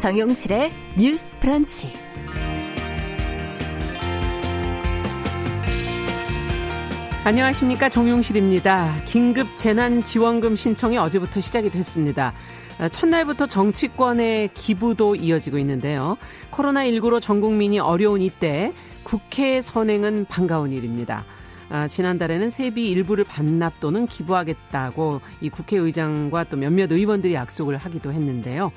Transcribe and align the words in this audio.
정용실의 0.00 0.72
뉴스 0.96 1.38
프런치. 1.40 1.92
안녕하십니까 7.22 7.90
정용실입니다. 7.90 8.96
긴급 9.04 9.58
재난지원금 9.58 10.56
신청이 10.56 10.96
어제부터 10.96 11.40
시작이 11.40 11.68
됐습니다. 11.68 12.32
첫날부터 12.90 13.46
정치권의 13.46 14.54
기부도 14.54 15.16
이어지고 15.16 15.58
있는데요. 15.58 16.16
코로나19로 16.50 17.20
전 17.20 17.42
국민이 17.42 17.78
어려운 17.78 18.22
이때 18.22 18.72
국회 19.04 19.60
선행은 19.60 20.24
반가운 20.30 20.72
일입니다. 20.72 21.26
아, 21.68 21.88
지난달에는 21.88 22.48
세비 22.48 22.88
일부를 22.88 23.24
반납 23.24 23.80
또는 23.80 24.06
기부하겠다고 24.06 25.20
이 25.42 25.50
국회의장과 25.50 26.44
또 26.44 26.56
몇몇 26.56 26.90
의원들이 26.90 27.34
약속을 27.34 27.76
하기도 27.76 28.14
했는데요. 28.14 28.72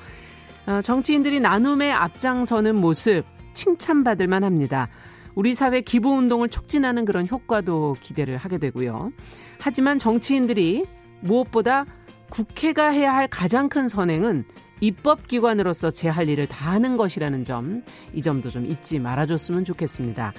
아, 0.66 0.80
정치인들이 0.80 1.40
나눔에 1.40 1.90
앞장서는 1.92 2.76
모습 2.76 3.24
칭찬받을 3.52 4.26
만합니다. 4.26 4.88
우리 5.34 5.52
사회 5.54 5.80
기부 5.80 6.10
운동을 6.10 6.48
촉진하는 6.48 7.04
그런 7.04 7.28
효과도 7.28 7.94
기대를 8.00 8.36
하게 8.36 8.58
되고요. 8.58 9.12
하지만 9.60 9.98
정치인들이 9.98 10.84
무엇보다 11.20 11.84
국회가 12.30 12.88
해야 12.88 13.14
할 13.14 13.28
가장 13.28 13.68
큰 13.68 13.88
선행은 13.88 14.44
입법기관으로서 14.80 15.90
제 15.90 16.08
할 16.08 16.28
일을 16.28 16.46
다 16.46 16.72
하는 16.72 16.96
것이라는 16.96 17.44
점, 17.44 17.82
이 18.12 18.22
점도 18.22 18.50
좀 18.50 18.66
잊지 18.66 18.98
말아줬으면 18.98 19.64
좋겠습니다. 19.64 20.32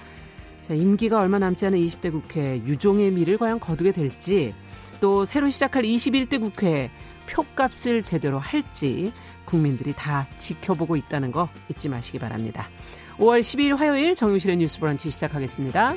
자, 0.62 0.74
임기가 0.74 1.20
얼마 1.20 1.40
남지 1.40 1.66
않은 1.68 1.78
20대 1.80 2.12
국회 2.12 2.58
유종의 2.66 3.12
미를 3.12 3.38
과연 3.38 3.60
거두게 3.60 3.92
될지 3.92 4.54
또 5.00 5.26
새로 5.26 5.50
시작할 5.50 5.84
21대 5.84 6.40
국회 6.40 6.90
표값을 7.30 8.04
제대로 8.04 8.40
할지 8.40 9.12
국민들이 9.46 9.94
다 9.94 10.28
지켜보고 10.38 10.96
있다는 10.96 11.32
거 11.32 11.50
잊지 11.70 11.90
마시기 11.90 12.20
바랍니다. 12.20 12.70
5월 13.18 13.40
12일 13.40 13.78
화요일 13.78 14.16
정유실의 14.16 14.58
뉴스 14.58 14.80
브런치 14.80 15.10
시작하겠습니다. 15.10 15.96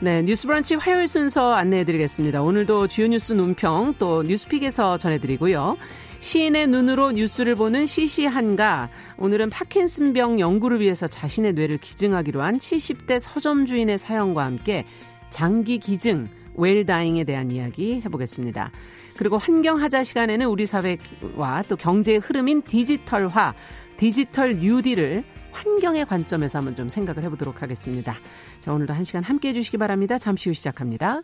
네, 0.00 0.22
뉴스 0.22 0.46
브런치 0.46 0.76
화요일 0.76 1.08
순서 1.08 1.54
안내해드리겠습니다. 1.54 2.40
오늘도 2.40 2.86
주요 2.86 3.08
뉴스 3.08 3.32
논평 3.32 3.94
또 3.98 4.22
뉴스픽에서 4.22 4.96
전해드리고요. 4.96 5.76
시인의 6.20 6.68
눈으로 6.68 7.12
뉴스를 7.12 7.56
보는 7.56 7.86
시시한가. 7.86 8.90
오늘은 9.16 9.50
파킨슨병 9.50 10.38
연구를 10.38 10.80
위해서 10.80 11.06
자신의 11.08 11.54
뇌를 11.54 11.78
기증하기로 11.78 12.42
한 12.42 12.58
70대 12.58 13.18
서점 13.18 13.66
주인의 13.66 13.98
사연과 13.98 14.44
함께 14.44 14.84
장기 15.30 15.78
기증, 15.78 16.28
웰다잉에 16.58 17.24
대한 17.24 17.50
이야기 17.50 18.02
해보겠습니다. 18.04 18.70
그리고 19.16 19.38
환경하자 19.38 20.04
시간에는 20.04 20.46
우리 20.46 20.66
사회와 20.66 21.62
또 21.68 21.76
경제의 21.76 22.18
흐름인 22.18 22.62
디지털화, 22.62 23.54
디지털 23.96 24.58
뉴딜을 24.58 25.24
환경의 25.50 26.04
관점에서 26.06 26.58
한번 26.58 26.76
좀 26.76 26.88
생각을 26.88 27.24
해보도록 27.24 27.62
하겠습니다. 27.62 28.14
자, 28.60 28.72
오늘도 28.72 28.94
한 28.94 29.04
시간 29.04 29.24
함께 29.24 29.48
해주시기 29.48 29.78
바랍니다. 29.78 30.18
잠시 30.18 30.50
후 30.50 30.54
시작합니다. 30.54 31.22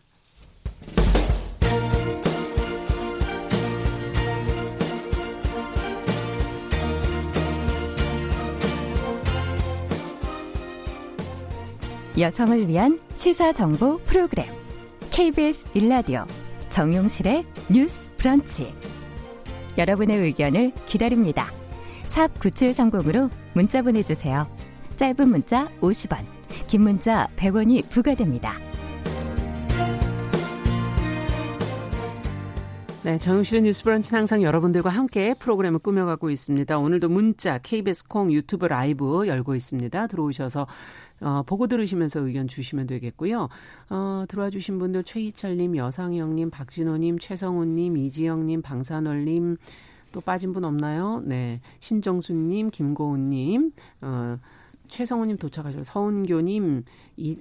여성을 12.17 12.69
위한 12.69 13.00
시사 13.15 13.53
정보 13.53 13.99
프로그램 13.99 14.63
KBS 15.14 15.66
일라디오 15.75 16.25
정용실의 16.70 17.47
뉴스 17.70 18.10
브런치 18.16 18.75
여러분의 19.78 20.19
의견을 20.19 20.72
기다립니다. 20.86 21.47
샵 22.02 22.34
9730으로 22.34 23.30
문자 23.52 23.80
보내주세요. 23.80 24.48
짧은 24.97 25.28
문자 25.28 25.69
50원, 25.80 26.19
긴 26.66 26.82
문자 26.82 27.28
100원이 27.36 27.88
부과됩니다. 27.91 28.58
네, 33.04 33.19
정용실의 33.19 33.65
뉴스 33.65 33.84
브런치는 33.84 34.20
항상 34.20 34.42
여러분들과 34.42 34.88
함께 34.88 35.34
프로그램을 35.34 35.81
꾸며가고 35.81 36.31
있습니다. 36.31 36.78
오늘도 36.78 37.10
문자, 37.10 37.59
KBS 37.59 38.09
콩, 38.09 38.32
유튜브 38.32 38.65
라이브 38.65 39.26
열고 39.26 39.54
있습니다. 39.54 40.06
들어오셔서 40.06 40.66
어, 41.20 41.43
보고 41.44 41.66
들으시면서 41.66 42.20
의견 42.20 42.48
주시면 42.48 42.87
되겠고요. 42.87 43.50
어, 43.91 44.25
들어와 44.26 44.48
주신 44.48 44.78
분들 44.78 45.04
최희철님, 45.04 45.76
여상영님, 45.76 46.48
박진호님, 46.48 47.19
최성훈님, 47.19 47.98
이지영님, 47.98 48.62
방산월님, 48.62 49.59
또 50.12 50.22
빠진 50.22 50.54
분 50.54 50.64
없나요? 50.64 51.20
네, 51.26 51.60
신정수님, 51.81 52.70
김고은님, 52.70 53.72
어, 54.00 54.38
최성우님 54.88 55.38
도착하셔서 55.38 55.82
서은교님 55.84 56.84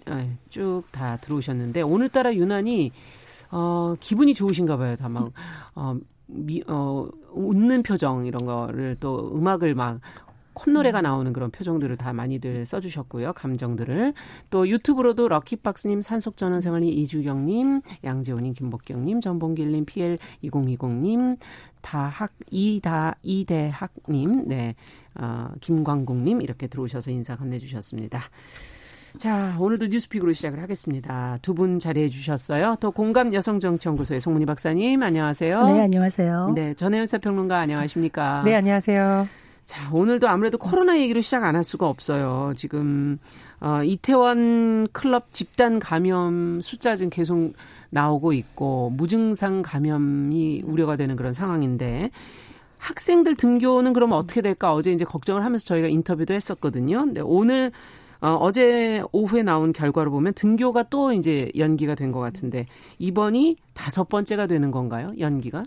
아, 0.07 0.27
쭉다 0.49 1.17
들어오셨는데 1.17 1.81
오늘따라 1.81 2.33
유난히 2.33 2.91
어, 3.55 3.95
기분이 3.99 4.33
좋으신가 4.33 4.77
봐요. 4.77 4.95
다 4.95 5.07
막, 5.09 5.31
어, 5.75 5.95
미, 6.25 6.63
어, 6.67 7.07
웃는 7.33 7.83
표정 7.83 8.25
이런 8.25 8.45
거를 8.45 8.97
또 8.99 9.31
음악을 9.35 9.75
막 9.75 10.01
콧노래가 10.53 11.01
나오는 11.01 11.31
그런 11.33 11.51
표정들을 11.51 11.97
다 11.97 12.13
많이들 12.13 12.65
써주셨고요. 12.65 13.33
감정들을. 13.33 14.13
또 14.49 14.67
유튜브로도 14.67 15.27
럭키박스님, 15.27 16.01
산속전원생활님, 16.01 16.91
이주경님, 16.93 17.81
양재호님, 18.03 18.53
김복경님, 18.53 19.21
전봉길님, 19.21 19.85
PL2020님, 19.85 21.37
다학, 21.81 22.33
이다, 22.49 23.17
이대학님, 23.21 24.47
네, 24.47 24.75
어, 25.15 25.49
김광국님, 25.61 26.41
이렇게 26.41 26.67
들어오셔서 26.67 27.11
인사 27.11 27.35
건네주셨습니다. 27.35 28.19
자, 29.17 29.55
오늘도 29.59 29.87
뉴스픽으로 29.87 30.33
시작을 30.33 30.61
하겠습니다. 30.61 31.37
두 31.41 31.53
분 31.53 31.77
자리해 31.77 32.09
주셨어요. 32.09 32.75
또 32.79 32.91
공감 32.91 33.31
여성정치연구소의 33.33 34.19
송문희 34.19 34.45
박사님, 34.47 35.03
안녕하세요. 35.03 35.65
네, 35.67 35.81
안녕하세요. 35.81 36.51
네, 36.55 36.73
전혜연 36.73 37.05
사평론가 37.07 37.59
안녕하십니까? 37.59 38.41
네, 38.43 38.55
안녕하세요. 38.55 39.27
자, 39.65 39.89
오늘도 39.93 40.27
아무래도 40.27 40.57
코로나 40.57 40.99
얘기로 40.99 41.21
시작 41.21 41.43
안 41.43 41.55
할 41.55 41.63
수가 41.63 41.87
없어요. 41.87 42.53
지금 42.57 43.19
어, 43.61 43.81
이태원 43.83 44.87
클럽 44.91 45.31
집단 45.31 45.79
감염 45.79 46.59
숫자 46.59 46.95
지금 46.95 47.09
계속 47.11 47.53
나오고 47.91 48.33
있고 48.33 48.89
무증상 48.97 49.61
감염이 49.61 50.63
우려가 50.65 50.95
되는 50.97 51.15
그런 51.15 51.31
상황인데 51.33 52.09
학생들 52.79 53.35
등교는 53.37 53.93
그럼 53.93 54.11
어떻게 54.11 54.41
될까 54.41 54.73
어제 54.73 54.91
이제 54.91 55.05
걱정을 55.05 55.45
하면서 55.45 55.63
저희가 55.65 55.87
인터뷰도 55.87 56.33
했었거든요. 56.33 56.99
근데 57.05 57.21
오늘 57.21 57.71
어, 58.23 58.37
어제 58.39 59.03
오후에 59.11 59.43
나온 59.43 59.73
결과로 59.73 60.09
보면 60.11 60.33
등교가 60.33 60.83
또 60.83 61.11
이제 61.11 61.51
연기가 61.57 61.93
된 61.95 62.13
것 62.13 62.19
같은데 62.19 62.67
이번이 62.99 63.57
다섯 63.73 64.07
번째가 64.07 64.45
되는 64.45 64.69
건가요? 64.71 65.11
연기가? 65.19 65.63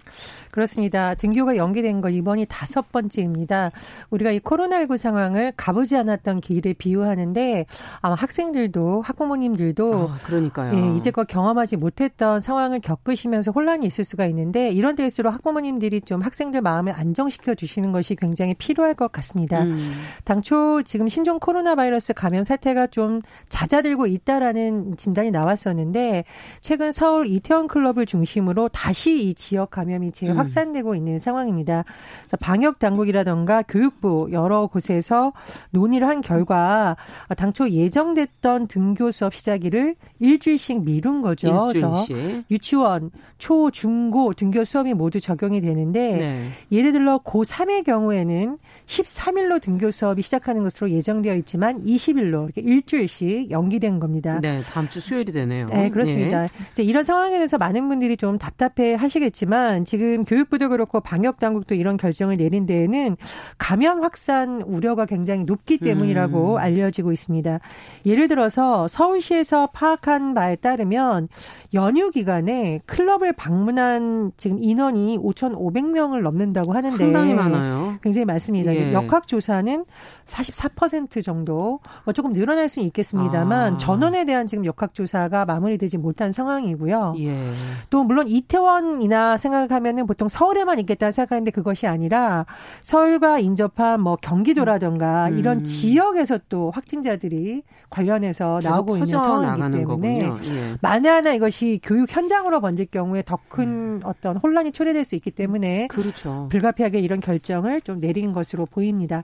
그렇습니다. 0.52 1.14
등교가 1.16 1.56
연기된 1.56 2.00
거 2.00 2.08
이번이 2.08 2.46
다섯 2.48 2.92
번째입니다. 2.92 3.72
우리가 4.10 4.30
이 4.30 4.38
코로나19 4.38 4.96
상황을 4.96 5.52
가보지 5.56 5.96
않았던 5.96 6.40
길에 6.40 6.72
비유하는데 6.72 7.66
아마 8.00 8.14
학생들도 8.14 9.02
학부모님들도 9.02 9.92
어, 9.92 10.14
그러니까요. 10.24 10.78
예, 10.78 10.96
이제껏 10.96 11.26
경험하지 11.26 11.76
못했던 11.76 12.38
상황을 12.38 12.78
겪으시면서 12.80 13.50
혼란이 13.50 13.86
있을 13.86 14.04
수가 14.04 14.26
있는데 14.26 14.70
이런 14.70 14.94
데일수록 14.94 15.34
학부모님들이 15.34 16.02
좀 16.02 16.22
학생들 16.22 16.60
마음을 16.62 16.92
안정시켜 16.92 17.56
주시는 17.56 17.90
것이 17.90 18.14
굉장히 18.14 18.54
필요할 18.54 18.94
것 18.94 19.10
같습니다. 19.10 19.62
음. 19.64 19.76
당초 20.24 20.82
지금 20.84 21.08
신종 21.08 21.40
코로나 21.40 21.74
바이러스 21.74 22.12
감염 22.14 22.44
사태가 22.46 22.86
좀 22.86 23.20
잦아들고 23.48 24.06
있다라는 24.06 24.96
진단이 24.96 25.30
나왔었는데 25.30 26.24
최근 26.62 26.92
서울 26.92 27.26
이태원 27.26 27.68
클럽을 27.68 28.06
중심으로 28.06 28.68
다시 28.68 29.28
이 29.28 29.34
지역 29.34 29.70
감염이 29.70 30.12
재확산되고 30.12 30.90
음. 30.90 30.96
있는 30.96 31.18
상황입니다. 31.18 31.84
그래서 32.20 32.36
방역 32.38 32.78
당국이라던가 32.78 33.62
교육부 33.62 34.28
여러 34.32 34.66
곳에서 34.66 35.32
논의를 35.70 36.08
한 36.08 36.20
결과 36.20 36.96
당초 37.36 37.68
예정됐던 37.68 38.68
등교 38.68 39.10
수업 39.10 39.34
시작일을 39.34 39.96
일주일씩 40.20 40.84
미룬 40.84 41.22
거죠. 41.22 41.68
일주일씩. 41.74 42.16
그래서 42.16 42.42
유치원, 42.50 43.10
초, 43.38 43.70
중, 43.70 44.10
고 44.10 44.32
등교 44.32 44.64
수업이 44.64 44.94
모두 44.94 45.20
적용이 45.20 45.60
되는데 45.60 46.16
네. 46.16 46.48
예를 46.70 46.92
들어 46.92 47.18
고3의 47.18 47.84
경우에는 47.84 48.58
13일로 48.86 49.60
등교 49.60 49.90
수업이 49.90 50.22
시작하는 50.22 50.62
것으로 50.62 50.90
예정되어 50.90 51.34
있지만 51.36 51.82
20일로 51.82 52.35
수요일로 52.36 52.44
이렇게 52.44 52.60
일주일씩 52.60 53.50
연기된 53.50 53.98
겁니다. 53.98 54.38
네, 54.40 54.60
다음 54.60 54.88
주 54.88 55.00
수요일이 55.00 55.32
되네요. 55.32 55.66
네, 55.66 55.88
그렇습니다. 55.88 56.42
네. 56.42 56.48
이제 56.72 56.82
이런 56.82 57.04
상황에 57.04 57.36
대해서 57.36 57.56
많은 57.56 57.88
분들이 57.88 58.16
좀 58.16 58.38
답답해 58.38 58.94
하시겠지만 58.94 59.84
지금 59.84 60.24
교육부도 60.24 60.68
그렇고 60.68 61.00
방역 61.00 61.38
당국도 61.38 61.74
이런 61.74 61.96
결정을 61.96 62.36
내린 62.36 62.66
데에는 62.66 63.16
감염 63.58 64.02
확산 64.02 64.60
우려가 64.62 65.06
굉장히 65.06 65.44
높기 65.44 65.78
때문이라고 65.78 66.54
음. 66.54 66.58
알려지고 66.58 67.12
있습니다. 67.12 67.58
예를 68.04 68.28
들어서 68.28 68.86
서울시에서 68.88 69.68
파악한 69.68 70.34
바에 70.34 70.56
따르면 70.56 71.28
연휴 71.74 72.10
기간에 72.10 72.80
클럽을 72.86 73.32
방문한 73.32 74.32
지금 74.36 74.62
인원이 74.62 75.18
5,500명을 75.18 76.20
넘는다고 76.20 76.72
하는데 76.72 76.96
상당히 76.96 77.34
많아요. 77.34 77.98
굉장히 78.02 78.24
많습니다. 78.24 78.74
예. 78.74 78.92
역학 78.92 79.26
조사는 79.26 79.84
44% 80.24 81.22
정도 81.22 81.80
뭐 82.04 82.12
조금 82.12 82.25
늘어날 82.32 82.68
수는 82.68 82.86
있겠습니다만 82.88 83.74
아. 83.74 83.76
전원에 83.76 84.24
대한 84.24 84.46
지금 84.46 84.64
역학 84.64 84.94
조사가 84.94 85.44
마무리되지 85.44 85.98
못한 85.98 86.32
상황이고요. 86.32 87.14
예. 87.18 87.50
또 87.90 88.04
물론 88.04 88.28
이태원이나 88.28 89.36
생각하면은 89.36 90.06
보통 90.06 90.28
서울에만 90.28 90.78
있겠다 90.80 91.10
생각하는데 91.10 91.50
그것이 91.50 91.86
아니라 91.86 92.46
서울과 92.82 93.38
인접한 93.40 94.00
뭐 94.00 94.16
경기도라든가 94.16 95.28
음. 95.28 95.38
이런 95.38 95.64
지역에서 95.64 96.38
또 96.48 96.70
확진자들이 96.70 97.62
관련해서 97.90 98.60
나오고 98.62 98.96
있는 98.96 99.06
상황이기 99.06 99.78
때문에 99.78 100.18
예. 100.20 100.76
만에 100.80 101.08
하나 101.08 101.32
이것이 101.32 101.80
교육 101.82 102.14
현장으로 102.14 102.60
번질 102.60 102.86
경우에 102.86 103.22
더큰 103.22 103.64
음. 103.64 104.00
어떤 104.04 104.36
혼란이 104.36 104.72
초래될 104.72 105.04
수 105.04 105.14
있기 105.14 105.30
때문에 105.30 105.86
그렇죠. 105.88 106.48
불가피하게 106.50 106.98
이런 107.00 107.20
결정을 107.20 107.80
좀 107.80 107.98
내린 108.00 108.32
것으로 108.32 108.66
보입니다. 108.66 109.22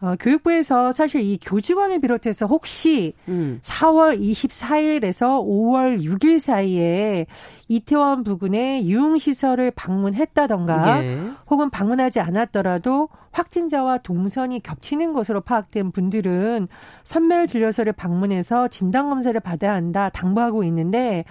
어, 0.00 0.14
교육부에서 0.20 0.92
사실 0.92 1.22
이 1.22 1.38
교직원을 1.40 2.00
비롯해서 2.00 2.46
혹시 2.46 3.14
음. 3.28 3.58
4월 3.62 4.20
24일에서 4.20 5.42
5월 5.42 6.02
6일 6.02 6.38
사이에 6.38 7.26
이태원 7.68 8.22
부근의 8.22 8.88
유흥시설을 8.88 9.70
방문했다던가 9.72 11.02
예. 11.02 11.20
혹은 11.48 11.70
방문하지 11.70 12.20
않았더라도 12.20 13.08
확진자와 13.32 13.98
동선이 13.98 14.62
겹치는 14.62 15.12
것으로 15.14 15.40
파악된 15.40 15.92
분들은 15.92 16.68
선멸 17.04 17.48
진료소를 17.48 17.92
방문해서 17.92 18.68
진단검사를 18.68 19.38
받아야 19.40 19.74
한다 19.74 20.10
당부하고 20.10 20.62
있는데 20.64 21.24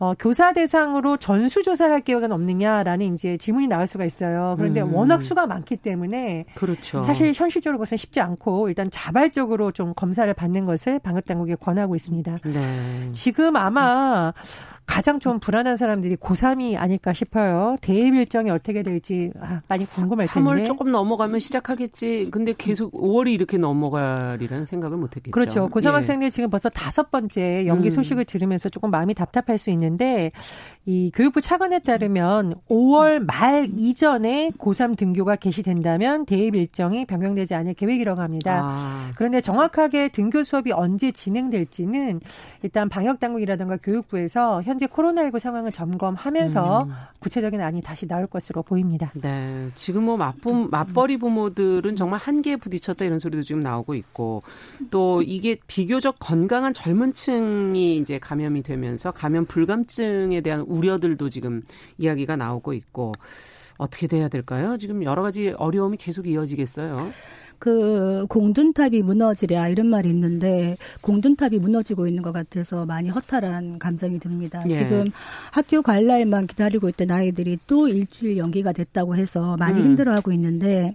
어, 0.00 0.14
교사 0.18 0.54
대상으로 0.54 1.18
전수 1.18 1.62
조사를 1.62 1.92
할 1.92 2.00
계획은 2.00 2.32
없느냐라는 2.32 3.14
이제 3.14 3.36
질문이 3.36 3.68
나올 3.68 3.86
수가 3.86 4.06
있어요. 4.06 4.54
그런데 4.56 4.80
음. 4.80 4.94
워낙 4.94 5.22
수가 5.22 5.46
많기 5.46 5.76
때문에 5.76 6.46
그렇죠. 6.54 7.02
사실 7.02 7.34
현실적으로 7.34 7.76
그것은 7.76 7.98
쉽지 7.98 8.18
않고 8.18 8.70
일단 8.70 8.90
자발적으로 8.90 9.72
좀 9.72 9.92
검사를 9.94 10.32
받는 10.32 10.64
것을 10.64 11.00
방역 11.00 11.26
당국에 11.26 11.54
권하고 11.54 11.96
있습니다. 11.96 12.38
네. 12.44 13.08
지금 13.12 13.56
아마 13.56 14.32
가장 14.90 15.20
좀 15.20 15.38
불안한 15.38 15.76
사람들이 15.76 16.16
고3이 16.16 16.76
아닐까 16.76 17.12
싶어요. 17.12 17.76
대입 17.80 18.12
일정이 18.12 18.50
어떻게 18.50 18.82
될지 18.82 19.30
아, 19.40 19.60
많이 19.68 19.84
궁금할 19.84 20.26
텐데. 20.26 20.40
3월 20.40 20.66
조금 20.66 20.90
넘어가면 20.90 21.38
시작하겠지. 21.38 22.30
근데 22.32 22.52
계속 22.58 22.92
5월이 22.92 23.28
이렇게 23.28 23.56
넘어가리라는 23.56 24.64
생각을 24.64 24.96
못 24.96 25.14
했겠죠. 25.14 25.30
그렇죠. 25.30 25.68
고3 25.68 25.90
예. 25.90 25.94
학생들 25.94 26.30
지금 26.30 26.50
벌써 26.50 26.68
다섯 26.70 27.12
번째 27.12 27.66
연기 27.66 27.88
음. 27.88 27.90
소식을 27.90 28.24
들으면서 28.24 28.68
조금 28.68 28.90
마음이 28.90 29.14
답답할 29.14 29.58
수 29.58 29.70
있는 29.70 29.89
데 29.96 30.32
이 30.86 31.12
교육부 31.14 31.42
차관에 31.42 31.78
따르면 31.80 32.54
5월 32.68 33.24
말 33.24 33.68
이전에 33.76 34.50
고3 34.58 34.96
등교가 34.96 35.36
개시된다면 35.36 36.24
대입 36.24 36.56
일정이 36.56 37.04
변경되지 37.04 37.54
않을 37.54 37.74
계획이라고 37.74 38.20
합니다. 38.20 38.62
아. 38.64 39.12
그런데 39.14 39.42
정확하게 39.42 40.08
등교 40.08 40.42
수업이 40.42 40.72
언제 40.72 41.12
진행될지는 41.12 42.20
일단 42.62 42.88
방역 42.88 43.20
당국이라든가 43.20 43.76
교육부에서 43.76 44.62
현 44.62 44.70
현재 44.80 44.86
코로나19 44.86 45.38
상황을 45.38 45.72
점검하면서 45.72 46.84
음. 46.84 46.92
구체적인 47.18 47.60
안이 47.60 47.82
다시 47.82 48.06
나올 48.06 48.26
것으로 48.26 48.62
보입니다. 48.62 49.12
네. 49.20 49.68
지금 49.74 50.04
뭐 50.04 50.16
맞부, 50.16 50.68
맞벌이 50.70 51.18
부모들은 51.18 51.96
정말 51.96 52.18
한계에 52.20 52.56
부딪혔다 52.56 53.04
이런 53.04 53.18
소리도 53.18 53.42
지금 53.42 53.60
나오고 53.60 53.94
있고 53.94 54.42
또 54.90 55.20
이게 55.22 55.56
비교적 55.66 56.16
건강한 56.18 56.72
젊은 56.72 57.12
층이 57.12 57.98
이제 57.98 58.18
감염이 58.18 58.62
되면서 58.62 59.10
감염 59.10 59.44
불감 59.44 59.79
증에 59.86 60.40
대한 60.40 60.60
우려들도 60.60 61.30
지금 61.30 61.62
이야기가 61.98 62.36
나오고 62.36 62.72
있고 62.74 63.12
어떻게 63.78 64.06
돼야 64.06 64.28
될까요? 64.28 64.76
지금 64.78 65.02
여러 65.04 65.22
가지 65.22 65.54
어려움이 65.56 65.96
계속 65.96 66.26
이어지겠어요. 66.26 67.10
그 67.60 68.26
공든탑이 68.28 69.02
무너지랴 69.02 69.68
이런 69.68 69.86
말이 69.86 70.08
있는데 70.08 70.76
공든탑이 71.02 71.58
무너지고 71.58 72.06
있는 72.06 72.22
것 72.22 72.32
같아서 72.32 72.86
많이 72.86 73.10
허탈한 73.10 73.78
감정이 73.78 74.18
듭니다. 74.18 74.64
예. 74.68 74.72
지금 74.72 75.04
학교 75.52 75.82
갈 75.82 76.06
날만 76.06 76.46
기다리고 76.46 76.88
있던 76.88 77.10
아이들이 77.10 77.58
또 77.66 77.86
일주일 77.86 78.38
연기가 78.38 78.72
됐다고 78.72 79.14
해서 79.14 79.56
많이 79.58 79.78
음. 79.78 79.84
힘들어하고 79.84 80.32
있는데 80.32 80.94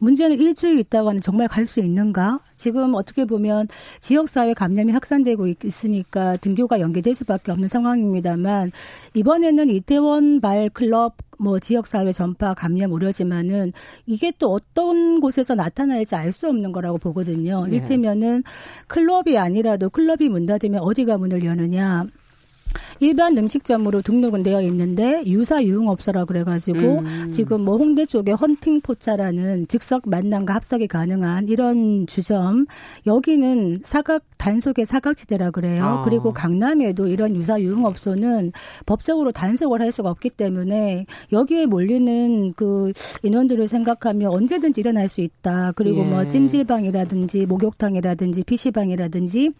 문제는 0.00 0.38
일주일 0.40 0.78
있다가는 0.80 1.20
정말 1.20 1.48
갈 1.48 1.66
수 1.66 1.80
있는가? 1.80 2.40
지금 2.56 2.94
어떻게 2.94 3.24
보면 3.26 3.68
지역사회 4.00 4.54
감염이 4.54 4.92
확산되고 4.92 5.46
있으니까 5.64 6.36
등교가 6.38 6.80
연기될 6.80 7.14
수밖에 7.14 7.52
없는 7.52 7.68
상황입니다만 7.68 8.72
이번에는 9.14 9.68
이태원 9.68 10.40
발 10.40 10.70
클럽 10.70 11.16
뭐 11.38 11.58
지역사회 11.60 12.10
전파 12.12 12.54
감염 12.54 12.92
우려지만은 12.92 13.72
이게 14.06 14.32
또 14.38 14.50
어떤 14.52 15.20
곳에서 15.20 15.54
나타날지 15.54 16.14
알 16.16 16.32
수 16.32 16.48
없는 16.48 16.72
거라고 16.72 16.98
보거든요. 16.98 17.66
네. 17.66 17.76
이를테면은 17.76 18.42
클럽이 18.86 19.36
아니라도 19.38 19.90
클럽이 19.90 20.28
문 20.30 20.46
닫으면 20.46 20.80
어디가 20.80 21.18
문을 21.18 21.44
여느냐. 21.44 22.06
일반 23.00 23.36
음식점으로 23.36 24.02
등록은 24.02 24.42
되어 24.42 24.62
있는데 24.62 25.22
유사 25.26 25.62
유흥업소라 25.62 26.24
그래가지고 26.24 26.78
음. 26.78 27.30
지금 27.32 27.62
뭐 27.62 27.76
홍대 27.76 28.06
쪽에 28.06 28.32
헌팅 28.32 28.80
포차라는 28.80 29.68
즉석 29.68 30.08
만남과 30.08 30.54
합석이 30.54 30.88
가능한 30.88 31.48
이런 31.48 32.06
주점 32.06 32.66
여기는 33.06 33.78
사각 33.84 34.22
단속의 34.38 34.86
사각지대라 34.86 35.50
그래요. 35.50 35.84
아. 35.84 36.02
그리고 36.02 36.32
강남에도 36.32 37.08
이런 37.08 37.36
유사 37.36 37.60
유흥업소는 37.60 38.52
법적으로 38.86 39.32
단속을 39.32 39.80
할 39.80 39.92
수가 39.92 40.10
없기 40.10 40.30
때문에 40.30 41.06
여기에 41.32 41.66
몰리는 41.66 42.54
그 42.54 42.92
인원들을 43.22 43.68
생각하면 43.68 44.30
언제든지 44.30 44.80
일어날 44.80 45.08
수 45.08 45.20
있다. 45.20 45.72
그리고 45.72 46.04
뭐 46.04 46.06
예. 46.06 46.10
뭐 46.10 46.28
찜질방이라든지 46.28 47.46
목욕탕이라든지 47.46 48.44
PC방이라든지 48.44 49.52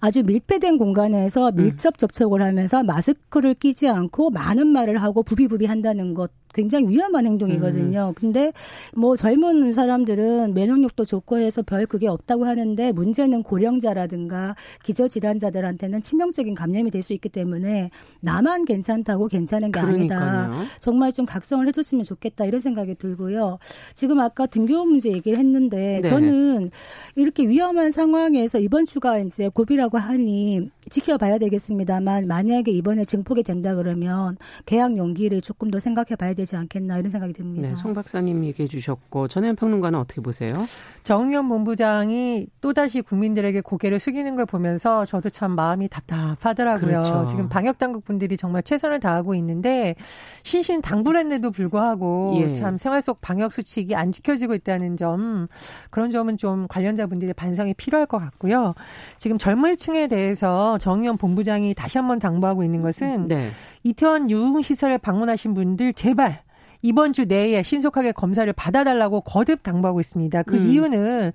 아주 0.00 0.22
밀폐된 0.24 0.78
공간에서 0.78 1.48
음. 1.50 1.56
밀접 1.56 1.98
접촉을 1.98 2.42
하면서 2.42 2.82
마스크를 2.82 3.54
끼지 3.54 3.88
않고 3.88 4.30
많은 4.30 4.66
말을 4.66 4.98
하고 5.02 5.22
부비부비 5.22 5.66
한다는 5.66 6.14
것 6.14 6.30
굉장히 6.54 6.86
위험한 6.88 7.26
행동이거든요. 7.26 8.08
음. 8.10 8.14
근데 8.14 8.52
뭐 8.94 9.16
젊은 9.16 9.72
사람들은 9.72 10.52
면역력도 10.52 11.06
좋고 11.06 11.38
해서 11.38 11.62
별 11.62 11.86
그게 11.86 12.08
없다고 12.08 12.44
하는데 12.44 12.92
문제는 12.92 13.42
고령자라든가 13.42 14.54
기저질환자들한테는 14.84 16.00
치명적인 16.02 16.54
감염이 16.54 16.90
될 16.90 17.02
수 17.02 17.12
있기 17.14 17.28
때문에 17.30 17.90
나만 18.20 18.64
괜찮다고 18.64 19.26
괜찮은 19.26 19.72
게 19.72 19.80
그러니까요. 19.80 20.20
아니다. 20.20 20.62
정말 20.78 21.12
좀 21.12 21.26
각성을 21.26 21.66
해줬으면 21.66 22.04
좋겠다 22.04 22.44
이런 22.44 22.60
생각이 22.60 22.94
들고요. 22.94 23.58
지금 23.96 24.20
아까 24.20 24.46
등교 24.46 24.84
문제 24.84 25.10
얘기를 25.10 25.36
했는데 25.36 26.00
네. 26.00 26.08
저는 26.08 26.70
이렇게 27.16 27.48
위험한 27.48 27.90
상황에서 27.90 28.60
이번 28.60 28.86
주가 28.86 29.18
이제 29.18 29.48
고비라고 29.52 29.98
하니 29.98 30.70
지켜봐야 30.90 31.38
되겠습니다만 31.38 32.26
만약에 32.26 32.70
이번에 32.70 33.04
증폭이 33.04 33.42
된다 33.42 33.74
그러면 33.74 34.36
개학 34.66 34.96
연기를 34.96 35.40
조금 35.40 35.70
더 35.70 35.78
생각해 35.78 36.16
봐야 36.18 36.34
되지 36.34 36.56
않겠나 36.56 36.98
이런 36.98 37.10
생각이 37.10 37.32
듭니다. 37.32 37.68
네, 37.68 37.74
송 37.74 37.94
박사님 37.94 38.44
얘기해 38.44 38.68
주셨고 38.68 39.28
전현 39.28 39.56
평론가는 39.56 39.98
어떻게 39.98 40.20
보세요? 40.20 40.52
정의원 41.02 41.48
본부장이 41.48 42.46
또다시 42.60 43.02
국민들에게 43.02 43.60
고개를 43.60 43.98
숙이는 43.98 44.36
걸 44.36 44.46
보면서 44.46 45.04
저도 45.04 45.30
참 45.30 45.52
마음이 45.52 45.88
답답하더라고요. 45.88 47.02
그렇죠. 47.02 47.24
지금 47.26 47.48
방역 47.48 47.78
당국 47.78 48.04
분들이 48.04 48.36
정말 48.36 48.62
최선을 48.62 49.00
다하고 49.00 49.34
있는데 49.34 49.94
신신 50.42 50.82
당부했는데도 50.82 51.50
불구하고 51.50 52.34
예. 52.38 52.52
참 52.54 52.76
생활 52.76 53.02
속 53.02 53.20
방역 53.20 53.52
수칙이 53.52 53.94
안 53.94 54.12
지켜지고 54.12 54.54
있다는 54.54 54.96
점 54.96 55.48
그런 55.90 56.10
점은 56.10 56.36
좀 56.36 56.66
관련자분들의 56.68 57.34
반성이 57.34 57.74
필요할 57.74 58.06
것 58.06 58.18
같고요. 58.18 58.74
지금 59.16 59.38
젊은 59.42 59.76
층에 59.76 60.06
대해서 60.06 60.78
정의원 60.78 61.16
본부장이 61.16 61.74
다시 61.74 61.98
한번 61.98 62.20
당부하고 62.20 62.62
있는 62.62 62.80
것은 62.80 63.26
네. 63.26 63.50
이태원 63.82 64.30
유흥시설 64.30 64.98
방문하신 64.98 65.54
분들 65.54 65.94
제발 65.94 66.44
이번 66.80 67.12
주 67.12 67.24
내에 67.24 67.60
신속하게 67.64 68.12
검사를 68.12 68.52
받아달라고 68.52 69.22
거듭 69.22 69.64
당부하고 69.64 69.98
있습니다. 69.98 70.44
그 70.44 70.54
음. 70.54 70.62
이유는 70.62 71.32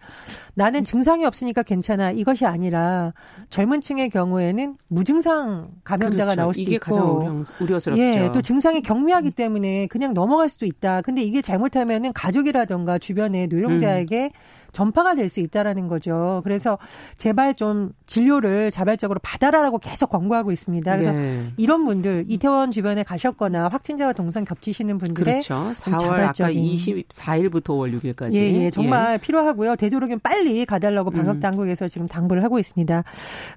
나는 0.53 0.85
증상이 0.85 1.25
없으니까 1.25 1.63
괜찮아 1.63 2.11
이것이 2.11 2.45
아니라 2.45 3.11
젊은 3.49 3.81
층의 3.81 4.09
경우에는 4.09 4.77
무증상 4.87 5.71
감염자가 5.83 6.31
그렇죠. 6.31 6.41
나올 6.41 6.53
수도 6.53 6.61
이게 6.61 6.75
있고 6.75 6.85
가장 6.85 7.43
우려 7.59 7.77
스럽죠. 7.77 8.01
예, 8.01 8.29
또 8.33 8.41
증상이 8.41 8.81
경미하기 8.83 9.31
때문에 9.31 9.87
그냥 9.87 10.13
넘어갈 10.13 10.47
수도 10.47 10.65
있다. 10.65 11.01
근데 11.01 11.23
이게 11.23 11.41
잘못하면은 11.41 12.13
가족이라던가 12.13 12.99
주변의 12.99 13.47
노령자에게 13.47 14.31
음. 14.33 14.56
전파가 14.71 15.13
될 15.15 15.27
수 15.27 15.41
있다라는 15.41 15.87
거죠. 15.87 16.41
그래서 16.45 16.77
제발 17.17 17.53
좀 17.55 17.91
진료를 18.05 18.71
자발적으로 18.71 19.19
받아라라고 19.21 19.77
계속 19.77 20.09
권고하고 20.09 20.53
있습니다. 20.53 20.89
그래서 20.95 21.11
네. 21.11 21.51
이런 21.57 21.83
분들 21.85 22.25
이태원 22.29 22.71
주변에 22.71 23.03
가셨거나 23.03 23.67
확진자와 23.67 24.13
동선 24.13 24.45
겹치시는 24.45 24.97
분들의 24.99 25.41
그렇죠. 25.41 25.71
4월 25.73 25.99
자발적인. 25.99 26.33
아까 26.33 26.49
24일부터 26.53 27.63
5월 27.63 28.01
6일까지 28.01 28.35
예, 28.35 28.63
예, 28.65 28.69
정말 28.69 29.15
예. 29.15 29.17
필요하고요. 29.17 29.75
되도록이면 29.75 30.21
빨리 30.23 30.65
가달라고 30.65 31.11
방역 31.11 31.35
음. 31.35 31.39
당국에서 31.41 31.87
지금 31.87 32.07
당부를 32.07 32.43
하고 32.43 32.57
있습니다. 32.59 33.03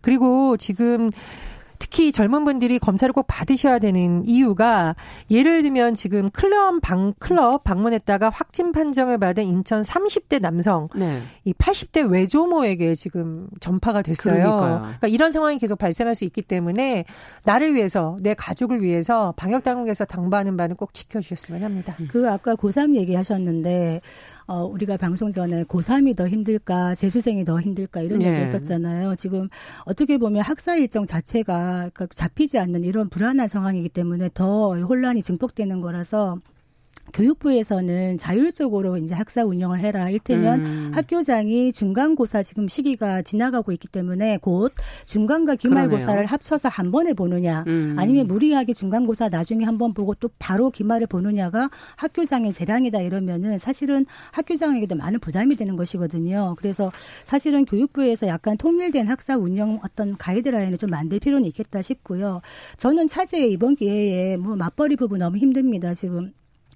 그리고 0.02 0.56
지금 0.56 1.10
특히 1.80 2.12
젊은 2.12 2.44
분들이 2.44 2.78
검사를 2.78 3.10
꼭 3.12 3.26
받으셔야 3.26 3.80
되는 3.80 4.22
이유가 4.24 4.94
예를 5.30 5.62
들면 5.62 5.94
지금 5.94 6.30
클럽 6.30 6.80
방 6.82 7.14
클럽 7.18 7.64
방문했다가 7.64 8.30
확진 8.30 8.70
판정을 8.70 9.18
받은 9.18 9.42
인천 9.42 9.82
30대 9.82 10.40
남성 10.40 10.88
네. 10.94 11.22
이 11.44 11.52
80대 11.54 12.08
외조모에게 12.08 12.94
지금 12.94 13.48
전파가 13.60 14.02
됐어요. 14.02 14.34
그러니까요. 14.34 14.78
그러니까 14.80 15.08
이런 15.08 15.32
상황이 15.32 15.58
계속 15.58 15.78
발생할 15.78 16.14
수 16.14 16.24
있기 16.24 16.42
때문에 16.42 17.06
나를 17.44 17.74
위해서 17.74 18.16
내 18.20 18.34
가족을 18.34 18.82
위해서 18.82 19.32
방역 19.36 19.64
당국에서 19.64 20.04
당부하는 20.04 20.56
바는 20.58 20.76
꼭 20.76 20.92
지켜주셨으면 20.92 21.64
합니다. 21.64 21.96
그 22.10 22.30
아까 22.30 22.54
고3 22.54 22.94
얘기하셨는데 22.94 24.02
어, 24.50 24.64
우리가 24.64 24.96
방송 24.96 25.30
전에 25.30 25.62
고3이 25.62 26.16
더 26.16 26.26
힘들까, 26.26 26.96
재수생이 26.96 27.44
더 27.44 27.60
힘들까 27.60 28.00
이런 28.00 28.20
예. 28.22 28.26
얘기 28.26 28.36
했었잖아요. 28.38 29.14
지금 29.14 29.48
어떻게 29.84 30.18
보면 30.18 30.42
학사 30.42 30.74
일정 30.74 31.06
자체가 31.06 31.90
그러니까 31.94 32.06
잡히지 32.12 32.58
않는 32.58 32.82
이런 32.82 33.08
불안한 33.08 33.46
상황이기 33.46 33.90
때문에 33.90 34.28
더 34.34 34.74
혼란이 34.74 35.22
증폭되는 35.22 35.80
거라서 35.80 36.40
교육부에서는 37.10 38.18
자율적으로 38.18 38.96
이제 38.98 39.14
학사 39.14 39.44
운영을 39.44 39.80
해라. 39.80 40.08
일테면 40.10 40.64
음. 40.64 40.90
학교장이 40.94 41.72
중간고사 41.72 42.42
지금 42.42 42.68
시기가 42.68 43.22
지나가고 43.22 43.72
있기 43.72 43.88
때문에 43.88 44.38
곧 44.38 44.72
중간과 45.06 45.56
기말고사를 45.56 46.06
그러네요. 46.06 46.26
합쳐서 46.26 46.68
한 46.68 46.90
번에 46.90 47.12
보느냐, 47.12 47.64
음. 47.66 47.96
아니면 47.98 48.26
무리하게 48.28 48.72
중간고사 48.72 49.28
나중에 49.28 49.64
한 49.64 49.80
번 49.80 49.94
보고 49.94 50.12
또 50.14 50.28
바로 50.38 50.70
기말을 50.70 51.06
보느냐가 51.06 51.70
학교장의 51.96 52.52
재량이다 52.52 53.00
이러면은 53.00 53.56
사실은 53.56 54.04
학교장에게도 54.32 54.94
많은 54.94 55.20
부담이 55.20 55.56
되는 55.56 55.74
것이거든요. 55.76 56.54
그래서 56.58 56.92
사실은 57.24 57.64
교육부에서 57.64 58.26
약간 58.26 58.58
통일된 58.58 59.08
학사 59.08 59.38
운영 59.38 59.80
어떤 59.82 60.18
가이드라인을 60.18 60.76
좀 60.76 60.90
만들 60.90 61.18
필요는 61.18 61.46
있겠다 61.46 61.80
싶고요. 61.80 62.42
저는 62.76 63.08
차제에 63.08 63.46
이번 63.46 63.74
기회에 63.74 64.36
뭐 64.36 64.54
맞벌이 64.54 64.96
부부 64.96 65.16
너무 65.16 65.38
힘듭니다. 65.38 65.94
지금 65.94 66.32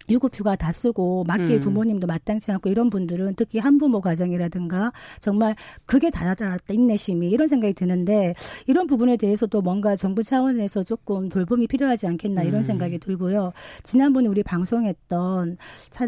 유급휴가 0.08 0.56
다 0.56 0.72
쓰고 0.72 1.24
맞게 1.24 1.54
음. 1.54 1.60
부모님도 1.60 2.06
마땅치 2.06 2.52
않고 2.52 2.68
이런 2.68 2.90
분들은 2.90 3.34
특히 3.36 3.58
한부모 3.58 4.00
가정이라든가 4.00 4.92
정말 5.20 5.54
그게 5.86 6.10
다다랐다 6.10 6.72
인내심이 6.72 7.30
이런 7.30 7.48
생각이 7.48 7.74
드는데 7.74 8.34
이런 8.66 8.86
부분에 8.86 9.16
대해서도 9.16 9.62
뭔가 9.62 9.96
정부 9.96 10.22
차원에서 10.22 10.82
조금 10.82 11.28
돌봄이 11.28 11.66
필요하지 11.66 12.06
않겠나 12.06 12.42
이런 12.42 12.60
음. 12.60 12.62
생각이 12.62 12.98
들고요. 12.98 13.52
지난번에 13.82 14.28
우리 14.28 14.42
방송했던 14.42 15.56
차, 15.90 16.06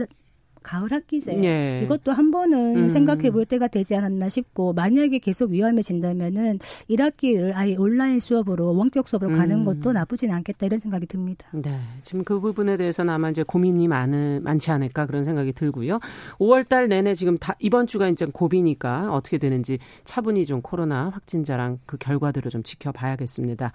가을 0.67 0.91
학기제 0.91 1.45
예. 1.45 1.83
이것도 1.85 2.11
한 2.11 2.33
번은 2.33 2.77
음. 2.77 2.89
생각해 2.89 3.31
볼 3.31 3.47
때가 3.47 3.69
되지 3.69 3.95
않았나 3.95 4.29
싶고 4.29 4.73
만약에 4.73 5.21
계속 5.21 5.53
위험해진다면은 5.53 6.59
1학기를 6.91 7.53
아예 7.55 7.77
온라인 7.77 8.19
수업으로 8.19 8.75
원격 8.75 9.09
수업으로 9.09 9.31
음. 9.31 9.39
가는 9.39 9.65
것도 9.65 9.93
나쁘진 9.93 10.33
않겠다 10.33 10.67
이런 10.67 10.81
생각이 10.81 11.07
듭니다. 11.07 11.47
네. 11.53 11.71
지금 12.03 12.25
그 12.25 12.41
부분에 12.41 12.77
대해서는 12.77 13.15
아마 13.15 13.31
이제 13.31 13.45
고민이 13.45 13.87
많은 13.87 14.43
많지 14.43 14.73
않을까 14.73 15.07
그런 15.07 15.23
생각이 15.23 15.53
들고요. 15.53 16.01
5월 16.39 16.69
달 16.69 16.89
내내 16.89 17.15
지금 17.15 17.39
다 17.39 17.55
이번 17.61 17.87
주가 17.87 18.09
이제 18.09 18.27
고비니까 18.27 19.13
어떻게 19.13 19.39
되는지 19.39 19.79
차분히 20.03 20.45
좀 20.47 20.63
코로나 20.63 21.11
확진자랑 21.11 21.79
그 21.87 21.97
결과들을 21.97 22.51
좀 22.51 22.65
지켜봐야겠습니다. 22.65 23.73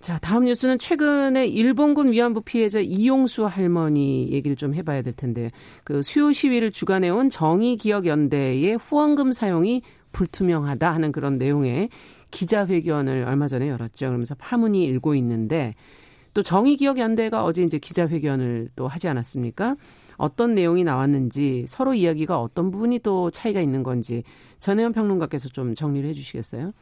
자, 0.00 0.16
다음 0.18 0.44
뉴스는 0.44 0.78
최근에 0.78 1.46
일본군 1.46 2.12
위안부 2.12 2.42
피해자 2.42 2.78
이용수 2.78 3.46
할머니 3.46 4.30
얘기를 4.30 4.56
좀 4.56 4.74
해봐야 4.74 5.02
될 5.02 5.12
텐데, 5.12 5.50
그 5.82 6.02
수요 6.02 6.30
시위를 6.30 6.70
주관해온 6.70 7.30
정의기억연대의 7.30 8.76
후원금 8.76 9.32
사용이 9.32 9.82
불투명하다 10.12 10.92
하는 10.92 11.10
그런 11.10 11.36
내용의 11.36 11.88
기자회견을 12.30 13.24
얼마 13.26 13.48
전에 13.48 13.68
열었죠. 13.68 14.06
그러면서 14.06 14.34
파문이 14.36 14.84
일고 14.84 15.14
있는데, 15.16 15.74
또 16.32 16.42
정의기억연대가 16.42 17.44
어제 17.44 17.62
이제 17.64 17.78
기자회견을 17.78 18.70
또 18.76 18.86
하지 18.86 19.08
않았습니까? 19.08 19.76
어떤 20.18 20.54
내용이 20.54 20.84
나왔는지 20.84 21.64
서로 21.68 21.94
이야기가 21.94 22.40
어떤 22.40 22.70
부분이 22.70 22.98
또 23.00 23.30
차이가 23.30 23.60
있는 23.60 23.82
건지 23.82 24.24
전혜연 24.58 24.92
평론가께서 24.92 25.48
좀 25.48 25.74
정리를 25.74 26.08
해주시겠어요? 26.10 26.72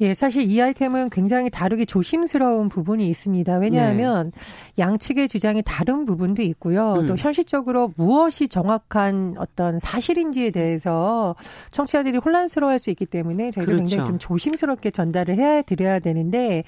예, 0.00 0.14
사실 0.14 0.42
이 0.50 0.62
아이템은 0.62 1.10
굉장히 1.10 1.50
다르게 1.50 1.84
조심스러운 1.84 2.68
부분이 2.68 3.08
있습니다. 3.08 3.56
왜냐하면 3.58 4.30
네. 4.32 4.82
양측의 4.84 5.26
주장이 5.28 5.62
다른 5.64 6.04
부분도 6.04 6.42
있고요. 6.42 6.94
음. 7.00 7.06
또 7.06 7.16
현실적으로 7.16 7.92
무엇이 7.96 8.46
정확한 8.48 9.34
어떤 9.38 9.78
사실인지에 9.80 10.50
대해서 10.50 11.34
청취자들이 11.72 12.18
혼란스러워할 12.18 12.78
수 12.78 12.90
있기 12.90 13.06
때문에 13.06 13.50
저희가 13.50 13.72
그렇죠. 13.72 13.82
굉장히 13.82 14.06
좀 14.08 14.18
조심스럽게 14.18 14.92
전달을 14.92 15.36
해야 15.36 15.62
드려야 15.62 15.98
되는데 15.98 16.62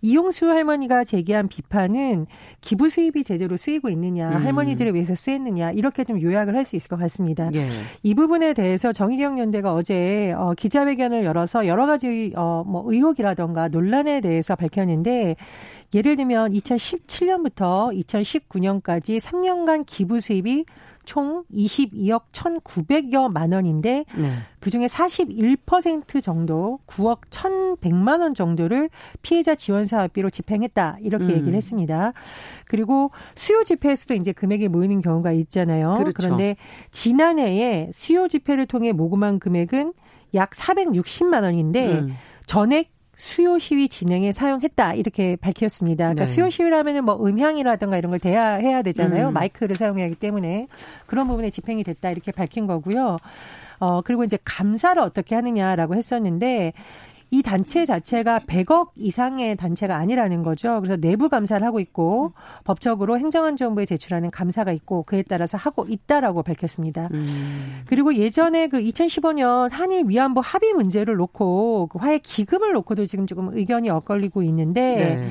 이용수 0.00 0.48
할머니가 0.48 1.04
제기한 1.04 1.48
비판은 1.48 2.26
기부 2.62 2.88
수입이 2.88 3.24
제대로 3.24 3.56
쓰이고 3.58 3.90
있느냐, 3.90 4.30
음. 4.30 4.44
할머니들을 4.44 4.94
위해서 4.94 5.14
쓰였느냐 5.14 5.72
이렇게 5.72 6.04
좀 6.04 6.20
요약을 6.20 6.56
할 6.56 6.60
수 6.70 6.76
있을 6.76 6.88
것 6.88 6.98
같습니다. 7.00 7.50
예. 7.54 7.66
이 8.02 8.14
부분에 8.14 8.52
대해서 8.52 8.92
정의경 8.92 9.38
연대가 9.38 9.74
어제 9.74 10.32
어, 10.36 10.52
기자회견을 10.56 11.24
열어서 11.24 11.66
여러 11.66 11.86
가지 11.86 12.32
어, 12.36 12.62
뭐 12.70 12.84
의혹이라던가 12.86 13.68
논란에 13.68 14.20
대해서 14.20 14.54
밝혔는데 14.56 15.36
예를 15.92 16.16
들면 16.16 16.52
2017년부터 16.52 17.92
2019년까지 18.04 19.20
3년간 19.20 19.84
기부 19.86 20.20
수입이 20.20 20.64
총 21.04 21.44
22억 21.52 22.22
1,900여만 22.32 23.52
원인데 23.52 24.04
네. 24.16 24.32
그중에 24.60 24.86
41% 24.86 26.22
정도 26.22 26.78
9억 26.86 27.22
1,100만 27.30 28.20
원 28.20 28.34
정도를 28.34 28.90
피해자 29.22 29.54
지원 29.56 29.86
사업비로 29.86 30.30
집행했다. 30.30 30.98
이렇게 31.00 31.24
음. 31.24 31.30
얘기를 31.30 31.54
했습니다. 31.54 32.12
그리고 32.66 33.10
수요 33.34 33.64
집회에서도 33.64 34.14
이제 34.14 34.32
금액이 34.32 34.68
모이는 34.68 35.00
경우가 35.00 35.32
있잖아요. 35.32 35.94
그렇죠. 35.94 36.12
그런데 36.14 36.56
지난해에 36.92 37.90
수요 37.92 38.28
집회를 38.28 38.66
통해 38.66 38.92
모금한 38.92 39.40
금액은 39.40 39.94
약 40.34 40.50
460만 40.50 41.42
원인데 41.42 41.92
음. 41.92 42.14
전액 42.50 42.90
수요 43.14 43.60
시위 43.60 43.88
진행에 43.88 44.32
사용했다 44.32 44.94
이렇게 44.94 45.36
밝혔습니다. 45.36 46.06
그러니까 46.06 46.24
네. 46.24 46.32
수요 46.32 46.50
시위라면은 46.50 47.04
뭐 47.04 47.14
음향이라든가 47.24 47.96
이런 47.96 48.10
걸 48.10 48.18
대야해야 48.18 48.82
되잖아요. 48.82 49.28
음. 49.28 49.32
마이크를 49.34 49.76
사용해야 49.76 50.06
하기 50.06 50.16
때문에 50.16 50.66
그런 51.06 51.28
부분에 51.28 51.50
집행이 51.50 51.84
됐다 51.84 52.10
이렇게 52.10 52.32
밝힌 52.32 52.66
거고요. 52.66 53.18
어 53.78 54.00
그리고 54.02 54.24
이제 54.24 54.36
감사를 54.44 55.00
어떻게 55.00 55.36
하느냐라고 55.36 55.94
했었는데 55.94 56.72
이 57.30 57.42
단체 57.42 57.86
자체가 57.86 58.40
100억 58.40 58.90
이상의 58.96 59.56
단체가 59.56 59.96
아니라는 59.96 60.42
거죠. 60.42 60.80
그래서 60.80 61.00
내부 61.00 61.28
감사를 61.28 61.64
하고 61.64 61.78
있고 61.78 62.32
법적으로 62.64 63.18
행정안전부에 63.18 63.86
제출하는 63.86 64.30
감사가 64.30 64.72
있고 64.72 65.04
그에 65.04 65.22
따라서 65.22 65.56
하고 65.56 65.86
있다라고 65.88 66.42
밝혔습니다. 66.42 67.08
음. 67.12 67.82
그리고 67.86 68.14
예전에 68.14 68.68
그 68.68 68.80
2015년 68.82 69.70
한일 69.70 70.04
위안부 70.08 70.40
합의 70.42 70.72
문제를 70.72 71.16
놓고 71.16 71.88
그 71.92 71.98
화해 71.98 72.18
기금을 72.18 72.72
놓고도 72.72 73.06
지금 73.06 73.26
조금 73.26 73.56
의견이 73.56 73.90
엇갈리고 73.90 74.42
있는데 74.42 75.16
네. 75.16 75.30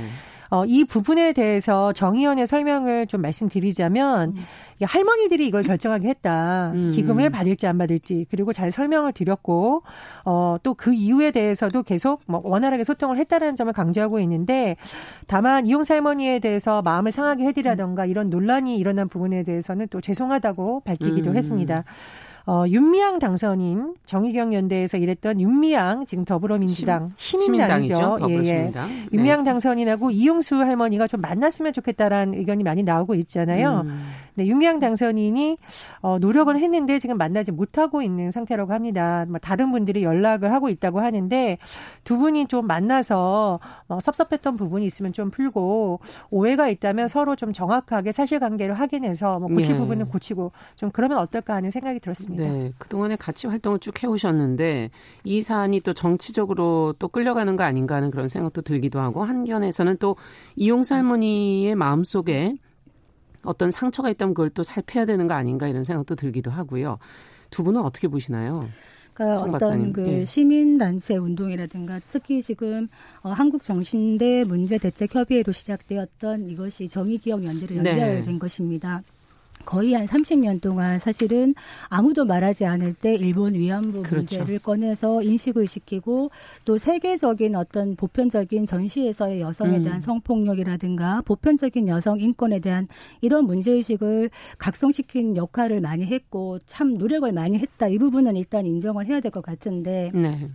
어, 0.50 0.66
이 0.66 0.84
부분에 0.86 1.34
대해서 1.34 1.94
정의원의 1.94 2.48
설명을 2.48 3.06
좀 3.08 3.22
말씀드리자면 3.22 4.32
음. 4.32 4.44
할머니들이 4.82 5.46
이걸 5.46 5.64
결정하게 5.64 6.08
했다. 6.08 6.72
음. 6.74 6.92
기금을 6.92 7.30
받을지 7.30 7.68
안 7.68 7.78
받을지 7.78 8.26
그리고 8.32 8.54
잘 8.54 8.72
설명을 8.72 9.12
드렸고 9.12 9.84
어, 10.26 10.56
또 10.64 10.80
그 10.80 10.94
이유에 10.94 11.32
대해서도 11.32 11.84
계속 11.84 12.22
뭐 12.26 12.42
원활하게 12.42 12.86
소통을 12.86 13.18
했다라는 13.18 13.58
점을 13.58 13.72
강조하고 13.74 14.22
있는데 14.22 14.78
다만 15.28 15.66
이용사 15.66 15.96
할머니에 15.96 16.40
대해서 16.40 16.82
마음을 16.82 17.12
상하게 17.12 17.44
해드리라던가 17.48 18.06
이런 18.06 18.30
논란이 18.30 18.78
일어난 18.78 19.10
부분에 19.10 19.44
대해서는 19.44 19.88
또 19.90 20.00
죄송하다고 20.00 20.82
밝히기도 20.86 21.32
음. 21.32 21.36
했습니다. 21.36 21.84
어, 22.46 22.64
윤미향 22.68 23.20
당선인 23.20 23.96
정의경 24.06 24.54
연대에서 24.54 24.98
일했던 24.98 25.40
윤미향 25.40 26.06
지금 26.06 26.26
더불어민주당 26.26 27.12
시민당이죠. 27.18 28.18
예, 28.30 28.34
예. 28.46 28.72
네. 28.74 29.08
윤미향 29.14 29.44
당선인하고 29.44 30.12
이용수 30.12 30.56
할머니가 30.56 31.08
좀 31.08 31.22
만났으면 31.22 31.74
좋겠다라는 31.74 32.34
의견이 32.36 32.64
많이 32.64 32.84
나오고 32.84 33.16
있잖아요. 33.16 33.82
음. 33.86 34.04
네, 34.36 34.46
윤미향 34.46 34.80
당선인이 34.80 35.58
어, 36.02 36.20
노력을 36.20 36.56
했는데 36.56 37.00
지금 37.00 37.18
만나지 37.18 37.52
못하고 37.52 38.02
있는 38.02 38.32
상태라고 38.32 38.74
합니다. 38.74 39.26
뭐 39.28 39.40
다른 39.40 39.72
분들이 39.72 40.04
연락을 40.04 40.54
하고 40.54 40.70
있다고 40.70 41.00
하는데 41.00 41.58
두 42.04 42.18
분이 42.18 42.48
좀 42.48 42.68
만나서 42.68 43.60
어, 43.88 44.00
섭섭했던 44.00 44.56
부분이 44.56 44.86
있으면 44.86 45.14
좀 45.14 45.30
풀고 45.30 46.00
오해가 46.30 46.70
있다면 46.70 47.08
서로 47.08 47.36
좀 47.36 47.54
정확하게 47.54 48.12
사실관계를 48.12 48.76
확인해서 48.76 49.40
뭐 49.40 49.50
고칠 49.50 49.76
예. 49.76 49.78
부분은 49.78 50.10
고치고 50.10 50.52
좀 50.76 50.92
그러면 50.92 51.20
어떨까 51.20 51.56
하는 51.56 51.72
생각이 51.72 52.00
들었습니다. 52.00 52.44
네, 52.44 52.72
그동안에 52.78 53.16
같이 53.16 53.48
활동을 53.48 53.80
쭉 53.80 54.02
해오셨는데 54.02 54.92
이 55.24 55.42
사안이 55.42 55.82
또 55.82 55.94
정치적으로 55.94 56.94
또 57.00 57.08
끌려가는 57.08 57.56
거 57.56 57.64
아닌가 57.64 57.96
하는 57.96 58.12
그런 58.12 58.28
생각도 58.28 58.62
들기도 58.62 59.00
하고 59.00 59.24
한견에서는 59.24 59.98
또 59.98 60.16
이용사 60.56 60.96
할머니의 60.96 61.76
마음속에 61.76 62.56
어떤 63.44 63.72
상처가 63.72 64.10
있다면 64.10 64.34
그걸 64.34 64.50
또 64.50 64.64
살펴야 64.64 65.06
되는 65.06 65.28
거 65.28 65.34
아닌가 65.34 65.68
이런 65.68 65.84
생각도 65.84 66.16
들기도 66.16 66.52
하고요. 66.52 67.00
두 67.50 67.64
분은 67.64 67.82
어떻게 67.82 68.08
보시나요? 68.08 68.70
그러니까 69.14 69.42
어떤 69.42 69.52
박사님. 69.52 69.94
그 69.94 70.08
예. 70.08 70.26
시민단체 70.26 71.18
운동이라든가 71.18 72.00
특히 72.10 72.42
지금 72.42 72.88
어, 73.22 73.32
한국정신대 73.32 74.46
문제대책협의회로 74.46 75.52
시작되었던 75.52 76.50
이것이 76.50 76.88
정의기억연대로 76.88 77.82
네. 77.82 77.92
연결된 77.92 78.34
네. 78.34 78.40
것입니다. 78.40 79.04
거의 79.66 79.94
한 79.94 80.06
30년 80.06 80.62
동안 80.62 81.00
사실은 81.00 81.54
아무도 81.90 82.26
말하지 82.26 82.66
않을 82.66 82.94
때 82.94 83.16
일본 83.16 83.54
위안부 83.54 84.04
그렇죠. 84.04 84.38
문제를 84.38 84.60
꺼내서 84.60 85.24
인식을 85.24 85.68
시키고 85.68 86.32
또 86.66 86.78
세계적인 86.78 87.56
어떤 87.56 87.96
보편적인 87.96 88.66
전시에서의 88.66 89.42
여성에 89.42 89.78
음. 89.78 89.84
대한 89.84 90.02
성폭력이라든가 90.02 91.22
보편적인 91.22 91.88
여성 91.88 92.20
인권에 92.20 92.60
대한 92.60 92.88
이런 93.22 93.46
문제의식을 93.46 94.30
각성시킨 94.58 95.38
역할을 95.38 95.82
많이 95.82 96.06
했고 96.06 96.60
참 96.66 96.96
노력을 96.98 97.32
많이 97.32 97.58
했다. 97.58 97.88
이 97.88 97.98
부분은 97.98 98.36
일단 98.38 98.66
인정을 98.66 99.06
해야 99.08 99.20
될 99.20 99.30
것 99.30 99.44
같은데 99.44 100.12
네. 100.12 100.50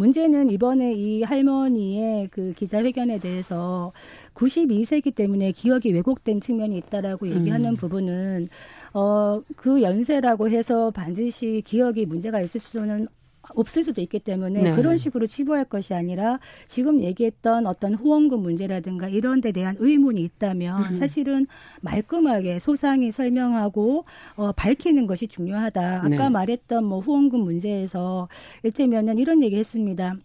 문제는 0.00 0.48
이번에 0.48 0.94
이 0.94 1.22
할머니의 1.22 2.28
그 2.28 2.54
기자회견에 2.54 3.18
대해서 3.18 3.92
92세기 4.32 5.14
때문에 5.14 5.52
기억이 5.52 5.92
왜곡된 5.92 6.40
측면이 6.40 6.78
있다라고 6.78 7.28
얘기하는 7.28 7.72
음. 7.72 7.76
부분은 7.76 8.48
어, 8.94 9.42
그 9.56 9.82
연세라고 9.82 10.48
해서 10.48 10.90
반드시 10.90 11.62
기억이 11.66 12.06
문제가 12.06 12.40
있을 12.40 12.62
수는 12.62 13.08
없을 13.54 13.84
수도 13.84 14.00
있기 14.00 14.20
때문에 14.20 14.62
네. 14.62 14.74
그런 14.74 14.98
식으로 14.98 15.26
치부할 15.26 15.64
것이 15.64 15.94
아니라 15.94 16.38
지금 16.66 17.00
얘기했던 17.00 17.66
어떤 17.66 17.94
후원금 17.94 18.40
문제라든가 18.40 19.08
이런 19.08 19.40
데 19.40 19.52
대한 19.52 19.76
의문이 19.78 20.22
있다면 20.22 20.84
음. 20.84 20.98
사실은 20.98 21.46
말끔하게 21.80 22.58
소상히 22.58 23.12
설명하고 23.12 24.04
어, 24.36 24.52
밝히는 24.52 25.06
것이 25.06 25.28
중요하다. 25.28 25.98
아까 25.98 26.08
네. 26.08 26.28
말했던 26.28 26.84
뭐 26.84 27.00
후원금 27.00 27.40
문제에서 27.40 28.28
일테면은 28.62 29.18
이런 29.18 29.42
얘기 29.42 29.56
했습니다. 29.56 30.16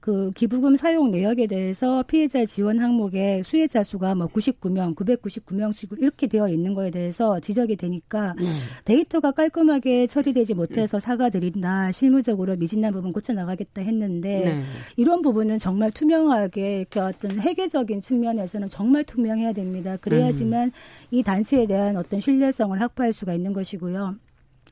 그 0.00 0.30
기부금 0.34 0.76
사용 0.76 1.10
내역에 1.10 1.46
대해서 1.46 2.02
피해자 2.02 2.44
지원 2.44 2.78
항목에 2.78 3.42
수혜자 3.42 3.82
수가 3.82 4.14
뭐 4.14 4.26
99명, 4.28 4.94
999명씩 4.94 6.00
이렇게 6.00 6.26
되어 6.26 6.48
있는 6.48 6.74
거에 6.74 6.90
대해서 6.90 7.40
지적이 7.40 7.76
되니까 7.76 8.34
네. 8.38 8.44
데이터가 8.84 9.32
깔끔하게 9.32 10.06
처리되지 10.06 10.54
못해서 10.54 11.00
사과드린다. 11.00 11.92
실무적으로 11.92 12.56
미진한 12.56 12.92
부분 12.92 13.12
고쳐 13.12 13.32
나가겠다 13.32 13.82
했는데 13.82 14.44
네. 14.44 14.62
이런 14.96 15.22
부분은 15.22 15.58
정말 15.58 15.90
투명하게 15.90 16.86
그 16.90 17.00
어떤 17.00 17.40
회계적인 17.40 18.00
측면에서는 18.00 18.68
정말 18.68 19.04
투명해야 19.04 19.52
됩니다. 19.52 19.96
그래야지만 20.00 20.68
음. 20.68 20.72
이 21.10 21.22
단체에 21.22 21.66
대한 21.66 21.96
어떤 21.96 22.20
신뢰성을 22.20 22.80
확보할 22.80 23.12
수가 23.12 23.34
있는 23.34 23.52
것이고요. 23.52 24.16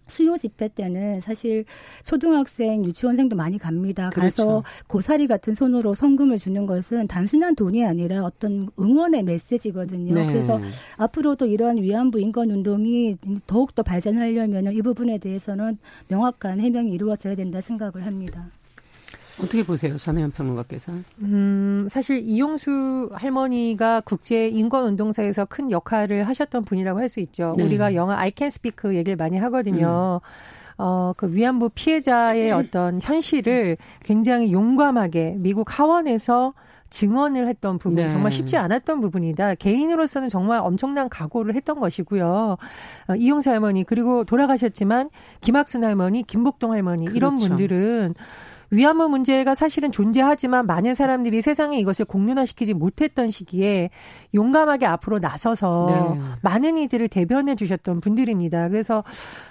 수요 0.06 0.36
집회 0.36 0.68
때는 0.68 1.20
사실 1.20 1.64
초등학생, 2.04 2.84
유치원생도 2.84 3.36
많이 3.36 3.58
갑니다. 3.58 4.10
그래서 4.12 4.44
그렇죠. 4.44 4.64
고사리 4.86 5.26
같은 5.26 5.54
손으로 5.54 5.94
성금을 5.94 6.38
주는 6.38 6.66
것은 6.66 7.06
단순한 7.08 7.56
돈이 7.56 7.84
아니라 7.84 8.22
어떤 8.22 8.68
응원의 8.78 9.24
메시지거든요. 9.24 10.14
네. 10.14 10.26
그래서 10.26 10.60
앞으로도 10.96 11.46
이러한 11.46 11.78
위안부 11.78 12.20
인권 12.20 12.50
운동이 12.50 13.16
더욱더 13.46 13.82
발전하려면 13.82 14.72
이 14.72 14.82
부분에 14.82 15.18
대해서는 15.18 15.78
명확한 16.08 16.60
해명이 16.60 16.92
이루어져야 16.92 17.34
된다 17.34 17.60
생각을 17.60 18.06
합니다. 18.06 18.50
어떻게 19.42 19.62
보세요, 19.62 19.96
전혜연 19.96 20.30
평론가께서? 20.32 20.92
음, 21.20 21.86
사실 21.90 22.22
이용수 22.24 23.10
할머니가 23.12 24.00
국제 24.00 24.48
인권 24.48 24.84
운동사에서 24.84 25.44
큰 25.44 25.70
역할을 25.70 26.26
하셨던 26.26 26.64
분이라고 26.64 26.98
할 26.98 27.08
수 27.08 27.20
있죠. 27.20 27.54
네. 27.56 27.64
우리가 27.64 27.94
영화 27.94 28.18
I 28.18 28.32
Can 28.36 28.48
Speak 28.48 28.96
얘기를 28.96 29.16
많이 29.16 29.38
하거든요. 29.38 30.20
음. 30.22 30.28
어, 30.78 31.12
그 31.16 31.32
위안부 31.32 31.70
피해자의 31.74 32.50
어떤 32.52 33.00
현실을 33.00 33.76
굉장히 34.04 34.52
용감하게 34.52 35.36
미국 35.38 35.78
하원에서 35.78 36.52
증언을 36.90 37.48
했던 37.48 37.78
부분 37.78 37.96
네. 37.96 38.08
정말 38.08 38.32
쉽지 38.32 38.56
않았던 38.56 39.00
부분이다. 39.00 39.56
개인으로서는 39.56 40.28
정말 40.28 40.60
엄청난 40.60 41.08
각오를 41.08 41.54
했던 41.54 41.78
것이고요. 41.80 42.56
어, 43.08 43.14
이용수 43.14 43.50
할머니 43.50 43.84
그리고 43.84 44.24
돌아가셨지만 44.24 45.10
김학순 45.40 45.84
할머니, 45.84 46.22
김복동 46.22 46.72
할머니 46.72 47.06
그렇죠. 47.06 47.16
이런 47.16 47.36
분들은 47.36 48.14
위안부 48.70 49.08
문제가 49.08 49.54
사실은 49.54 49.92
존재하지만 49.92 50.66
많은 50.66 50.94
사람들이 50.94 51.42
세상에 51.42 51.78
이것을 51.78 52.04
공론화시키지 52.04 52.74
못했던 52.74 53.30
시기에 53.30 53.90
용감하게 54.34 54.86
앞으로 54.86 55.18
나서서 55.18 55.86
네. 55.88 56.20
많은 56.42 56.76
이들을 56.78 57.08
대변해 57.08 57.54
주셨던 57.54 58.00
분들입니다. 58.00 58.68
그래서 58.68 59.04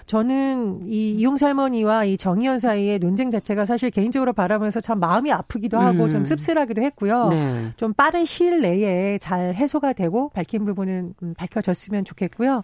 저는 0.06 0.88
이 0.88 1.12
이용사 1.12 1.48
할머니와 1.48 2.06
이 2.06 2.18
정의연 2.18 2.60
사이의 2.60 3.00
논쟁 3.00 3.32
자체가 3.32 3.66
사실 3.66 3.90
개인적으로 3.90 4.34
바라보면서 4.34 4.82
참 4.82 5.00
마음이 5.00 5.32
아프기도 5.32 5.80
하고 5.80 6.06
음. 6.06 6.10
좀 6.10 6.24
씁쓸하기도 6.24 6.82
했고요. 6.82 7.30
네. 7.30 7.72
좀 7.78 7.94
빠른 7.94 8.26
시일 8.26 8.62
내에 8.62 9.18
잘 9.18 9.54
해소가 9.54 9.94
되고 9.94 10.30
밝힌 10.30 10.66
부분은 10.66 11.14
음, 11.24 11.34
밝혀졌으면 11.38 12.04
좋겠고요. 12.06 12.62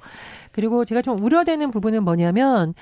그리고 0.51 0.85
제가 0.85 1.01
좀 1.01 1.21
우려되는 1.23 1.71
부분은 1.71 2.03
뭐냐면 2.03 2.73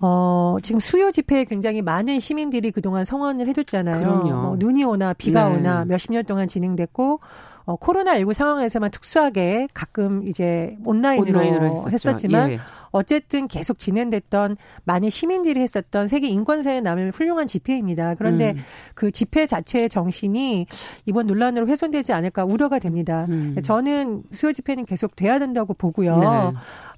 어, 0.00 0.56
지금 0.62 0.80
수요 0.80 1.10
집회에 1.10 1.44
굉장히 1.44 1.82
많은 1.82 2.20
시민들이 2.20 2.70
그동안 2.70 3.04
성원을 3.04 3.48
해줬잖아요. 3.48 4.00
그럼요. 4.00 4.42
뭐 4.42 4.56
눈이 4.58 4.84
오나 4.84 5.12
비가 5.12 5.48
네. 5.48 5.56
오나 5.56 5.84
몇십 5.84 6.12
년 6.12 6.24
동안 6.24 6.48
진행됐고 6.48 7.20
어, 7.66 7.76
코로나19 7.76 8.32
상황에서만 8.32 8.92
특수하게 8.92 9.66
가끔 9.74 10.26
이제 10.28 10.76
온라인으로, 10.84 11.40
온라인으로 11.40 11.90
했었지만 11.90 12.52
예. 12.52 12.58
어쨌든 12.92 13.48
계속 13.48 13.78
진행됐던 13.78 14.56
많은 14.84 15.10
시민들이 15.10 15.60
했었던 15.60 16.06
세계 16.06 16.28
인권사에 16.28 16.80
남을 16.80 17.10
훌륭한 17.10 17.48
집회입니다. 17.48 18.14
그런데 18.14 18.52
음. 18.52 18.62
그 18.94 19.10
집회 19.10 19.46
자체의 19.46 19.88
정신이 19.88 20.66
이번 21.06 21.26
논란으로 21.26 21.66
훼손되지 21.66 22.12
않을까 22.12 22.44
우려가 22.44 22.78
됩니다. 22.78 23.26
음. 23.28 23.56
저는 23.62 24.22
수요 24.30 24.52
집회는 24.52 24.86
계속 24.86 25.16
돼야 25.16 25.40
된다고 25.40 25.74
보고요. 25.74 26.18
네. 26.18 26.26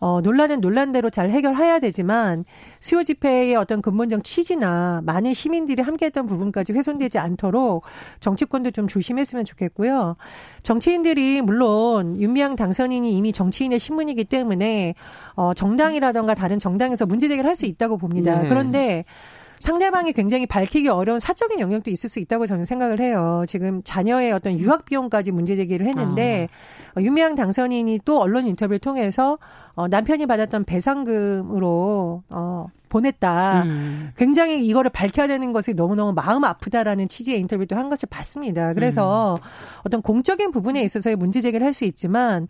어, 0.01 0.21
논란은 0.21 0.61
논란대로 0.61 1.11
잘 1.11 1.31
해결해야 1.31 1.79
되지만 1.81 2.45
수요 2.81 3.03
집회의 3.03 3.55
어떤 3.57 3.83
근본적 3.83 4.25
취지나 4.25 5.03
많은 5.05 5.35
시민들이 5.35 5.83
함께했던 5.83 6.27
부분까지 6.27 6.73
훼손되지 6.73 7.19
않도록 7.19 7.85
정치권도 8.21 8.71
좀 8.71 8.89
조심했으면 8.89 9.45
좋겠고요. 9.45 10.17
정치인들이 10.63 11.43
물론 11.43 12.21
윤미향 12.21 12.57
당선인이 12.57 13.13
이미 13.13 13.33
정치인의 13.33 13.79
신문이기 13.79 14.25
때문에 14.25 14.95
어, 15.35 15.53
정당이라던가 15.55 16.35
다른 16.35 16.59
정당에서 16.59 17.05
문제 17.05 17.29
제기를 17.29 17.47
할 17.47 17.59
수 17.59 17.67
있다고 17.67 17.99
봅니다. 17.99 18.43
네. 18.43 18.49
그런데 18.49 19.05
상대방이 19.61 20.13
굉장히 20.13 20.47
밝히기 20.47 20.89
어려운 20.89 21.19
사적인 21.19 21.61
영역도 21.61 21.91
있을 21.91 22.09
수 22.11 22.19
있다고 22.19 22.47
저는 22.47 22.65
생각을 22.65 23.01
해요. 23.01 23.45
지금 23.47 23.83
자녀의 23.85 24.33
어떤 24.33 24.59
유학 24.59 24.85
비용까지 24.85 25.33
문제 25.33 25.57
제기를 25.57 25.87
했는데 25.87 26.49
아. 26.95 27.01
어, 27.01 27.03
유미양 27.03 27.35
당선인이 27.35 28.01
또 28.05 28.21
언론 28.21 28.47
인터뷰를 28.47 28.79
통해서 28.79 29.39
어, 29.75 29.89
남편이 29.89 30.27
받았던 30.27 30.65
배상금으로 30.65 32.23
어, 32.29 32.67
보냈다. 32.89 33.63
음. 33.65 34.11
굉장히 34.17 34.65
이거를 34.67 34.91
밝혀야 34.91 35.27
되는 35.27 35.53
것이 35.53 35.75
너무너무 35.75 36.13
마음 36.13 36.45
아프다라는 36.45 37.09
취지의 37.09 37.39
인터뷰도 37.41 37.77
한 37.77 37.91
것을 37.91 38.09
봤습니다. 38.11 38.73
그래서 38.75 39.35
음. 39.35 39.41
어떤 39.85 40.03
공적인 40.03 40.51
부분에 40.53 40.83
있어서의 40.83 41.17
문제 41.17 41.41
제기를 41.41 41.65
할 41.67 41.69
수 41.79 41.85
있지만 41.85 42.49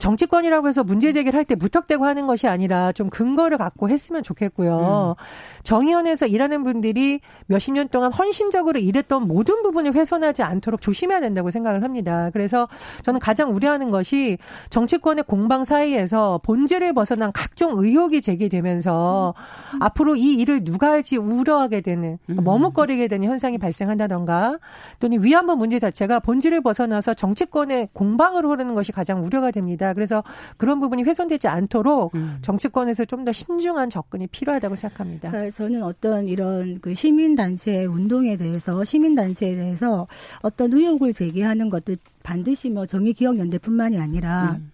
정치권이라고 0.00 0.66
해서 0.66 0.82
문제 0.82 1.12
제기를 1.12 1.38
할 1.38 1.44
때 1.44 1.54
무턱대고 1.54 2.04
하는 2.04 2.26
것이 2.26 2.46
아니라 2.48 2.92
좀 2.92 3.10
근거를 3.10 3.58
갖고 3.58 3.88
했으면 3.88 4.22
좋겠고요. 4.22 5.16
음. 5.18 5.24
정의원에서 5.62 6.26
일하는 6.26 6.64
분들이 6.64 7.20
몇십 7.46 7.74
년 7.74 7.88
동안 7.88 8.12
헌신적으로 8.12 8.78
일했던 8.78 9.26
모든 9.26 9.62
부분을 9.62 9.94
훼손하지 9.94 10.42
않도록 10.42 10.80
조심해야 10.80 11.20
된다고 11.20 11.50
생각을 11.50 11.82
합니다. 11.82 12.30
그래서 12.32 12.68
저는 13.04 13.20
가장 13.20 13.52
우려하는 13.52 13.90
것이 13.90 14.38
정치권의 14.70 15.24
공방 15.26 15.64
사이에서 15.64 16.40
본질을 16.44 16.92
벗어난 16.92 17.32
각종 17.32 17.74
의혹이 17.76 18.22
제기되면서 18.22 19.34
음. 19.74 19.82
앞으로 19.82 20.16
이 20.16 20.34
일을 20.34 20.64
누가 20.64 20.90
할지 20.90 21.16
우려하게 21.16 21.80
되는 21.80 22.18
음. 22.28 22.36
머뭇거리게 22.42 23.08
되는 23.08 23.28
현상이 23.28 23.58
발생한다던가 23.58 24.58
또는 24.98 25.22
위안부 25.22 25.56
문제 25.56 25.78
자체가 25.78 26.20
본질을 26.20 26.62
벗어나서 26.62 27.14
정치권의 27.14 27.88
공방으로 27.92 28.50
흐르는 28.50 28.74
것이 28.74 28.92
가장 28.92 29.24
우려가 29.24 29.50
됩니다. 29.50 29.89
그래서 29.94 30.24
그런 30.56 30.80
부분이 30.80 31.04
훼손되지 31.04 31.46
않도록 31.48 32.14
음. 32.14 32.38
정치권에서 32.42 33.04
좀 33.04 33.20
더 33.20 33.32
신중한 33.32 33.90
접근이 33.90 34.28
필요하다고 34.28 34.76
생각합니다. 34.76 35.30
그러니까 35.30 35.54
저는 35.54 35.82
어떤 35.82 36.26
이런 36.26 36.80
그 36.80 36.94
시민 36.94 37.34
단체 37.34 37.84
운동에 37.84 38.38
대해서 38.38 38.82
시민 38.82 39.14
단체에 39.14 39.56
대해서 39.56 40.06
어떤 40.40 40.72
의혹을 40.72 41.12
제기하는 41.12 41.68
것도 41.68 41.96
반드시 42.22 42.70
뭐 42.70 42.86
정의기억연대뿐만이 42.86 43.98
아니라 44.00 44.56
음. 44.58 44.72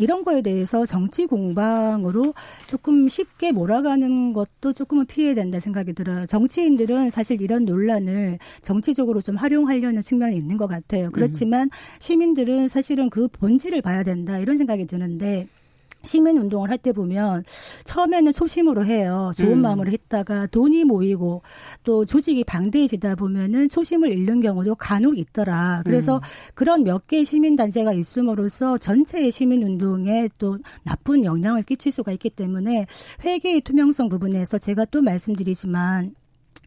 이런 0.00 0.24
거에 0.24 0.40
대해서 0.40 0.86
정치 0.86 1.26
공방으로 1.26 2.32
조금 2.66 3.06
쉽게 3.06 3.52
몰아가는 3.52 4.32
것도 4.32 4.72
조금은 4.72 5.06
피해야 5.06 5.34
된다 5.34 5.60
생각이 5.60 5.92
들어요. 5.92 6.24
정치인들은 6.26 7.10
사실 7.10 7.42
이런 7.42 7.66
논란을 7.66 8.38
정치적으로 8.62 9.20
좀 9.20 9.36
활용하려는 9.36 10.00
측면이 10.00 10.36
있는 10.36 10.56
것 10.56 10.66
같아요. 10.66 11.10
그렇지만 11.10 11.68
시민들은 12.00 12.68
사실은 12.68 13.10
그 13.10 13.28
본질을 13.28 13.82
봐야 13.82 14.02
된다 14.02 14.38
이런 14.38 14.56
생각이 14.56 14.86
드는데 14.86 15.46
시민 16.04 16.38
운동을 16.38 16.70
할 16.70 16.80
때 16.80 16.92
보면 16.92 17.44
처음에는 17.84 18.32
초심으로 18.32 18.86
해요. 18.86 19.32
좋은 19.36 19.52
음. 19.52 19.62
마음으로 19.62 19.90
했다가 19.92 20.46
돈이 20.46 20.84
모이고 20.84 21.42
또 21.84 22.04
조직이 22.06 22.42
방대해지다 22.42 23.16
보면은 23.16 23.68
초심을 23.68 24.10
잃는 24.10 24.40
경우도 24.40 24.76
간혹 24.76 25.18
있더라. 25.18 25.82
그래서 25.84 26.16
음. 26.16 26.20
그런 26.54 26.84
몇 26.84 27.06
개의 27.06 27.24
시민 27.26 27.54
단체가 27.56 27.92
있음으로써 27.92 28.78
전체의 28.78 29.30
시민 29.30 29.62
운동에 29.62 30.28
또 30.38 30.58
나쁜 30.84 31.24
영향을 31.24 31.62
끼칠 31.62 31.92
수가 31.92 32.12
있기 32.12 32.30
때문에 32.30 32.86
회계의 33.24 33.60
투명성 33.60 34.08
부분에서 34.08 34.58
제가 34.58 34.86
또 34.86 35.02
말씀드리지만 35.02 36.14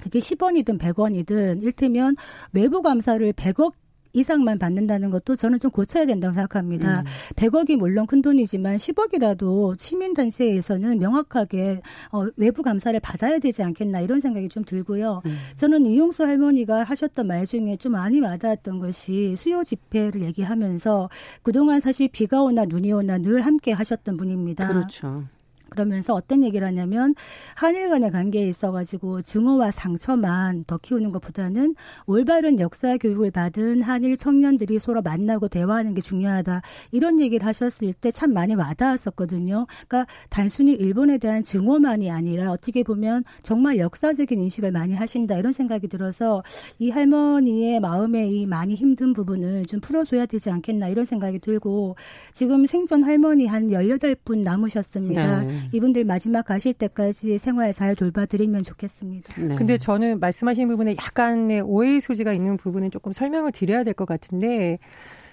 그게 0.02 0.20
10원이든 0.20 0.78
100원이든 0.80 1.64
일테면 1.64 2.16
외부 2.52 2.82
감사를 2.82 3.32
100억 3.34 3.74
이상만 4.14 4.60
받는다는 4.60 5.10
것도 5.10 5.36
저는 5.36 5.60
좀 5.60 5.72
고쳐야 5.72 6.06
된다고 6.06 6.34
생각합니다. 6.34 7.02
음. 7.02 7.06
100억이 7.36 7.78
물론 7.78 8.06
큰 8.06 8.22
돈이지만 8.22 8.78
10억이라도 8.78 9.80
시민 9.80 10.14
단체에서는 10.14 11.00
명확하게 11.00 11.82
어, 12.12 12.28
외부 12.38 12.62
감사를 12.62 12.98
받아야 13.00 13.40
되지 13.40 13.64
않겠나 13.64 14.02
이런 14.02 14.20
생각이 14.20 14.50
좀 14.50 14.64
들고요. 14.64 15.24
음. 15.26 15.38
저는 15.58 15.88
이용수 15.88 16.24
할머니가 16.24 16.84
하셨던 16.84 17.28
말 17.28 17.46
중에 17.46 17.78
좀 17.78 17.94
많이 17.94 18.22
와닿았던 18.22 18.80
것이 18.80 19.36
수요 19.36 19.64
집회를 19.64 20.22
얘기하면서 20.22 21.10
그동안 21.42 21.80
사실 21.80 22.08
비가 22.12 22.42
오나 22.42 22.66
눈이 22.66 22.92
오나 22.94 23.18
늘 23.18 23.42
함께 23.42 23.72
하셨던 23.72 24.18
분입니다. 24.18 24.68
그렇죠. 24.68 25.24
그러면서 25.74 26.14
어떤 26.14 26.44
얘기를 26.44 26.66
하냐면 26.66 27.14
한일 27.56 27.90
간의 27.90 28.12
관계에 28.12 28.48
있어 28.48 28.72
가지고 28.72 29.22
증오와 29.22 29.72
상처만 29.72 30.64
더 30.66 30.78
키우는 30.78 31.12
것보다는 31.12 31.76
올바른 32.06 32.60
역사 32.60 32.96
교육을 32.98 33.32
받은 33.32 33.82
한일 33.82 34.16
청년들이 34.16 34.80
서로 34.80 35.02
만나고 35.02 35.50
대화하는 35.50 35.94
게 35.94 36.02
중요하다 36.02 36.62
이런 36.92 37.20
얘기를 37.20 37.46
하셨을 37.46 37.92
때 37.92 38.14
참 38.14 38.32
많이 38.32 38.56
와닿았었거든요. 38.56 39.66
그러니까 39.88 40.06
단순히 40.30 40.74
일본에 40.74 41.18
대한 41.18 41.44
증오만이 41.44 42.10
아니라 42.10 42.52
어떻게 42.52 42.84
보면 42.84 43.24
정말 43.42 43.78
역사적인 43.78 44.40
인식을 44.40 44.72
많이 44.72 44.94
하신다 44.94 45.36
이런 45.38 45.52
생각이 45.52 45.88
들어서 45.88 46.44
이 46.80 46.90
할머니의 46.90 47.80
마음에 47.80 48.28
이 48.28 48.46
많이 48.46 48.76
힘든 48.76 49.12
부분을 49.14 49.66
좀 49.66 49.82
풀어줘야 49.82 50.26
되지 50.26 50.52
않겠나 50.52 50.88
이런 50.88 51.04
생각이 51.06 51.40
들고 51.40 51.96
지금 52.34 52.66
생존 52.68 53.04
할머니 53.04 53.48
한 53.48 53.68
18분 53.68 54.44
남으셨습니다. 54.44 55.42
네. 55.42 55.58
이분들 55.72 56.04
마지막 56.04 56.46
가실 56.46 56.74
때까지 56.74 57.38
생활 57.38 57.72
잘 57.72 57.96
돌봐드리면 57.96 58.64
좋겠습니다. 58.64 59.42
네. 59.42 59.56
근데 59.56 59.78
저는 59.78 60.20
말씀하신 60.20 60.68
부분에 60.68 60.96
약간의 61.02 61.62
오해의 61.62 62.02
소지가 62.02 62.34
있는 62.34 62.58
부분은 62.58 62.92
조금 62.92 63.14
설명을 63.14 63.52
드려야 63.54 63.84
될 63.84 63.94
것 63.94 64.06
같은데 64.06 64.80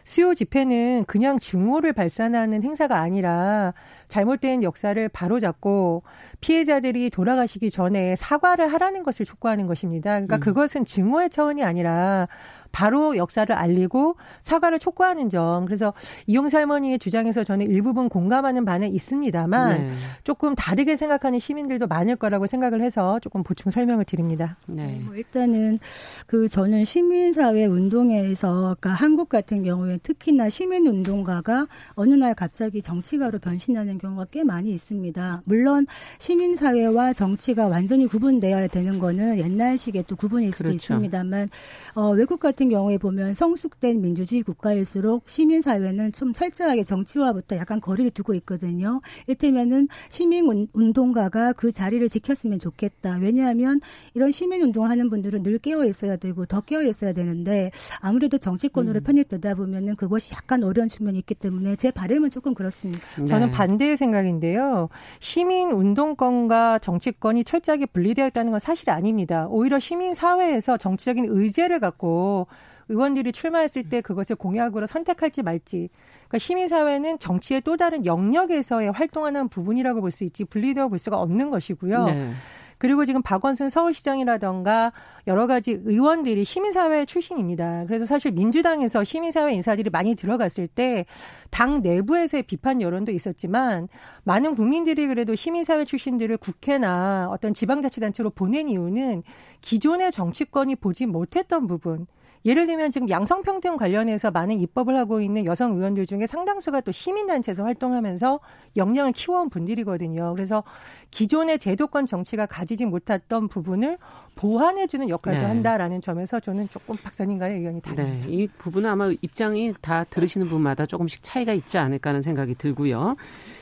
수요 0.05 0.35
집회는 0.35 1.05
그냥 1.07 1.39
증오를 1.39 1.93
발산하는 1.93 2.63
행사가 2.63 2.99
아니라 2.99 3.75
잘못된 4.09 4.63
역사를 4.63 5.09
바로잡고 5.09 6.03
피해자들이 6.41 7.11
돌아가시기 7.11 7.71
전에 7.71 8.17
사과를 8.17 8.73
하라는 8.73 9.03
것을 9.03 9.27
촉구하는 9.27 9.67
것입니다. 9.67 10.13
그러니까 10.13 10.37
음. 10.37 10.41
그것은 10.41 10.85
증오의 10.85 11.31
차원이 11.31 11.63
아니라 11.63 12.29
바로 12.73 13.17
역사를 13.17 13.55
알리고 13.55 14.17
사과를 14.43 14.79
촉구하는 14.79 15.29
점. 15.29 15.65
그래서 15.65 15.93
이용사 16.27 16.59
할머니의 16.59 16.99
주장에서 16.99 17.45
저는 17.45 17.71
일부분 17.71 18.09
공감하는 18.09 18.65
바는 18.65 18.93
있습니다만 18.95 19.87
네. 19.87 19.93
조금 20.25 20.55
다르게 20.55 20.97
생각하는 20.97 21.39
시민들도 21.39 21.87
많을 21.87 22.17
거라고 22.17 22.47
생각을 22.47 22.83
해서 22.83 23.19
조금 23.21 23.43
보충 23.43 23.71
설명을 23.71 24.05
드립니다. 24.05 24.57
네. 24.67 25.01
네뭐 25.01 25.15
일단은 25.15 25.79
그 26.27 26.49
저는 26.49 26.85
시민사회 26.85 27.67
운동에서 27.67 28.77
그러니까 28.81 28.93
한국 28.93 29.29
같은 29.29 29.63
경우에 29.63 29.99
특히나 30.03 30.49
시민 30.49 30.87
운동가가 30.87 31.67
어느 31.95 32.15
날 32.15 32.35
갑자기 32.35 32.83
정치가로 32.83 33.39
변신하는 33.39 33.99
경우가 33.99 34.27
꽤 34.31 34.45
많이 34.45 34.73
있습니다. 34.73 35.43
물론 35.45 35.87
시민사회와 36.19 37.13
정치가 37.13 37.69
완전히 37.69 38.07
구분되어야 38.07 38.69
되는 38.69 38.99
거는 38.99 39.39
옛날식의 39.39 40.05
또 40.07 40.17
구분일 40.17 40.53
수도 40.53 40.65
그렇죠. 40.65 40.77
있습니다만 40.77 41.49
어, 41.95 42.11
외국 42.11 42.41
같은 42.41 42.60
같은 42.61 42.69
경우에 42.69 42.99
보면 42.99 43.33
성숙된 43.33 44.03
민주주의 44.03 44.43
국가일수록 44.43 45.29
시민사회는 45.31 46.13
좀 46.13 46.35
철저하게 46.35 46.85
정치와부터 46.85 47.57
약간 47.57 47.81
거리를 47.81 48.11
두고 48.11 48.35
있거든요. 48.35 49.01
이를테면은 49.27 49.89
시민 50.11 50.69
운동가가 50.75 51.55
그 51.55 51.73
자리를 51.73 52.07
지켰으면 52.07 52.59
좋겠다. 52.59 53.17
왜냐하면 53.17 53.81
이런 54.13 54.31
시민 54.31 54.61
운동하는 54.61 55.09
분들은 55.09 55.43
늘 55.43 55.59
깨어 55.59 55.87
있어야 55.87 56.17
되고 56.17 56.45
더 56.45 56.61
깨어 56.61 56.83
있어야 56.83 57.15
되는데 57.15 57.71
아무래도 58.01 58.37
정치권으로 58.37 59.01
음. 59.01 59.05
편입되다 59.05 59.55
보면은 59.55 59.97
그것이 59.97 60.35
약간 60.35 60.63
어려운 60.63 60.91
측면이 60.91 61.19
있기 61.21 61.37
때문에 61.37 61.77
제 61.77 61.91
바람은 61.91 62.29
조금 62.29 62.53
그렇습니다. 62.53 63.01
네. 63.19 63.25
저는 63.25 63.53
반대의 63.53 63.97
생각인데요. 63.97 64.91
시민 65.19 65.71
운동권과 65.71 66.81
정치권이 66.81 67.45
철저하게 67.45 67.87
분리되어 67.87 68.27
있다는 68.27 68.51
건 68.51 68.61
사실 68.61 68.91
아닙니다. 68.91 69.47
오히려 69.49 69.79
시민 69.79 70.15
사회에서 70.15 70.77
정치적인 70.77 71.27
의제를 71.29 71.81
갖고 71.81 72.49
의원들이 72.91 73.33
출마했을 73.33 73.89
때 73.89 74.01
그것을 74.01 74.37
공약으로 74.37 74.87
선택할지 74.87 75.43
말지. 75.43 75.89
그러니까 76.29 76.39
시민사회는 76.39 77.19
정치의 77.19 77.63
또 77.63 77.77
다른 77.77 78.05
영역에서의 78.05 78.91
활동하는 78.93 79.49
부분이라고 79.49 80.01
볼 80.01 80.11
수 80.11 80.25
있지 80.25 80.45
분리되어 80.45 80.89
볼 80.89 80.99
수가 80.99 81.19
없는 81.21 81.51
것이고요. 81.51 82.05
네. 82.05 82.31
그리고 82.79 83.05
지금 83.05 83.21
박원순 83.21 83.69
서울시장이라던가 83.69 84.93
여러 85.27 85.47
가지 85.47 85.79
의원들이 85.85 86.45
시민사회 86.45 87.05
출신입니다. 87.05 87.85
그래서 87.87 88.07
사실 88.07 88.33
민주당에서 88.33 89.05
시민사회 89.05 89.53
인사들이 89.53 89.91
많이 89.91 90.15
들어갔을 90.15 90.67
때 90.67 91.05
당 91.51 91.83
내부에서의 91.83 92.45
비판 92.45 92.81
여론도 92.81 93.13
있었지만 93.13 93.89
많은 94.25 94.55
국민들이 94.55 95.07
그래도 95.07 95.35
시민사회 95.35 95.85
출신들을 95.85 96.39
국회나 96.39 97.29
어떤 97.31 97.53
지방자치단체로 97.53 98.31
보낸 98.31 98.69
이유는 98.69 99.25
기존의 99.61 100.11
정치권이 100.11 100.77
보지 100.77 101.05
못했던 101.05 101.67
부분 101.67 102.07
예를 102.45 102.67
들면 102.67 102.91
지금 102.91 103.09
양성평등 103.11 103.77
관련해서 103.77 104.31
많은 104.31 104.59
입법을 104.61 104.97
하고 104.97 105.21
있는 105.21 105.45
여성 105.45 105.73
의원들 105.73 106.07
중에 106.07 106.27
상당수가 106.27 106.81
또 106.83 106.93
시민단체에서 106.93 107.65
활동하면서 107.65 108.41
역량을 108.77 109.13
키워온 109.13 109.51
분들이거든요. 109.51 110.33
그래서 110.35 110.65
기존의 111.11 111.59
제도권 111.59 112.07
정치가 112.07 112.47
가지지 112.47 112.87
못했던 112.87 113.49
부분을 113.49 113.99
보완해주는 114.37 115.09
역할도 115.11 115.41
네. 115.41 115.47
한다라는 115.47 116.01
점에서 116.01 116.41
저는 116.41 116.69
조금 116.71 116.97
박사님과의 116.97 117.59
의견이 117.59 117.83
다릅니다. 117.83 118.27
네. 118.27 118.33
이 118.33 118.47
부분은 118.47 118.89
아마 118.89 119.11
입장이 119.21 119.75
다 119.83 120.05
들으시는 120.05 120.49
분마다 120.49 120.87
조금씩 120.87 121.23
차이가 121.23 121.53
있지 121.53 121.77
않을까 121.77 122.11
하는 122.11 122.23
생각이 122.23 122.55
들고요. 122.55 123.17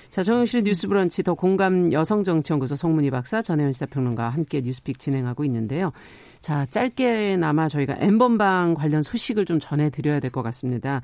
자, 0.09 0.23
정영실의 0.23 0.62
뉴스 0.62 0.88
브런치 0.88 1.23
더 1.23 1.35
공감 1.35 1.93
여성정치연구소 1.93 2.77
송문희 2.77 3.11
박사, 3.11 3.43
전혜연 3.43 3.73
시사평론가와 3.75 4.31
함께 4.31 4.62
뉴스픽 4.62 4.99
진행하고 4.99 5.45
있는데요. 5.45 5.93
자, 6.40 6.66
짧게나마 6.66 7.68
저희가 7.68 7.96
엠번방 7.98 8.74
관련 8.74 9.03
소식을 9.03 9.44
좀 9.44 9.59
전해드려야 9.61 10.20
될 10.20 10.29
것 10.31 10.42
같습니다. 10.42 11.01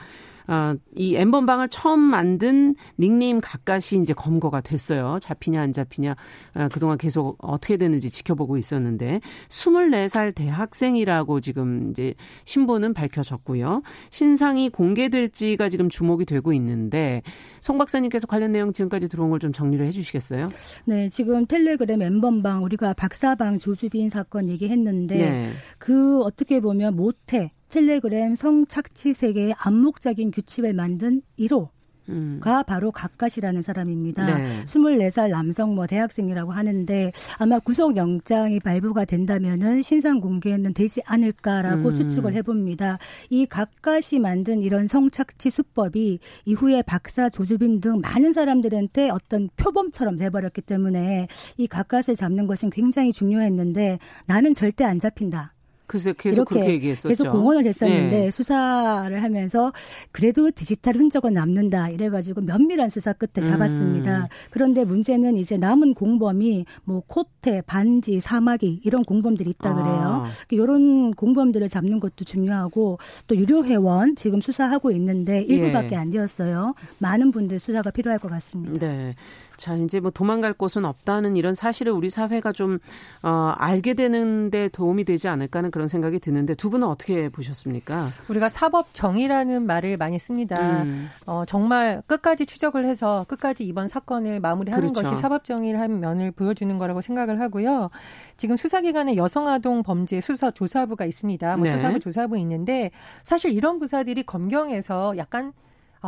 어, 0.47 0.75
이 0.95 1.17
엠번방을 1.17 1.71
처음 1.71 1.99
만든 2.01 2.75
닉네임 2.99 3.41
가까시 3.41 3.99
이제 3.99 4.13
검거가 4.13 4.61
됐어요. 4.61 5.19
잡히냐 5.23 5.59
안 5.63 5.73
잡히냐 5.73 6.15
어, 6.55 6.69
그동안 6.71 6.99
계속 6.99 7.39
어떻게 7.41 7.79
되는지 7.79 8.11
지켜보고 8.11 8.59
있었는데 8.59 9.21
24살 9.49 10.35
대학생이라고 10.35 11.41
지금 11.41 11.89
이제 11.91 12.13
신분은 12.45 12.93
밝혀졌고요. 12.93 13.81
신상이 14.11 14.69
공개될지가 14.69 15.71
지금 15.71 15.89
주목이 15.89 16.27
되고 16.27 16.53
있는데 16.53 17.23
송 17.63 17.79
박사님께서 17.79 18.27
관련 18.27 18.53
내용 18.53 18.71
지금까지 18.73 19.09
들어온 19.09 19.31
걸 19.31 19.39
좀 19.45 19.53
정리를 19.53 19.85
해주시겠어요? 19.87 20.49
네, 20.85 21.09
지금 21.11 21.45
텔레그램 21.47 22.01
엠번방 22.03 22.63
우리가 22.65 22.93
박사방 22.95 23.59
조주빈 23.59 24.09
사건 24.11 24.49
얘기했는데 24.49 25.19
네. 25.31 25.51
그 25.79 26.23
어떻게 26.23 26.61
보면 26.61 26.97
모태 26.97 27.53
텔레그램 27.69 28.37
성착취 28.37 29.15
세계의 29.15 29.55
암묵적인 29.59 30.31
규칙을 30.31 30.75
만든 30.75 31.23
1호 31.39 31.74
음. 32.09 32.41
바로 32.67 32.93
각갓이라는 32.93 33.63
사람입니다. 33.63 34.25
네. 34.25 34.65
24살 34.67 35.31
남성 35.31 35.75
뭐 35.75 35.87
대학생이라고 35.87 36.53
하는데 36.53 37.13
아마 37.39 37.59
구속영장이 37.59 38.61
발부가 38.61 39.05
된다면은 39.05 39.83
신상 39.83 40.21
공개는 40.21 40.75
되지 40.75 41.01
않을까라고 41.05 41.89
음. 41.91 41.95
추측을 41.95 42.35
해봅니다. 42.35 42.99
이 43.31 43.47
각갓이 43.47 44.21
만든 44.21 44.63
이런 44.63 44.87
성착취 44.87 45.51
수법이 45.51 46.19
이후에 46.45 46.83
박사 46.83 47.29
조주빈 47.29 47.81
등 47.81 48.01
많은 48.01 48.33
사람들한테 48.33 49.11
어떤 49.11 49.49
표범처럼 49.57 50.17
돼버렸기 50.17 50.63
때문에 50.63 51.29
이 51.57 51.67
각갓을 51.67 52.17
잡는 52.17 52.47
것은 52.47 52.71
굉장히 52.71 53.13
중요했는데 53.13 53.99
나는 54.27 54.55
절대 54.55 54.85
안 54.85 54.99
잡힌다. 54.99 55.54
글쎄 55.87 56.15
계속 56.17 56.47
그렇게 56.47 56.71
얘기했었죠. 56.73 57.09
계속 57.09 57.31
공언을 57.31 57.67
했었는데 57.67 58.19
네. 58.19 58.31
수사를 58.31 59.23
하면서 59.23 59.73
그래도 60.13 60.51
디지털 60.51 60.97
흔적은 60.97 61.35
남는다 61.35 61.91
이래가지고 61.91 62.41
면밀한 62.41 62.91
수사 62.91 63.13
끝에 63.13 63.45
음. 63.45 63.51
잡았습니다. 63.51 64.19
음. 64.23 64.27
그런데 64.51 64.85
문제는 64.85 65.37
이제 65.37 65.57
남은 65.57 65.95
공범이 65.95 66.65
뭐 66.85 67.03
코테, 67.07 67.63
반지, 67.63 68.21
사마귀 68.21 68.81
이런 68.85 69.03
공범들이 69.03 69.51
있다 69.51 69.75
그래요. 69.75 70.25
아. 70.25 70.31
이런 70.51 71.13
공범들을 71.13 71.69
잡는 71.69 72.01
것도 72.01 72.25
중요하고 72.25 72.99
또 73.27 73.37
유료 73.37 73.65
회원 73.65 74.17
지금 74.17 74.41
수사하고 74.41 74.91
있는데 74.93 75.43
일부밖에 75.43 75.91
예. 75.93 75.97
안 75.97 76.11
되었어요. 76.11 76.75
많은 76.99 77.31
분들 77.31 77.59
수사가 77.59 77.91
필요할 77.91 78.19
것 78.19 78.31
같습니다. 78.31 78.87
네. 78.87 79.15
자, 79.57 79.75
이제 79.77 80.01
뭐 80.01 80.11
도망갈 80.11 80.53
곳은 80.53 80.85
없다는 80.85 81.37
이런 81.37 81.55
사실을 81.55 81.93
우리 81.93 82.11
사회가 82.11 82.53
좀, 82.53 82.79
어, 83.23 83.53
알게 83.57 83.95
되는데 83.95 84.69
도움이 84.69 85.05
되지 85.05 85.29
않을까 85.29 85.59
하는 85.59 85.71
그런 85.71 85.89
생각이 85.89 86.19
드는데 86.19 86.55
두 86.55 86.71
분은 86.71 86.87
어떻게 86.87 87.29
보셨습니까? 87.29 88.09
우리가 88.29 88.49
사법 88.49 88.93
정의라는 88.93 89.67
말을 89.67 89.97
많이 89.97 90.19
씁니다. 90.19 90.83
음. 90.83 91.09
어, 91.27 91.45
정말 91.47 92.03
끝까지 92.07 92.47
추적을 92.47 92.85
해서 92.85 93.25
끝까지 93.29 93.65
이번 93.65 93.89
사건을 93.89 94.41
마무리하는 94.41 94.93
그렇죠. 94.93 95.11
것이 95.11 95.21
사법 95.21 95.45
정의를 95.45 95.81
한 95.81 96.01
면을 96.01 96.31
보여주는 96.31 96.77
거라고 96.79 97.01
생각을 97.01 97.41
하고요. 97.41 97.91
지금 98.37 98.57
수사기관에 98.57 99.17
여성아동 99.17 99.83
범죄 99.83 100.21
수사 100.21 100.51
조사부가 100.51 101.05
있습니다. 101.05 101.57
뭐 101.57 101.65
네. 101.65 101.77
수사부 101.77 102.01
조사부 102.01 102.39
있는데 102.39 102.91
사실 103.23 103.53
이런 103.53 103.79
부사들이 103.79 104.23
검경에서 104.25 105.17
약간 105.17 105.49
어, 105.49 105.53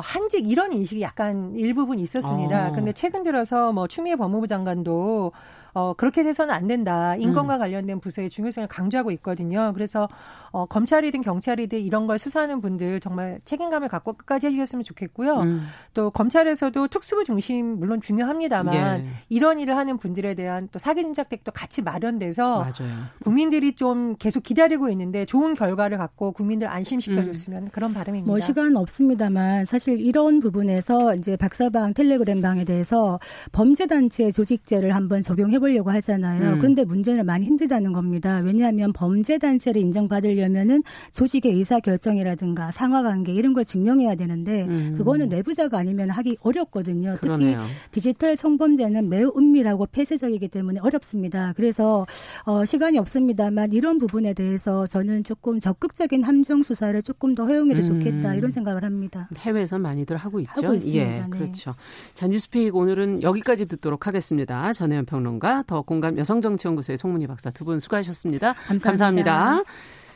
한직 0.01 0.51
이런 0.51 0.73
인식이 0.73 1.01
약간 1.01 1.55
일부분 1.57 1.99
있었습니다. 1.99 2.69
어. 2.69 2.73
근데 2.73 2.93
최근 2.93 3.23
들어서 3.23 3.73
뭐 3.73 3.87
추미애 3.87 4.17
법무부 4.17 4.47
장관도 4.47 5.33
어, 5.77 5.93
그렇게 5.93 6.23
돼서는 6.23 6.55
안 6.55 6.67
된다. 6.67 7.17
인권과 7.17 7.57
음. 7.57 7.59
관련된 7.59 8.01
부서의 8.01 8.31
중요성을 8.31 8.67
강조하고 8.67 9.11
있거든요. 9.11 9.73
그래서 9.75 10.09
어, 10.51 10.65
검찰이든 10.65 11.21
경찰이든 11.21 11.81
이런 11.81 12.07
걸 12.07 12.19
수사하는 12.19 12.63
분들 12.63 12.99
정말 13.01 13.41
책임감을 13.45 13.89
갖고 13.89 14.15
끝까지 14.15 14.47
해주셨으면 14.47 14.85
좋겠고요. 14.85 15.35
음. 15.43 15.67
또 15.93 16.11
검찰에서도 16.11 16.89
특수부 16.89 17.25
중심 17.25 17.79
물론 17.79 18.01
중요합니다만 18.01 19.01
예. 19.01 19.07
이런 19.29 19.59
일을 19.59 19.77
하는 19.77 19.99
분들에 19.99 20.33
대한 20.33 20.71
또 20.73 20.79
사기 20.79 21.03
진작책도 21.03 21.53
같이 21.53 21.83
마련돼서 21.83 22.61
맞아요. 22.61 22.95
국민들이 23.23 23.75
좀 23.75 24.17
계속 24.17 24.45
기다리고 24.45 24.89
있는데 24.89 25.27
좋은 25.27 25.53
결과를 25.55 25.99
갖고 25.99 26.33
국민들 26.33 26.69
안심시켜줬으면 26.69 27.65
음. 27.65 27.69
그런 27.71 27.93
바람입니다. 27.93 28.27
뭐 28.27 28.41
시간은 28.41 28.79
없습니다만 28.79 29.67
사실 29.67 30.01
이런 30.01 30.41
부분에서 30.41 31.17
이제 31.17 31.37
박사방 31.37 31.93
텔레그램 31.93 32.41
방에 32.41 32.65
대해서 32.65 33.21
범죄 33.53 33.87
단체 33.87 34.31
조직제를 34.31 34.95
한번 34.95 35.21
적용해 35.21 35.59
해보려고 35.67 35.91
하잖아요. 35.91 36.55
음. 36.55 36.59
그런데 36.59 36.85
문제는 36.85 37.27
많이 37.27 37.47
힘들다는 37.47 37.93
겁니다. 37.93 38.41
왜냐하면 38.45 38.93
범죄 38.93 39.39
단체를 39.39 39.81
인정받으려면은 39.81 40.83
조직의 41.13 41.53
의사 41.53 41.81
결정이라든가 41.81 42.71
상하 42.71 43.03
관계 43.03 43.33
이런 43.33 43.53
걸 43.53 43.65
증명해야 43.65 44.15
되는데 44.15 44.65
음. 44.65 44.95
그거는 44.97 45.29
내부자가 45.29 45.79
아니면 45.79 46.11
하기 46.11 46.37
어렵거든요. 46.41 47.17
그러네요. 47.21 47.63
특히 47.91 48.07
디지털 48.07 48.37
성범죄는 48.37 49.09
매우 49.09 49.33
은밀하고 49.37 49.87
폐쇄적이기 49.87 50.49
때문에 50.49 50.81
어렵습니다. 50.81 51.53
그래서 51.57 52.07
어, 52.45 52.65
시간이 52.65 52.99
없습니다만 52.99 53.73
이런 53.73 53.99
부분에 53.99 54.35
대해서 54.35 54.87
저는 54.87 55.25
조금 55.25 55.61
적극적인 55.61 56.23
함정 56.23 56.63
수사를 56.63 57.01
조금 57.03 57.35
더 57.35 57.45
허용해도 57.45 57.83
음. 57.83 57.87
좋겠다 58.01 58.35
이런 58.35 58.51
생각을 58.51 58.85
합니다. 58.85 59.29
해외에서 59.39 59.79
많이들 59.79 60.17
하고 60.17 60.41
있죠. 60.41 60.53
하고 60.55 60.75
있습니다. 60.75 61.03
예, 61.03 61.21
네. 61.21 61.25
그렇죠. 61.31 61.75
잔뉴스픽 62.15 62.75
오늘은 62.77 63.23
여기까지 63.23 63.67
듣도록 63.67 64.07
하겠습니다. 64.07 64.73
전혜연 64.73 65.07
평론가 65.07 65.56
더 65.67 65.83
공감 65.83 66.19
여성정치연구소의 66.19 66.99
송문희 66.99 67.27
박사 67.27 67.51
두 67.51 67.65
분 67.65 67.79
수고하셨습니다. 67.81 68.53
감사합니다. 68.53 68.85
감사합니다. 68.89 69.63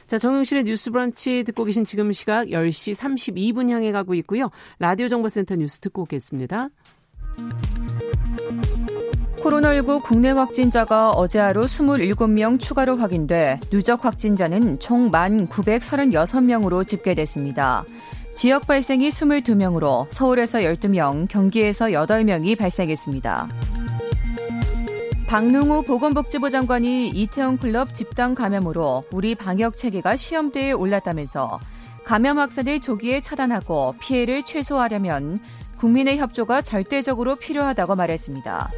자, 0.07 0.18
정용실의 0.18 0.64
뉴스 0.64 0.90
브런치 0.90 1.44
듣고 1.44 1.64
계신 1.64 1.85
지금 1.85 2.11
시각 2.12 2.48
10시 2.48 2.94
32분 2.94 3.70
향해 3.70 3.92
가고 3.92 4.14
있고요. 4.14 4.50
라디오 4.81 5.09
정보센터 5.09 5.55
뉴스 5.57 5.79
듣고 5.79 6.03
오겠습니다. 6.03 6.68
코로나19 9.37 10.03
국내 10.03 10.31
확진자가 10.31 11.11
어제 11.11 11.38
하루 11.38 11.62
27명 11.62 12.61
추가로 12.61 12.96
확인돼 12.96 13.59
누적 13.70 14.05
확진자는 14.05 14.79
총 14.81 15.11
1,936명으로 15.11 16.87
집계됐습니다. 16.87 17.85
지역 18.35 18.66
발생이 18.66 19.09
22명으로 19.09 20.07
서울에서 20.11 20.59
12명, 20.61 21.26
경기에서 21.29 21.87
8명이 21.87 22.59
발생했습니다. 22.59 23.48
박능우 25.30 25.84
보건복지부 25.84 26.50
장관이 26.50 27.10
이태원 27.10 27.56
클럽 27.56 27.94
집단 27.94 28.34
감염으로 28.34 29.04
우리 29.12 29.36
방역 29.36 29.76
체계가 29.76 30.16
시험대에 30.16 30.72
올랐다면서 30.72 31.60
감염 32.04 32.40
확산을 32.40 32.80
조기에 32.80 33.20
차단하고 33.20 33.94
피해를 34.00 34.42
최소화하려면 34.42 35.38
국민의 35.78 36.18
협조가 36.18 36.62
절대적으로 36.62 37.36
필요하다고 37.36 37.94
말했습니다. 37.94 38.70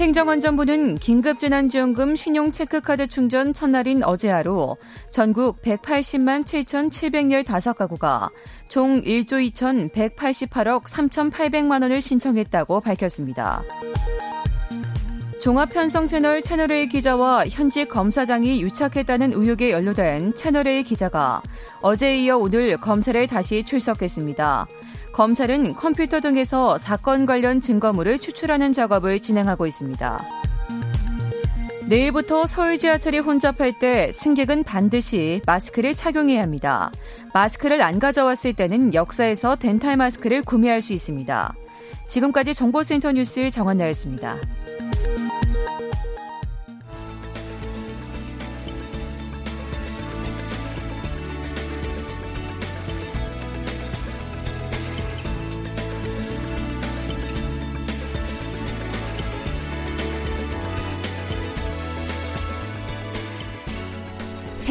행정안전부는 0.00 0.96
긴급재난지원금 0.96 2.16
신용체크카드 2.16 3.06
충전 3.06 3.52
첫날인 3.52 4.02
어제 4.02 4.30
하루 4.30 4.74
전국 5.10 5.62
180만 5.62 6.44
7,715가구가 6.44 8.30
총 8.66 9.00
1조 9.00 9.48
2,188억 9.52 10.86
3,800만 10.86 11.82
원을 11.82 12.00
신청했다고 12.00 12.80
밝혔습니다. 12.80 13.62
종합편성 15.46 16.08
채널 16.08 16.42
채널A 16.42 16.88
기자와 16.88 17.44
현직 17.48 17.88
검사장이 17.88 18.60
유착했다는 18.62 19.32
의혹에 19.32 19.70
연루된 19.70 20.34
채널A 20.34 20.82
기자가 20.82 21.40
어제 21.82 22.18
이어 22.18 22.36
오늘 22.36 22.76
검찰에 22.76 23.28
다시 23.28 23.62
출석했습니다. 23.62 24.66
검찰은 25.12 25.74
컴퓨터 25.74 26.18
등에서 26.18 26.78
사건 26.78 27.26
관련 27.26 27.60
증거물을 27.60 28.18
추출하는 28.18 28.72
작업을 28.72 29.20
진행하고 29.20 29.68
있습니다. 29.68 30.20
내일부터 31.84 32.46
서울 32.46 32.76
지하철이 32.76 33.20
혼잡할 33.20 33.78
때 33.78 34.10
승객은 34.10 34.64
반드시 34.64 35.42
마스크를 35.46 35.94
착용해야 35.94 36.42
합니다. 36.42 36.90
마스크를 37.32 37.82
안 37.82 38.00
가져왔을 38.00 38.52
때는 38.52 38.94
역사에서 38.94 39.54
덴탈 39.54 39.96
마스크를 39.96 40.42
구매할 40.42 40.80
수 40.80 40.92
있습니다. 40.92 41.54
지금까지 42.08 42.52
정보센터 42.52 43.12
뉴스 43.12 43.48
정한나였습니다. 43.48 44.38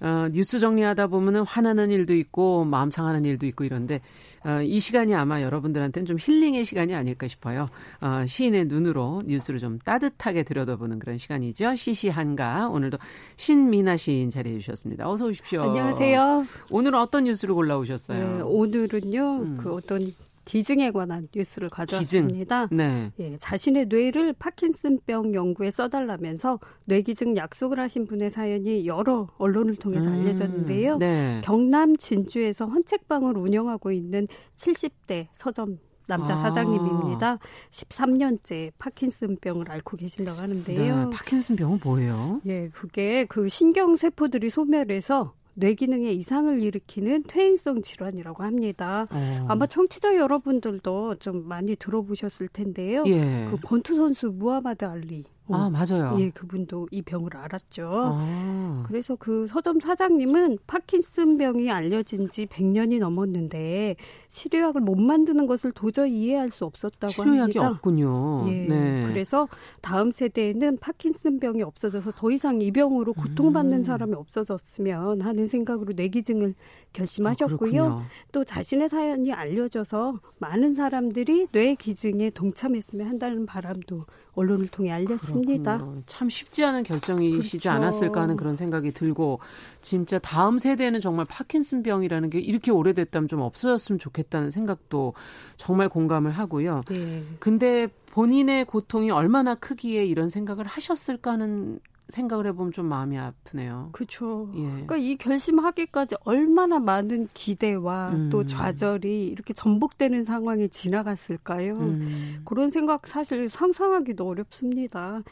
어, 0.00 0.28
뉴스 0.32 0.58
정리하다 0.58 1.08
보면은 1.08 1.42
화나는 1.42 1.90
일도 1.90 2.14
있고 2.14 2.64
마음 2.64 2.90
상하는 2.90 3.24
일도 3.24 3.46
있고 3.46 3.64
이런데 3.64 4.00
어, 4.44 4.62
이 4.62 4.78
시간이 4.78 5.14
아마 5.14 5.42
여러분들한테는 5.42 6.06
좀 6.06 6.16
힐링의 6.20 6.64
시간이 6.64 6.94
아닐까 6.94 7.26
싶어요. 7.26 7.68
어, 8.00 8.24
시인의 8.26 8.66
눈으로 8.66 9.22
뉴스를 9.26 9.58
좀 9.58 9.78
따뜻하게 9.78 10.44
들여다보는 10.44 10.98
그런 10.98 11.18
시간이죠. 11.18 11.74
시시한가 11.74 12.68
오늘도 12.68 12.98
신미나 13.36 13.96
시인 13.96 14.30
자리해 14.30 14.58
주셨습니다. 14.58 15.10
어서 15.10 15.26
오십시오. 15.26 15.62
안녕하세요. 15.62 16.46
오늘은 16.70 16.98
어떤 16.98 17.24
뉴스를 17.24 17.54
골라오셨어요? 17.54 18.36
네, 18.36 18.40
오늘은요 18.42 19.36
음. 19.42 19.58
그 19.62 19.74
어떤 19.74 20.12
기증에 20.48 20.90
관한 20.92 21.28
뉴스를 21.34 21.68
가져왔습니다. 21.68 22.68
네. 22.72 23.12
예, 23.20 23.36
자신의 23.38 23.86
뇌를 23.86 24.32
파킨슨병 24.32 25.34
연구에 25.34 25.70
써달라면서 25.70 26.58
뇌기증 26.86 27.36
약속을 27.36 27.78
하신 27.78 28.06
분의 28.06 28.30
사연이 28.30 28.86
여러 28.86 29.28
언론을 29.36 29.76
통해서 29.76 30.08
음, 30.08 30.14
알려졌는데요. 30.14 30.96
네. 30.96 31.42
경남 31.44 31.96
진주에서 31.98 32.64
헌책방을 32.64 33.36
운영하고 33.36 33.92
있는 33.92 34.26
70대 34.56 35.26
서점 35.34 35.78
남자 36.06 36.32
아. 36.32 36.36
사장님입니다. 36.36 37.38
13년째 37.70 38.72
파킨슨병을 38.78 39.70
앓고 39.70 39.98
계신다고 39.98 40.40
하는데요. 40.40 41.10
네, 41.10 41.10
파킨슨병은 41.14 41.80
뭐예요? 41.84 42.40
예, 42.46 42.68
그게 42.70 43.26
그 43.26 43.50
신경세포들이 43.50 44.48
소멸해서 44.48 45.34
뇌기능에 45.58 46.12
이상을 46.12 46.62
일으키는 46.62 47.24
퇴행성 47.26 47.82
질환이라고 47.82 48.42
합니다. 48.42 49.06
어. 49.10 49.46
아마 49.48 49.66
청취자 49.66 50.16
여러분들도 50.16 51.16
좀 51.16 51.46
많이 51.46 51.76
들어보셨을 51.76 52.48
텐데요. 52.48 53.04
예. 53.06 53.46
그 53.50 53.56
권투 53.60 53.96
선수 53.96 54.30
무하마드 54.30 54.84
알리 54.84 55.24
아, 55.50 55.66
어. 55.66 55.70
맞아요. 55.70 56.16
예, 56.20 56.30
그분도 56.30 56.88
이 56.90 57.02
병을 57.02 57.36
알았죠. 57.36 57.90
아. 57.90 58.82
그래서 58.86 59.16
그 59.16 59.46
서점 59.48 59.80
사장님은 59.80 60.58
파킨슨 60.66 61.38
병이 61.38 61.70
알려진 61.70 62.28
지 62.30 62.46
100년이 62.46 62.98
넘었는데 62.98 63.96
치료약을 64.30 64.80
못 64.80 64.96
만드는 64.96 65.46
것을 65.46 65.72
도저히 65.72 66.20
이해할 66.22 66.50
수 66.50 66.64
없었다고 66.64 67.10
치료약이 67.12 67.38
합니다. 67.38 67.52
치료약이 67.52 67.74
없군요. 67.74 68.44
예. 68.48 68.66
네. 68.68 69.06
그래서 69.08 69.48
다음 69.80 70.10
세대에는 70.10 70.78
파킨슨 70.78 71.40
병이 71.40 71.62
없어져서 71.62 72.12
더 72.12 72.30
이상 72.30 72.60
이 72.60 72.70
병으로 72.70 73.14
고통받는 73.14 73.78
음. 73.78 73.82
사람이 73.82 74.14
없어졌으면 74.14 75.22
하는 75.22 75.46
생각으로 75.46 75.92
뇌기증을 75.96 76.54
결심하셨고요. 76.92 77.86
아, 77.86 78.06
또 78.32 78.44
자신의 78.44 78.88
사연이 78.88 79.32
알려져서 79.32 80.20
많은 80.38 80.74
사람들이 80.74 81.48
뇌 81.52 81.74
기증에 81.74 82.30
동참했으면 82.30 83.06
한다는 83.06 83.46
바람도 83.46 84.06
언론을 84.34 84.68
통해 84.68 84.92
알렸습니다. 84.92 85.78
그렇군요. 85.78 86.02
참 86.06 86.28
쉽지 86.28 86.64
않은 86.64 86.84
결정이시지 86.84 87.58
그렇죠. 87.58 87.70
않았을까 87.70 88.22
하는 88.22 88.36
그런 88.36 88.54
생각이 88.54 88.92
들고 88.92 89.40
진짜 89.80 90.18
다음 90.18 90.58
세대는 90.58 91.00
정말 91.00 91.26
파킨슨 91.26 91.82
병이라는 91.82 92.30
게 92.30 92.38
이렇게 92.38 92.70
오래됐다면 92.70 93.28
좀 93.28 93.40
없어졌으면 93.40 93.98
좋겠다는 93.98 94.50
생각도 94.50 95.14
정말 95.56 95.88
공감을 95.88 96.30
하고요. 96.30 96.82
네. 96.88 97.24
근데 97.40 97.88
본인의 98.12 98.64
고통이 98.64 99.10
얼마나 99.10 99.54
크기에 99.54 100.04
이런 100.04 100.28
생각을 100.28 100.66
하셨을까 100.66 101.32
하는 101.32 101.80
생각을 102.08 102.46
해보면 102.46 102.72
좀 102.72 102.86
마음이 102.86 103.18
아프네요. 103.18 103.90
그렇죠. 103.92 104.50
예. 104.54 104.62
그러니까 104.62 104.96
이 104.96 105.16
결심하기까지 105.16 106.16
얼마나 106.24 106.78
많은 106.78 107.28
기대와 107.34 108.10
음. 108.10 108.30
또 108.30 108.44
좌절이 108.46 109.28
이렇게 109.28 109.52
전복되는 109.52 110.24
상황이 110.24 110.68
지나갔을까요? 110.68 111.76
음. 111.76 112.40
그런 112.44 112.70
생각 112.70 113.06
사실 113.06 113.48
상상하기도 113.48 114.26
어렵습니다. 114.26 115.22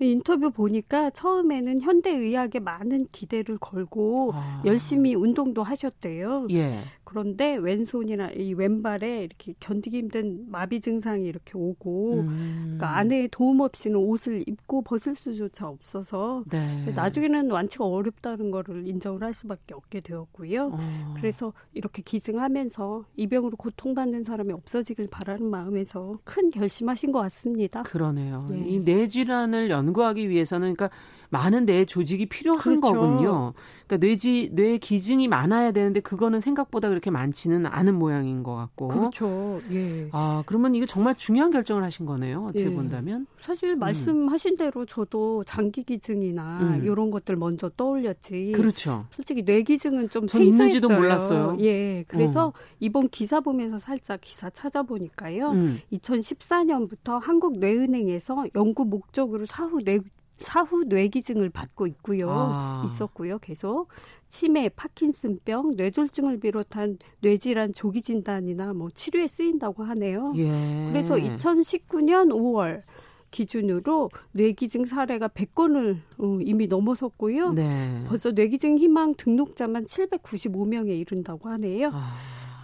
인터뷰 0.00 0.50
보니까 0.50 1.10
처음에는 1.10 1.80
현대의학에 1.80 2.58
많은 2.58 3.06
기대를 3.12 3.58
걸고 3.58 4.32
아. 4.34 4.62
열심히 4.64 5.14
운동도 5.14 5.62
하셨대요. 5.62 6.48
예. 6.50 6.78
그런데 7.04 7.56
왼손이나 7.56 8.30
이 8.30 8.54
왼발에 8.54 9.24
이렇게 9.24 9.54
견디기 9.60 9.98
힘든 9.98 10.44
마비 10.50 10.80
증상이 10.80 11.26
이렇게 11.26 11.52
오고 11.54 12.20
음. 12.20 12.62
그러니까 12.76 12.96
아내의 12.96 13.28
도움 13.30 13.60
없이는 13.60 13.96
옷을 13.96 14.42
입고 14.46 14.82
벗을 14.82 15.14
수조차 15.14 15.68
없어서 15.68 16.44
네. 16.50 16.92
나중에는 16.94 17.50
완치가 17.50 17.84
어렵다는 17.84 18.50
거를 18.50 18.86
인정을 18.88 19.22
할 19.22 19.32
수밖에 19.32 19.74
없게 19.74 20.00
되었고요. 20.00 20.70
어. 20.72 21.14
그래서 21.16 21.52
이렇게 21.72 22.02
기증하면서 22.02 23.04
이 23.16 23.26
병으로 23.26 23.56
고통받는 23.56 24.24
사람이 24.24 24.52
없어지길 24.52 25.08
바라는 25.10 25.46
마음에서 25.50 26.12
큰 26.24 26.50
결심하신 26.50 27.12
것 27.12 27.20
같습니다. 27.20 27.82
그러네요. 27.82 28.46
네. 28.50 28.64
이 28.66 28.84
뇌 28.84 29.08
질환을 29.08 29.70
연구하기 29.70 30.28
위해서는 30.28 30.74
그러니까 30.74 30.90
많은 31.34 31.66
뇌 31.66 31.84
조직이 31.84 32.26
필요한 32.26 32.60
그렇죠. 32.60 32.80
거군요. 32.80 33.54
그러니까 33.86 34.06
뇌지 34.06 34.50
뇌 34.52 34.78
기증이 34.78 35.26
많아야 35.26 35.72
되는데 35.72 35.98
그거는 35.98 36.38
생각보다 36.38 36.88
그렇게 36.88 37.10
많지는 37.10 37.66
않은 37.66 37.94
모양인 37.94 38.44
것 38.44 38.54
같고. 38.54 38.88
그렇죠. 38.88 39.60
예. 39.72 40.08
아 40.12 40.44
그러면 40.46 40.76
이거 40.76 40.86
정말 40.86 41.16
중요한 41.16 41.50
결정을 41.50 41.82
하신 41.82 42.06
거네요. 42.06 42.44
어떻게 42.44 42.66
예. 42.66 42.70
본다면. 42.72 43.26
사실 43.40 43.72
음. 43.72 43.80
말씀하신 43.80 44.52
음. 44.52 44.56
대로 44.56 44.86
저도 44.86 45.42
장기 45.44 45.82
기증이나 45.82 46.60
음. 46.60 46.84
이런 46.84 47.10
것들 47.10 47.34
먼저 47.36 47.68
떠올렸지. 47.76 48.52
그렇죠. 48.54 49.06
솔직히 49.10 49.44
뇌 49.44 49.62
기증은 49.62 50.10
좀 50.10 50.26
있는지도 50.32 50.88
몰랐어요. 50.88 51.56
예. 51.60 52.04
그래서 52.06 52.46
어. 52.46 52.52
이번 52.78 53.08
기사 53.08 53.40
보면서 53.40 53.80
살짝 53.80 54.20
기사 54.20 54.48
찾아보니까요. 54.50 55.50
음. 55.50 55.80
2014년부터 55.92 57.20
한국뇌은행에서 57.20 58.46
연구 58.54 58.84
목적으로 58.84 59.46
사후 59.46 59.82
뇌 59.82 59.98
사후 60.44 60.84
뇌기증을 60.84 61.50
받고 61.50 61.86
있고요. 61.88 62.28
아. 62.30 62.82
있었고요. 62.86 63.38
계속 63.38 63.88
치매, 64.28 64.68
파킨슨병, 64.68 65.76
뇌졸중을 65.76 66.40
비롯한 66.40 66.98
뇌질환 67.20 67.72
조기 67.72 68.02
진단이나 68.02 68.72
뭐 68.72 68.90
치료에 68.92 69.26
쓰인다고 69.26 69.84
하네요. 69.84 70.32
예. 70.36 70.88
그래서 70.90 71.14
2019년 71.14 72.30
5월 72.30 72.82
기준으로 73.30 74.10
뇌기증 74.32 74.86
사례가 74.86 75.28
100건을 75.28 75.96
어, 76.18 76.38
이미 76.40 76.68
넘어섰고요. 76.68 77.52
네. 77.52 78.04
벌써 78.06 78.30
뇌기증 78.30 78.78
희망 78.78 79.14
등록자만 79.14 79.86
795명에 79.86 80.88
이른다고 80.98 81.48
하네요. 81.50 81.90
아. 81.92 82.14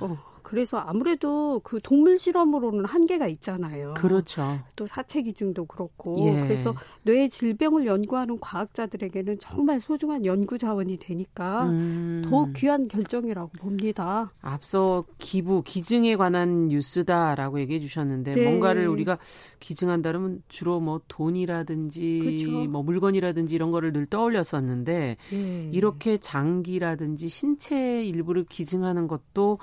어, 0.00 0.16
그래서 0.50 0.78
아무래도 0.78 1.60
그 1.62 1.78
동물 1.80 2.18
실험으로는 2.18 2.84
한계가 2.84 3.28
있잖아요. 3.28 3.94
그렇죠. 3.94 4.58
또 4.74 4.84
사체 4.84 5.22
기증도 5.22 5.66
그렇고 5.66 6.26
예. 6.26 6.40
그래서 6.40 6.74
뇌 7.04 7.28
질병을 7.28 7.86
연구하는 7.86 8.40
과학자들에게는 8.40 9.38
정말 9.38 9.78
소중한 9.78 10.26
연구 10.26 10.58
자원이 10.58 10.96
되니까 10.96 11.66
음. 11.66 12.22
더 12.24 12.48
귀한 12.56 12.88
결정이라고 12.88 13.50
봅니다. 13.60 14.32
앞서 14.42 15.04
기부 15.18 15.62
기증에 15.62 16.16
관한 16.16 16.66
뉴스다라고 16.66 17.60
얘기해 17.60 17.78
주셨는데 17.78 18.32
네. 18.32 18.42
뭔가를 18.42 18.88
우리가 18.88 19.18
기증한다면 19.60 20.42
주로 20.48 20.80
뭐 20.80 21.00
돈이라든지 21.06 22.18
그렇죠. 22.24 22.68
뭐 22.68 22.82
물건이라든지 22.82 23.54
이런 23.54 23.70
거를 23.70 23.92
늘 23.92 24.06
떠올렸었는데 24.06 25.16
예. 25.32 25.70
이렇게 25.70 26.18
장기라든지 26.18 27.28
신체 27.28 28.04
일부를 28.04 28.46
기증하는 28.48 29.06
것도 29.06 29.60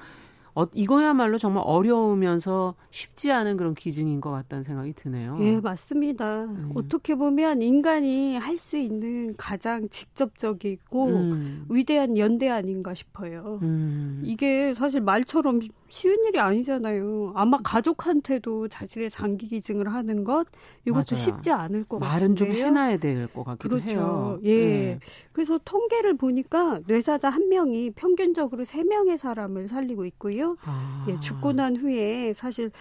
어, 0.57 0.65
이거야말로 0.73 1.37
정말 1.37 1.61
어려우면서 1.67 2.73
쉽지 2.89 3.31
않은 3.31 3.57
그런 3.57 3.75
기증인 3.75 4.19
것 4.21 4.31
같다는 4.31 4.63
생각이 4.63 4.93
드네요. 4.93 5.37
예, 5.41 5.59
맞습니다. 5.59 6.45
음. 6.45 6.71
어떻게 6.73 7.13
보면 7.13 7.61
인간이 7.61 8.35
할 8.37 8.57
수 8.57 8.75
있는 8.75 9.35
가장 9.37 9.87
직접적이고 9.87 11.05
음. 11.05 11.65
위대한 11.69 12.17
연대 12.17 12.49
아닌가 12.49 12.95
싶어요. 12.95 13.59
음. 13.61 14.23
이게 14.25 14.73
사실 14.73 14.99
말처럼 15.01 15.59
쉬운 15.89 16.23
일이 16.25 16.39
아니잖아요. 16.39 17.33
아마 17.35 17.57
가족한테도 17.63 18.67
자신의 18.67 19.09
장기 19.09 19.47
기증을 19.47 19.93
하는 19.93 20.23
것 20.23 20.47
이것도 20.85 20.93
맞아요. 20.93 21.15
쉽지 21.15 21.51
않을 21.51 21.83
것 21.85 21.99
같아요. 21.99 22.13
말은 22.13 22.35
좀 22.35 22.51
해놔야 22.51 22.97
될 22.97 23.27
것 23.33 23.43
같기도 23.43 23.77
그렇죠. 23.77 23.89
해요. 23.89 24.39
예. 24.43 24.65
네. 24.65 24.99
그래서 25.31 25.59
통계를 25.63 26.15
보니까 26.17 26.79
뇌사자 26.87 27.29
한 27.29 27.49
명이 27.49 27.91
평균적으로 27.91 28.63
세 28.63 28.83
명의 28.83 29.17
사람을 29.17 29.67
살리고 29.67 30.05
있고요. 30.05 30.55
아. 30.65 31.05
예, 31.09 31.19
죽고 31.19 31.53
난 31.53 31.75
후에 31.75 32.33
사실 32.35 32.71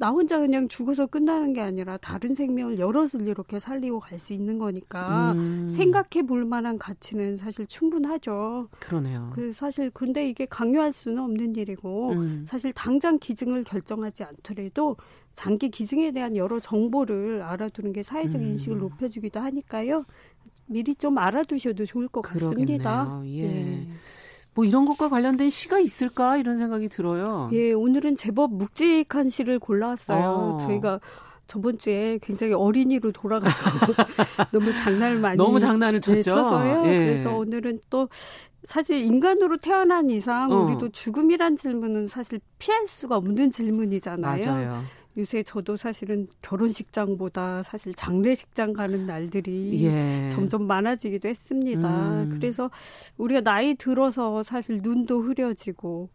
나 0.00 0.08
혼자 0.08 0.38
그냥 0.38 0.66
죽어서 0.66 1.04
끝나는 1.06 1.52
게 1.52 1.60
아니라 1.60 1.98
다른 1.98 2.32
생명을 2.34 2.78
여럿을 2.78 3.28
이렇게 3.28 3.58
살리고 3.58 4.00
갈 4.00 4.18
수 4.18 4.32
있는 4.32 4.58
거니까 4.58 5.32
음. 5.32 5.68
생각해 5.68 6.26
볼 6.26 6.46
만한 6.46 6.78
가치는 6.78 7.36
사실 7.36 7.66
충분하죠. 7.66 8.68
그러네요. 8.80 9.30
그 9.34 9.52
사실 9.52 9.90
근데 9.90 10.26
이게 10.28 10.46
강요할 10.46 10.94
수는 10.94 11.22
없는 11.22 11.54
일이고 11.54 12.12
음. 12.12 12.44
사실 12.48 12.72
당장 12.72 13.18
기증을 13.18 13.64
결정하지 13.64 14.24
않더라도 14.24 14.96
장기 15.34 15.68
기증에 15.70 16.12
대한 16.12 16.34
여러 16.34 16.60
정보를 16.60 17.42
알아두는 17.42 17.92
게 17.92 18.02
사회적 18.02 18.40
음. 18.40 18.46
인식을 18.46 18.78
높여주기도 18.78 19.38
하니까요. 19.38 20.06
미리 20.66 20.94
좀 20.94 21.18
알아두셔도 21.18 21.84
좋을 21.84 22.08
것 22.08 22.22
그러겠네요. 22.22 22.78
같습니다. 22.78 23.22
예. 23.26 23.42
네. 23.42 23.88
뭐 24.54 24.64
이런 24.64 24.84
것과 24.84 25.08
관련된 25.08 25.48
시가 25.48 25.78
있을까 25.78 26.36
이런 26.36 26.56
생각이 26.56 26.88
들어요. 26.88 27.48
예, 27.52 27.72
오늘은 27.72 28.16
제법 28.16 28.52
묵직한 28.52 29.30
시를 29.30 29.58
골라왔어요. 29.58 30.20
어. 30.20 30.58
저희가 30.62 31.00
저번 31.46 31.78
주에 31.78 32.18
굉장히 32.22 32.52
어린이로 32.52 33.10
돌아가서 33.12 33.54
너무 34.52 34.72
장난을 34.72 35.18
많이 35.18 35.36
너무 35.36 35.58
장난을 35.58 36.00
쳤죠. 36.00 36.14
네, 36.14 36.22
쳐서요. 36.22 36.82
예. 36.86 36.98
그래서 36.98 37.34
오늘은 37.34 37.80
또 37.90 38.08
사실 38.64 38.98
인간으로 38.98 39.56
태어난 39.56 40.10
이상 40.10 40.52
어. 40.52 40.64
우리도 40.64 40.90
죽음이란 40.90 41.56
질문은 41.56 42.06
사실 42.08 42.40
피할 42.58 42.86
수가 42.86 43.16
없는 43.16 43.50
질문이잖아요. 43.50 44.44
맞아요. 44.44 44.82
요새 45.20 45.42
저도 45.42 45.76
사실은 45.76 46.26
결혼식장보다 46.42 47.62
사실 47.62 47.92
장례식장 47.92 48.72
가는 48.72 49.04
날들이 49.04 49.84
예. 49.84 50.28
점점 50.30 50.66
많아지기도 50.66 51.28
했습니다. 51.28 52.22
음. 52.22 52.30
그래서 52.30 52.70
우리가 53.18 53.42
나이 53.42 53.74
들어서 53.74 54.42
사실 54.42 54.80
눈도 54.82 55.20
흐려지고 55.20 56.08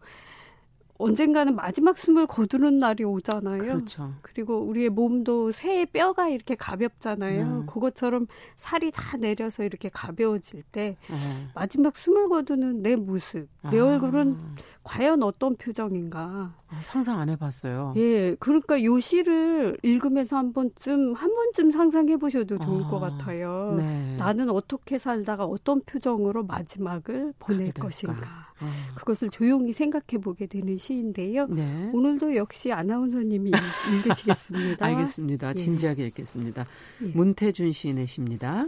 언젠가는 0.97 1.55
마지막 1.55 1.97
숨을 1.97 2.25
거두는 2.27 2.79
날이 2.79 3.03
오잖아요. 3.03 3.57
그렇죠. 3.57 4.13
그리고 4.21 4.59
우리의 4.59 4.89
몸도 4.89 5.51
새의 5.51 5.87
뼈가 5.87 6.29
이렇게 6.29 6.55
가볍잖아요. 6.55 7.43
음. 7.43 7.65
그것처럼 7.65 8.27
살이 8.55 8.91
다 8.91 9.17
내려서 9.17 9.63
이렇게 9.63 9.89
가벼워질 9.89 10.63
때 10.71 10.97
네. 11.09 11.15
마지막 11.53 11.97
숨을 11.97 12.29
거두는 12.29 12.81
내 12.81 12.95
모습, 12.95 13.47
내 13.71 13.79
아. 13.79 13.85
얼굴은 13.85 14.37
과연 14.83 15.23
어떤 15.23 15.55
표정인가 15.57 16.53
아, 16.67 16.81
상상 16.83 17.19
안 17.19 17.29
해봤어요. 17.29 17.93
예, 17.97 18.35
그러니까 18.35 18.81
요 18.83 18.99
시를 18.99 19.77
읽으면서 19.83 20.37
한 20.37 20.53
번쯤 20.53 21.13
한 21.13 21.35
번쯤 21.35 21.71
상상해 21.71 22.17
보셔도 22.17 22.57
좋을 22.57 22.83
아, 22.83 22.87
것 22.89 22.99
같아요. 22.99 23.73
네. 23.77 24.15
나는 24.17 24.49
어떻게 24.49 24.97
살다가 24.97 25.45
어떤 25.45 25.81
표정으로 25.81 26.43
마지막을 26.45 27.33
보낼 27.39 27.73
것인가. 27.73 28.44
아. 28.59 28.71
그것을 28.95 29.29
조용히 29.29 29.73
생각해 29.73 30.21
보게 30.21 30.47
되는 30.47 30.77
시인데요. 30.77 31.47
네. 31.47 31.89
오늘도 31.93 32.35
역시 32.35 32.71
아나운서님이 32.71 33.51
읽으시겠습니다. 33.91 34.85
알겠습니다. 34.85 35.49
예. 35.49 35.53
진지하게 35.53 36.07
읽겠습니다. 36.07 36.65
예. 37.03 37.07
문태준 37.07 37.71
시인의 37.71 38.07
시입니다. 38.07 38.67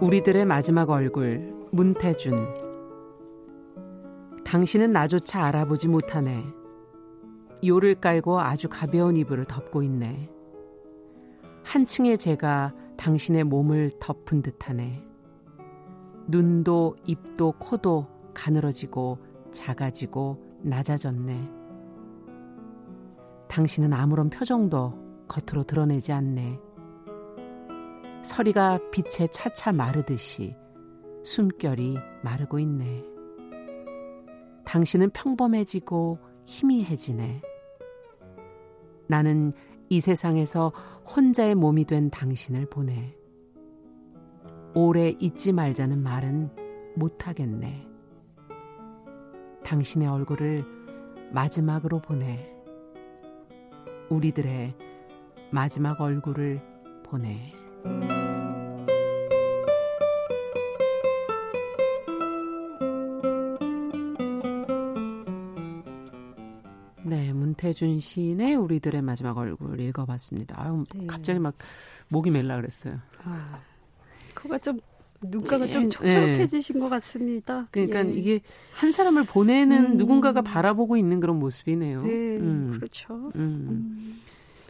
우리들의 0.00 0.44
마지막 0.44 0.90
얼굴 0.90 1.52
문태준 1.72 2.36
당신은 4.44 4.92
나조차 4.92 5.44
알아보지 5.44 5.88
못하네. 5.88 6.44
요를 7.64 7.96
깔고 7.96 8.40
아주 8.40 8.68
가벼운 8.68 9.16
이불을 9.16 9.44
덮고 9.44 9.82
있네. 9.82 10.30
한층의 11.64 12.16
제가 12.16 12.72
당신의 12.98 13.44
몸을 13.44 13.92
덮은 14.00 14.42
듯하네. 14.42 15.02
눈도 16.26 16.96
입도 17.04 17.52
코도 17.52 18.08
가늘어지고 18.34 19.18
작아지고 19.52 20.58
낮아졌네. 20.62 21.48
당신은 23.48 23.92
아무런 23.94 24.28
표정도 24.28 24.92
겉으로 25.28 25.62
드러내지 25.62 26.12
않네. 26.12 26.58
서리가 28.22 28.90
빛에 28.90 29.28
차차 29.28 29.72
마르듯이 29.72 30.56
숨결이 31.22 31.96
마르고 32.22 32.58
있네. 32.58 33.04
당신은 34.64 35.10
평범해지고 35.10 36.18
희미해지네. 36.46 37.42
나는 39.06 39.52
이 39.88 40.00
세상에서 40.00 40.72
혼자의 41.16 41.54
몸이 41.54 41.84
된 41.84 42.10
당신을 42.10 42.66
보내. 42.66 43.14
오래 44.74 45.08
잊지 45.18 45.52
말자는 45.52 46.02
말은 46.02 46.50
못하겠네. 46.94 47.86
당신의 49.64 50.08
얼굴을 50.08 50.64
마지막으로 51.32 52.00
보내. 52.00 52.50
우리들의 54.10 54.74
마지막 55.50 56.00
얼굴을 56.00 56.60
보내. 57.04 57.52
네, 67.78 67.86
문태준 67.86 68.00
시인의 68.00 68.56
우리들의 68.56 69.02
마지막 69.02 69.38
얼굴 69.38 69.80
읽어봤습니다. 69.80 70.60
아유, 70.60 70.84
네. 70.94 71.06
갑자기 71.06 71.38
막 71.38 71.54
목이 72.08 72.30
멜라 72.30 72.56
그랬어요. 72.56 72.98
아, 73.22 73.60
그거가 74.34 74.58
좀 74.58 74.80
눈가가 75.22 75.66
좀 75.66 75.84
네. 75.84 75.88
촉촉해지신 75.88 76.74
네. 76.74 76.80
것 76.80 76.88
같습니다. 76.88 77.68
그러니까 77.70 78.06
예. 78.06 78.10
이게 78.12 78.40
한 78.72 78.92
사람을 78.92 79.24
보내는 79.24 79.92
음. 79.92 79.96
누군가가 79.96 80.42
바라보고 80.42 80.96
있는 80.96 81.20
그런 81.20 81.38
모습이네요. 81.38 82.02
네, 82.02 82.36
음. 82.38 82.72
그렇죠. 82.74 83.30
음. 83.36 84.20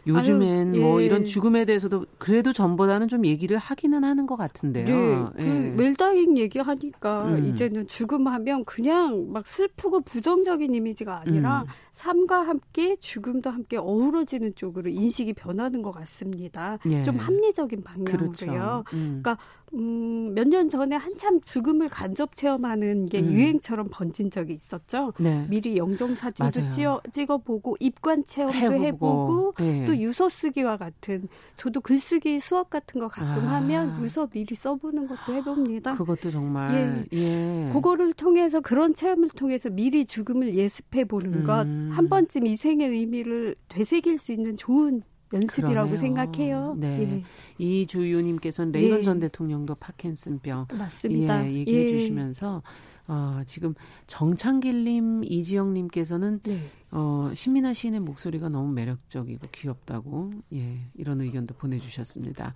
음. 0.07 0.15
요즘엔 0.15 0.73
아유, 0.73 0.81
뭐 0.81 1.01
예. 1.01 1.05
이런 1.05 1.25
죽음에 1.25 1.65
대해서도 1.65 2.05
그래도 2.17 2.53
전보다는 2.53 3.07
좀 3.07 3.25
얘기를 3.25 3.57
하기는 3.57 4.03
하는 4.03 4.25
것 4.25 4.35
같은데요. 4.35 5.31
네, 5.35 5.43
그 5.43 5.47
예. 5.47 5.69
멜다잉 5.71 6.37
얘기하니까 6.37 7.25
음. 7.25 7.45
이제는 7.45 7.87
죽음하면 7.87 8.65
그냥 8.65 9.31
막 9.31 9.47
슬프고 9.47 10.01
부정적인 10.01 10.73
이미지가 10.75 11.21
아니라 11.21 11.61
음. 11.61 11.67
삶과 11.93 12.41
함께 12.41 12.95
죽음도 12.97 13.49
함께 13.49 13.77
어우러지는 13.77 14.55
쪽으로 14.55 14.89
인식이 14.89 15.33
변하는 15.33 15.81
것 15.81 15.91
같습니다. 15.91 16.77
예. 16.91 17.03
좀 17.03 17.17
합리적인 17.17 17.83
방향으로요. 17.83 18.31
그렇죠. 18.31 18.83
음. 18.93 19.21
그러니까 19.21 19.37
음, 19.73 20.33
몇 20.33 20.49
년 20.49 20.67
전에 20.67 20.95
한참 20.95 21.39
죽음을 21.41 21.89
간접 21.89 22.35
체험하는 22.35 23.05
게 23.05 23.19
음. 23.19 23.31
유행처럼 23.33 23.89
번진 23.91 24.31
적이 24.31 24.53
있었죠. 24.53 25.13
네. 25.19 25.45
미리 25.47 25.77
영정 25.77 26.15
사진도 26.15 26.71
찍어, 26.71 27.01
찍어보고 27.11 27.77
입관 27.79 28.23
체험도 28.25 28.57
해보고, 28.57 28.81
해보고 28.81 29.53
네. 29.59 29.85
또 29.85 29.98
유서 29.99 30.29
쓰기와 30.29 30.77
같은 30.77 31.27
저도 31.57 31.81
글쓰기 31.81 32.39
수업 32.39 32.69
같은 32.69 32.99
거 32.99 33.07
가끔 33.07 33.47
아. 33.47 33.55
하면 33.55 34.01
유서 34.03 34.27
미리 34.27 34.55
써보는 34.55 35.07
것도 35.07 35.33
해봅니다. 35.33 35.95
그것도 35.95 36.31
정말 36.31 37.05
예. 37.13 37.17
예. 37.17 37.69
그거를 37.73 38.13
통해서 38.13 38.61
그런 38.61 38.93
체험을 38.93 39.29
통해서 39.29 39.69
미리 39.69 40.05
죽음을 40.05 40.55
예습해 40.55 41.05
보는 41.05 41.33
음. 41.33 41.43
것한 41.43 42.09
번쯤 42.09 42.47
이 42.47 42.55
생의 42.55 42.89
의미를 42.89 43.55
되새길 43.67 44.17
수 44.17 44.31
있는 44.31 44.55
좋은 44.57 45.03
연습이라고 45.33 45.89
그러네요. 45.91 45.97
생각해요. 45.97 46.75
네. 46.79 47.01
예. 47.01 47.23
이주유님께서는 47.63 48.71
레이건 48.71 48.97
네. 48.97 49.03
전 49.03 49.19
대통령도 49.19 49.75
파킨슨병 49.75 50.67
맞습니다. 50.73 51.45
예, 51.45 51.53
얘기해 51.53 51.83
예. 51.83 51.87
주시면서 51.87 52.63
어, 53.11 53.41
지금 53.47 53.73
정창길님, 54.05 55.23
이지영님께서는 55.23 56.41
네. 56.43 56.69
어, 56.91 57.31
신민아 57.33 57.73
시인의 57.73 58.01
목소리가 58.01 58.49
너무 58.49 58.71
매력적이고 58.71 59.47
귀엽다고 59.51 60.31
예, 60.53 60.77
이런 60.95 61.19
의견도 61.21 61.55
보내주셨습니다. 61.55 62.53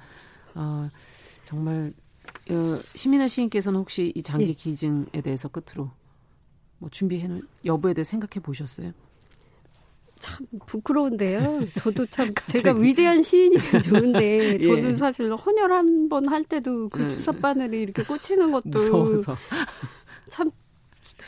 어, 0.53 0.89
정말 1.43 1.91
어, 2.51 2.79
신민아 2.93 3.27
시인께서는 3.27 3.79
혹시 3.79 4.13
이 4.15 4.21
장기 4.21 4.45
네. 4.47 4.53
기증에 4.53 5.21
대해서 5.23 5.47
끝으로 5.47 5.89
뭐 6.77 6.87
준비해 6.91 7.27
놓은 7.27 7.41
여부에 7.65 7.95
대해 7.95 8.03
생각해 8.03 8.39
보셨어요? 8.43 8.91
참 10.19 10.45
부끄러운데요. 10.67 11.61
저도 11.75 12.05
참 12.05 12.31
제가 12.47 12.73
위대한 12.79 13.23
시인이면 13.23 13.81
좋은데 13.83 14.53
예. 14.61 14.63
저는 14.63 14.97
사실 14.97 15.33
헌혈 15.35 15.71
한 15.71 16.07
번 16.09 16.29
할 16.29 16.43
때도 16.43 16.89
그 16.89 17.01
네. 17.01 17.15
주사 17.15 17.31
바늘이 17.31 17.81
이렇게 17.81 18.03
꽂히는 18.03 18.51
것도 18.51 18.69
무서워서. 18.69 19.35
참 20.33 20.49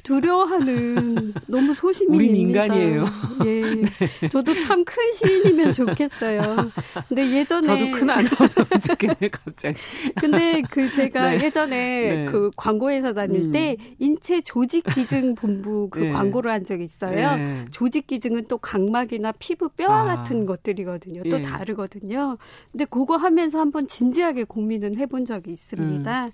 두려워하는 0.01 1.33
너무 1.47 1.75
소심이 1.75 2.15
우린 2.15 2.35
인간이에요. 2.35 3.05
예. 3.45 3.61
네. 4.21 4.29
저도 4.31 4.57
참 4.61 4.83
큰 4.83 5.13
시인이면 5.13 5.71
좋겠어요. 5.73 6.41
근데 7.07 7.29
예전에 7.31 7.67
저도 7.67 7.91
큰 7.91 8.09
아나운서면 8.09 8.69
좋겠네 8.81 9.29
갑자기. 9.31 9.77
근데 10.19 10.63
그 10.71 10.91
제가 10.91 11.31
네. 11.31 11.43
예전에 11.43 11.75
네. 11.75 12.25
그 12.25 12.49
광고회사 12.57 13.13
다닐 13.13 13.43
음. 13.43 13.51
때 13.51 13.77
인체 13.99 14.41
조직 14.41 14.85
기증 14.85 15.35
본부 15.35 15.87
그 15.91 15.99
네. 15.99 16.11
광고를 16.11 16.51
한 16.51 16.63
적이 16.63 16.83
있어요. 16.83 17.35
네. 17.35 17.65
조직 17.71 18.07
기증은 18.07 18.45
또 18.47 18.57
각막이나 18.57 19.33
피부 19.33 19.69
뼈와 19.69 20.01
아. 20.01 20.05
같은 20.15 20.45
것들이거든요. 20.47 21.23
또 21.29 21.39
예. 21.39 21.41
다르거든요. 21.43 22.37
근데 22.71 22.85
그거 22.85 23.17
하면서 23.17 23.59
한번 23.59 23.87
진지하게 23.87 24.45
고민은 24.45 24.97
해본 24.97 25.25
적이 25.25 25.51
있습니다. 25.51 26.25
음. 26.25 26.31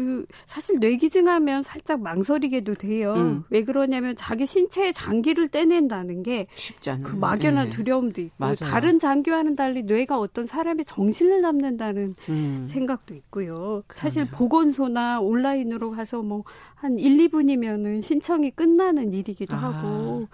그 0.00 0.24
사실 0.46 0.78
뇌기증하면 0.80 1.62
살짝 1.62 2.00
망설이게도 2.00 2.74
돼요. 2.76 3.12
음. 3.14 3.44
왜 3.50 3.64
그러냐면 3.64 4.16
자기 4.16 4.46
신체의 4.46 4.94
장기를 4.94 5.48
떼낸다는 5.48 6.22
게 6.22 6.46
쉽지 6.54 6.90
않아요. 6.90 7.04
그 7.04 7.16
막연한 7.16 7.66
네. 7.66 7.70
두려움도 7.70 8.20
있고 8.22 8.34
맞아요. 8.38 8.54
다른 8.56 8.98
장기와는 8.98 9.56
달리 9.56 9.82
뇌가 9.82 10.18
어떤 10.18 10.46
사람의 10.46 10.86
정신을 10.86 11.42
담는다는 11.42 12.14
음. 12.30 12.66
생각도 12.68 13.14
있고요. 13.14 13.54
그러네요. 13.54 13.82
사실 13.94 14.24
보건소나 14.26 15.20
온라인으로 15.20 15.90
가서 15.90 16.22
뭐 16.22 16.44
한 16.80 16.98
1, 16.98 17.28
2분이면은 17.28 18.00
신청이 18.00 18.52
끝나는 18.52 19.12
일이기도 19.12 19.54
아. 19.54 19.58
하고 19.58 20.28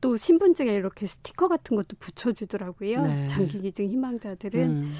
또 0.00 0.16
신분증에 0.16 0.72
이렇게 0.72 1.08
스티커 1.08 1.48
같은 1.48 1.76
것도 1.76 1.96
붙여주더라고요. 1.98 3.02
네. 3.02 3.26
장기기증 3.26 3.86
희망자들은. 3.86 4.60
음. 4.60 4.92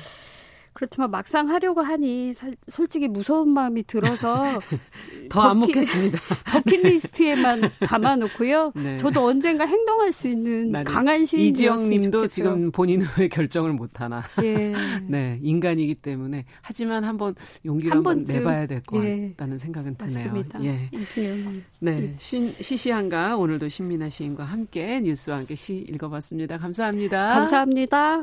그렇지만 0.79 1.11
막상 1.11 1.49
하려고 1.49 1.81
하니 1.81 2.35
살, 2.35 2.55
솔직히 2.69 3.09
무서운 3.09 3.49
마음이 3.49 3.83
들어서 3.83 4.45
더안 5.29 5.59
먹겠습니다. 5.59 6.17
버킷리스트에만 6.53 7.63
담아놓고요. 7.83 8.71
네. 8.77 8.97
저도 8.99 9.25
언젠가 9.25 9.67
행동할 9.67 10.13
수 10.13 10.29
있는 10.29 10.71
강한 10.85 11.27
시인 11.27 11.47
이지영님도 11.47 12.29
지금 12.29 12.71
본인은 12.71 13.07
왜 13.19 13.27
결정을 13.27 13.73
못하나. 13.73 14.23
예. 14.45 14.73
네, 15.09 15.41
인간이기 15.43 15.97
때문에 15.97 16.45
하지만 16.63 17.03
한번 17.03 17.35
용기를 17.65 17.91
한 17.91 17.97
한번 17.97 18.25
내봐야 18.25 18.67
될것 18.69 19.05
예. 19.05 19.31
같다는 19.31 19.59
생각은 19.59 19.97
드네요. 19.97 20.27
맞습니다. 20.27 20.63
예. 20.63 20.89
이지영. 20.93 21.63
네, 21.81 22.03
예. 22.03 22.15
신, 22.19 22.55
시시한가 22.61 23.37
오늘도 23.37 23.69
신민아 23.69 24.11
시인과 24.11 24.45
함께 24.45 25.01
뉴스와 25.01 25.39
함께 25.39 25.57
시 25.57 25.75
읽어봤습니다. 25.89 26.57
감사합니다. 26.59 27.35
감사합니다. 27.35 28.23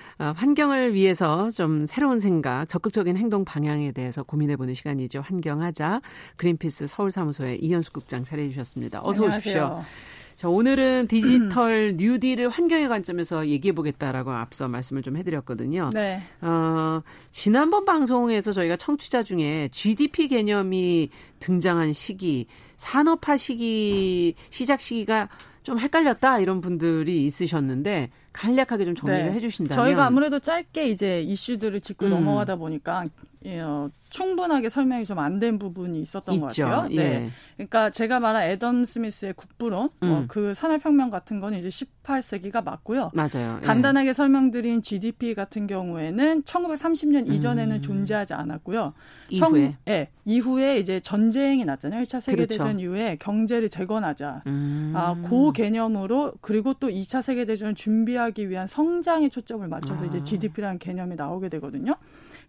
어, 0.19 0.33
환경을 0.35 0.93
위해서 0.93 1.49
좀 1.51 1.85
새로운 1.87 2.19
생각, 2.19 2.67
적극적인 2.67 3.17
행동 3.17 3.45
방향에 3.45 3.91
대해서 3.91 4.23
고민해보는 4.23 4.73
시간이죠. 4.73 5.21
환경하자. 5.21 6.01
그린피스 6.37 6.87
서울사무소의 6.87 7.59
이현숙 7.63 7.93
국장 7.93 8.23
자리해 8.23 8.49
주셨습니다. 8.49 9.01
어서 9.03 9.23
안녕하세요. 9.23 9.63
오십시오. 9.63 10.11
자, 10.41 10.49
오늘은 10.49 11.05
디지털 11.07 11.93
뉴딜을 11.97 12.49
환경의 12.49 12.87
관점에서 12.87 13.47
얘기해 13.47 13.73
보겠다라고 13.73 14.31
앞서 14.31 14.67
말씀을 14.67 15.03
좀 15.03 15.15
해드렸거든요. 15.17 15.91
네. 15.93 16.19
어, 16.41 17.03
지난번 17.29 17.85
방송에서 17.85 18.51
저희가 18.51 18.75
청취자 18.75 19.21
중에 19.21 19.69
GDP 19.71 20.29
개념이 20.29 21.11
등장한 21.39 21.93
시기, 21.93 22.47
산업화 22.77 23.37
시기, 23.37 24.33
시작 24.49 24.81
시기가 24.81 25.29
좀 25.61 25.77
헷갈렸다 25.77 26.39
이런 26.39 26.59
분들이 26.59 27.23
있으셨는데 27.25 28.09
간략하게 28.33 28.85
좀 28.85 28.95
정리를 28.95 29.27
네. 29.27 29.33
해주신다면 29.33 29.75
저희가 29.85 30.05
아무래도 30.05 30.39
짧게 30.39 30.87
이제 30.89 31.21
이슈들을 31.21 31.79
짚고 31.81 32.05
음. 32.05 32.09
넘어가다 32.11 32.55
보니까 32.55 33.03
어, 33.43 33.87
충분하게 34.11 34.69
설명이 34.69 35.03
좀 35.05 35.17
안 35.17 35.39
된 35.39 35.57
부분이 35.57 35.99
있었던 36.01 36.35
있죠. 36.35 36.45
것 36.45 36.47
같아요. 36.69 36.87
네. 36.89 36.95
예. 36.97 37.29
그러니까 37.57 37.89
제가 37.89 38.19
말한 38.19 38.43
애덤 38.43 38.85
스미스의 38.85 39.33
국부론, 39.33 39.89
뭐 39.99 40.09
음. 40.09 40.11
어, 40.11 40.25
그 40.27 40.53
산업혁명 40.53 41.09
같은 41.09 41.39
거는 41.39 41.57
이제 41.57 41.69
18세기가 41.69 42.63
맞고요. 42.63 43.09
맞아요. 43.15 43.57
예. 43.57 43.65
간단하게 43.65 44.13
설명드린 44.13 44.83
GDP 44.83 45.33
같은 45.33 45.65
경우에는 45.65 46.43
1930년 46.43 47.27
음. 47.27 47.33
이전에는 47.33 47.81
존재하지 47.81 48.33
않았고요. 48.35 48.93
이후에? 49.29 49.39
청, 49.39 49.71
예, 49.87 50.09
이후에 50.25 50.77
이제 50.77 50.99
전쟁이 50.99 51.65
났잖아요. 51.65 52.03
1차 52.03 52.21
세계대전 52.21 52.67
그렇죠. 52.67 52.79
이후에 52.79 53.17
경제를 53.19 53.69
재건하자. 53.69 54.41
음. 54.45 54.93
아, 54.95 55.15
그 55.23 55.51
개념으로 55.53 56.33
그리고 56.41 56.73
또 56.75 56.89
2차 56.89 57.21
세계대전을 57.23 57.73
준비하 57.73 58.20
기 58.29 58.49
위한 58.49 58.67
성장에 58.67 59.29
초점을 59.29 59.67
맞춰서 59.67 60.03
아. 60.03 60.05
이제 60.05 60.23
GDP라는 60.23 60.77
개념이 60.77 61.15
나오게 61.15 61.49
되거든요. 61.49 61.95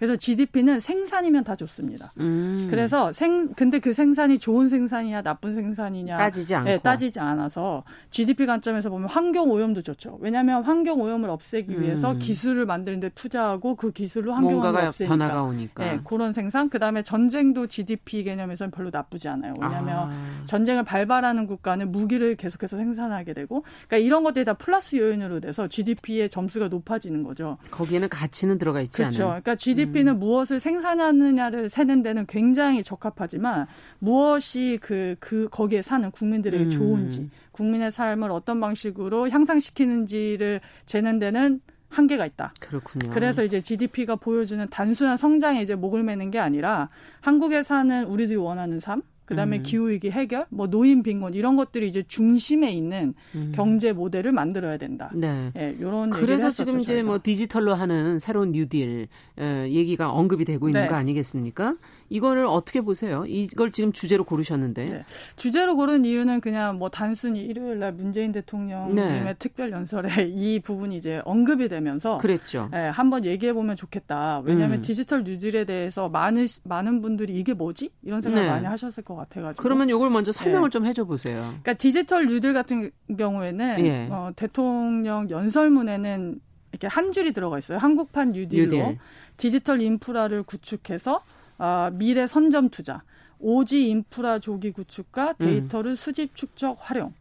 그래서 0.03 0.16
GDP는 0.16 0.80
생산이면 0.80 1.44
다 1.44 1.55
좋습니다. 1.55 2.12
음. 2.18 2.66
그래서 2.68 3.12
생 3.12 3.55
근데 3.55 3.78
그 3.78 3.92
생산이 3.92 4.40
좋은 4.40 4.68
생산이냐 4.68 5.22
나쁜 5.22 5.55
생산이냐 5.55 6.16
따지지 6.16 6.57
않고 6.57 6.68
네, 6.68 6.78
따지지 6.80 7.20
않아서 7.20 7.84
GDP 8.11 8.46
관점에서 8.46 8.90
보면 8.90 9.09
환경 9.09 9.48
오염도 9.48 9.82
좋죠. 9.82 10.18
왜냐하면 10.20 10.64
환경 10.64 11.00
오염을 11.00 11.30
없애기 11.30 11.80
위해서 11.80 12.11
음. 12.11 12.18
기술을 12.18 12.66
만드는데 12.66 13.11
투자하고 13.11 13.76
그 13.76 13.92
기술로 13.92 14.32
환경 14.32 14.59
오염을 14.59 14.86
없애니까. 14.86 15.16
변화가 15.16 15.44
오니까. 15.44 15.84
네, 15.84 16.00
그런 16.03 16.32
생산. 16.32 16.68
그다음에 16.68 17.03
전쟁도 17.05 17.68
GDP 17.68 18.24
개념에서는 18.24 18.72
별로 18.72 18.90
나쁘지 18.92 19.28
않아요. 19.28 19.53
왜냐하면 19.61 20.11
아. 20.11 20.42
전쟁을 20.46 20.82
발발하는 20.82 21.46
국가는 21.46 21.92
무기를 21.92 22.34
계속해서 22.34 22.76
생산하게 22.76 23.34
되고, 23.34 23.62
그러니까 23.86 23.98
이런 23.98 24.24
것들이 24.24 24.44
다 24.44 24.55
플러스 24.55 24.96
요인으로 24.96 25.38
돼서 25.38 25.68
GDP의 25.68 26.28
점수가 26.28 26.66
높아지는 26.66 27.22
거죠. 27.22 27.59
거기에는 27.70 28.09
가치는 28.09 28.59
들어가 28.59 28.80
있지 28.80 28.96
그렇죠. 28.96 29.22
않아요. 29.26 29.42
그러니까 29.42 29.55
GDP 29.55 29.91
GDP는 29.93 30.14
음. 30.14 30.18
무엇을 30.18 30.59
생산하느냐를 30.59 31.68
세는 31.68 32.03
데는 32.03 32.26
굉장히 32.26 32.82
적합하지만 32.82 33.66
무엇이 33.99 34.78
그, 34.80 35.14
그, 35.20 35.49
거기에 35.51 35.82
사는 35.82 36.11
국민들에게 36.11 36.64
음. 36.64 36.70
좋은지, 36.70 37.30
국민의 37.53 37.93
삶을 37.93 38.30
어떤 38.30 38.61
방식으로 38.61 39.28
향상시키는지를 39.28 40.61
재는 40.86 41.18
데는 41.18 41.61
한계가 41.90 42.24
있다. 42.24 42.55
그렇군요. 42.59 43.11
그래서 43.11 43.45
이제 43.45 43.61
GDP가 43.61 44.16
보여주는 44.16 44.66
단순한 44.70 45.18
성장에 45.18 45.61
이제 45.61 45.74
목을 45.74 46.03
매는 46.03 46.30
게 46.30 46.38
아니라 46.38 46.88
한국에 47.20 47.62
사는 47.62 48.05
우리들이 48.05 48.36
원하는 48.36 48.80
삶, 48.80 49.03
그다음에 49.33 49.59
음. 49.59 49.62
기후 49.62 49.91
위기 49.91 50.11
해결, 50.11 50.47
뭐 50.51 50.66
노인 50.68 51.03
빈곤 51.03 51.35
이런 51.35 51.57
것들이 51.57 51.89
이제 51.89 52.03
중심에 52.03 52.70
있는 52.70 53.14
음. 53.35 53.53
경제 53.55 53.93
모델을 53.93 54.33
만들어야 54.33 54.76
된다. 54.76 55.11
네. 55.14 55.51
예, 55.57 55.74
이런 55.78 56.11
그래서 56.11 56.51
지금 56.51 56.80
이제 56.80 56.95
저희가. 56.95 57.07
뭐 57.09 57.18
디지털로 57.22 57.74
하는 57.74 58.18
새로운 58.18 58.53
뉴딜 58.53 59.09
어, 59.39 59.64
얘기가 59.68 60.11
언급이 60.11 60.45
되고 60.45 60.68
있는 60.68 60.83
네. 60.83 60.89
거 60.89 60.95
아니겠습니까? 60.95 61.76
이거를 62.12 62.45
어떻게 62.45 62.83
보세요? 62.83 63.24
이걸 63.26 63.72
지금 63.72 63.91
주제로 63.93 64.24
고르셨는데. 64.24 64.85
네. 64.85 65.05
주제로 65.37 65.76
고른 65.76 66.05
이유는 66.05 66.43
그냥 66.43 66.78
뭐 66.78 66.91
단순히 66.91 67.43
일요일 67.43 67.78
날 67.78 67.93
문재인 67.93 68.33
대통령님의 68.33 69.24
네. 69.24 69.35
특별 69.39 69.70
연설에 69.70 70.09
이 70.28 70.61
부분이 70.61 70.95
이제 70.97 71.22
언급이 71.24 71.68
되면서 71.68 72.18
그랬죠. 72.18 72.68
네, 72.70 72.89
한번 72.89 73.24
얘기해 73.24 73.55
보면 73.55 73.76
좋겠다. 73.76 74.43
왜냐하면 74.45 74.80
음. 74.80 74.83
디지털 74.83 75.24
뉴딜에 75.24 75.64
대해서 75.64 76.11
많은 76.11 76.47
많은 76.64 77.01
분들이 77.01 77.35
이게 77.39 77.55
뭐지? 77.55 77.91
이런 78.03 78.20
생각 78.20 78.43
네. 78.43 78.47
많이 78.47 78.66
하셨을 78.66 79.03
것 79.03 79.16
같아 79.16 79.22
가지고. 79.29 79.62
그러면 79.62 79.89
이걸 79.89 80.11
먼저 80.11 80.33
설명을 80.33 80.70
네. 80.70 80.73
좀 80.73 80.87
해줘 80.87 81.05
보세요. 81.05 81.41
그러니까 81.41 81.75
디지털 81.75 82.27
뉴딜 82.27 82.53
같은 82.53 82.91
경우에는 83.16 83.87
예. 83.87 84.09
어, 84.11 84.33
대통령 84.37 85.29
연설문에는 85.31 86.41
이렇게 86.73 86.87
한 86.87 87.12
줄이 87.12 87.33
들어가 87.33 87.59
있어요. 87.59 87.79
한국판 87.79 88.33
뉴딜로 88.33 88.77
뉴딜. 88.77 88.99
디지털 89.37 89.81
인프라를 89.81 90.43
구축해서 90.43 91.20
어, 91.59 91.91
미래 91.93 92.27
선점 92.27 92.70
투자, 92.70 93.03
5G 93.38 93.88
인프라 93.89 94.39
조기 94.39 94.73
구축과 94.73 95.31
음. 95.31 95.35
데이터를 95.39 95.93
음. 95.93 95.95
수집 95.97 96.35
축적 96.35 96.77
활용. 96.81 97.12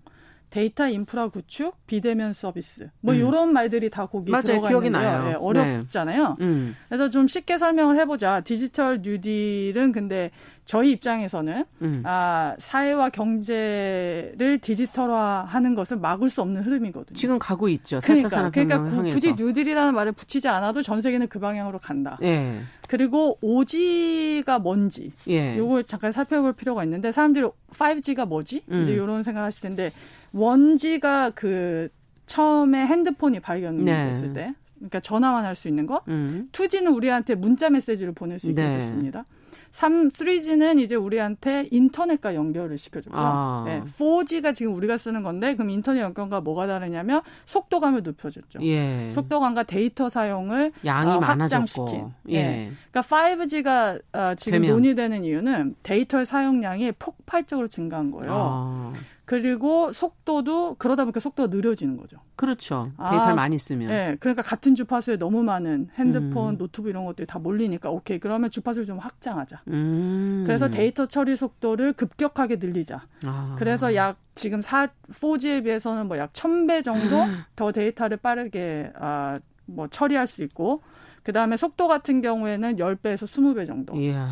데이터 0.51 0.89
인프라 0.89 1.29
구축, 1.29 1.77
비대면 1.87 2.33
서비스. 2.33 2.89
뭐 2.99 3.13
음. 3.13 3.21
요런 3.21 3.53
말들이 3.53 3.89
다 3.89 4.05
거기 4.05 4.31
맞아요. 4.31 4.43
들어가 4.43 4.67
기억이 4.67 4.87
있는데요. 4.87 5.11
나요. 5.11 5.27
네, 5.29 5.33
어렵잖아요. 5.35 6.35
네. 6.39 6.45
음. 6.45 6.75
그래서 6.89 7.09
좀 7.09 7.25
쉽게 7.25 7.57
설명을 7.57 7.97
해 7.97 8.05
보자. 8.05 8.41
디지털 8.41 8.99
뉴딜은 9.01 9.93
근데 9.93 10.29
저희 10.65 10.91
입장에서는 10.91 11.65
음. 11.81 12.03
아, 12.05 12.53
사회와 12.59 13.09
경제를 13.09 14.59
디지털화하는 14.61 15.73
것을 15.73 15.97
막을 15.97 16.29
수 16.29 16.41
없는 16.41 16.63
흐름이거든요. 16.63 17.15
지금 17.15 17.39
가고 17.39 17.69
있죠. 17.69 17.99
그러니까, 18.03 18.51
그러니까 18.51 18.83
구, 18.83 19.03
굳이 19.03 19.33
뉴딜이라는 19.33 19.93
말을 19.93 20.11
붙이지 20.11 20.49
않아도 20.49 20.81
전 20.81 21.01
세계는 21.01 21.27
그 21.27 21.39
방향으로 21.39 21.79
간다. 21.79 22.17
예. 22.23 22.59
그리고 22.89 23.37
5G가 23.41 24.59
뭔지 24.59 25.13
예. 25.29 25.57
요걸 25.57 25.85
잠깐 25.85 26.11
살펴볼 26.11 26.51
필요가 26.53 26.83
있는데 26.83 27.13
사람들이 27.13 27.47
5G가 27.71 28.27
뭐지? 28.27 28.63
음. 28.69 28.81
이제 28.81 28.93
이런 28.93 29.23
생각하실 29.23 29.61
텐데 29.61 29.91
1G가 30.33 31.31
그 31.31 31.89
처음에 32.25 32.85
핸드폰이 32.85 33.39
발견됐을 33.39 34.27
네. 34.29 34.33
때 34.33 34.53
그러니까 34.75 34.99
전화만 34.99 35.45
할 35.45 35.55
수 35.55 35.67
있는 35.67 35.85
거. 35.85 36.01
음. 36.07 36.49
2G는 36.51 36.95
우리한테 36.95 37.35
문자 37.35 37.69
메시지를 37.69 38.13
보낼 38.13 38.39
수 38.39 38.49
있게 38.49 38.61
네. 38.63 38.71
됐습니다. 38.77 39.25
3, 39.71 40.09
3G는 40.09 40.79
이제 40.79 40.95
우리한테 40.95 41.67
인터넷과 41.71 42.35
연결을 42.35 42.77
시켜줘요. 42.77 43.13
아. 43.15 43.63
네, 43.65 43.81
4G가 43.83 44.53
지금 44.53 44.75
우리가 44.75 44.97
쓰는 44.97 45.23
건데 45.23 45.53
그럼 45.55 45.69
인터넷 45.69 46.01
연결과 46.01 46.41
뭐가 46.41 46.67
다르냐면 46.67 47.21
속도감을 47.45 48.03
높여줬죠. 48.03 48.59
예. 48.63 49.11
속도감과 49.13 49.63
데이터 49.63 50.09
사용을 50.09 50.73
양이 50.83 51.11
어, 51.11 51.19
확장시킨. 51.19 52.07
예. 52.29 52.35
예. 52.35 52.71
그러니까 52.91 53.01
5G가 53.01 54.01
어, 54.13 54.35
지금 54.35 54.61
되면. 54.61 54.71
논의되는 54.71 55.23
이유는 55.23 55.75
데이터의 55.83 56.25
사용량이 56.25 56.91
폭발적으로 56.99 57.67
증가한 57.69 58.11
거예요. 58.11 58.33
아. 58.33 58.93
그리고 59.31 59.93
속도도 59.93 60.75
그러다 60.75 61.05
보니까 61.05 61.21
속도가 61.21 61.55
느려지는 61.55 61.95
거죠. 61.95 62.17
그렇죠. 62.35 62.91
데이터를 62.97 63.31
아, 63.31 63.33
많이 63.33 63.57
쓰면. 63.57 63.87
네. 63.87 64.17
그러니까 64.19 64.41
같은 64.41 64.75
주파수에 64.75 65.15
너무 65.15 65.41
많은 65.41 65.87
핸드폰, 65.95 66.49
음. 66.49 66.57
노트북 66.57 66.89
이런 66.89 67.05
것들이 67.05 67.25
다 67.25 67.39
몰리니까 67.39 67.89
오케이. 67.89 68.19
그러면 68.19 68.51
주파수를 68.51 68.85
좀 68.85 68.99
확장하자. 68.99 69.61
음. 69.69 70.43
그래서 70.45 70.69
데이터 70.69 71.05
처리 71.05 71.37
속도를 71.37 71.93
급격하게 71.93 72.57
늘리자. 72.57 73.07
아. 73.23 73.55
그래서 73.57 73.95
약 73.95 74.17
지금 74.35 74.61
4, 74.61 74.89
4G에 75.13 75.63
비해서는 75.63 76.09
뭐 76.09 76.17
약 76.17 76.33
1000배 76.33 76.83
정도 76.83 77.15
더 77.55 77.71
데이터를 77.71 78.17
빠르게 78.17 78.91
아, 78.99 79.39
뭐 79.65 79.87
처리할 79.87 80.27
수 80.27 80.43
있고 80.43 80.81
그다음에 81.23 81.55
속도 81.55 81.87
같은 81.87 82.21
경우에는 82.21 82.75
10배에서 82.75 83.23
20배 83.23 83.65
정도. 83.65 83.95
이야. 83.95 84.27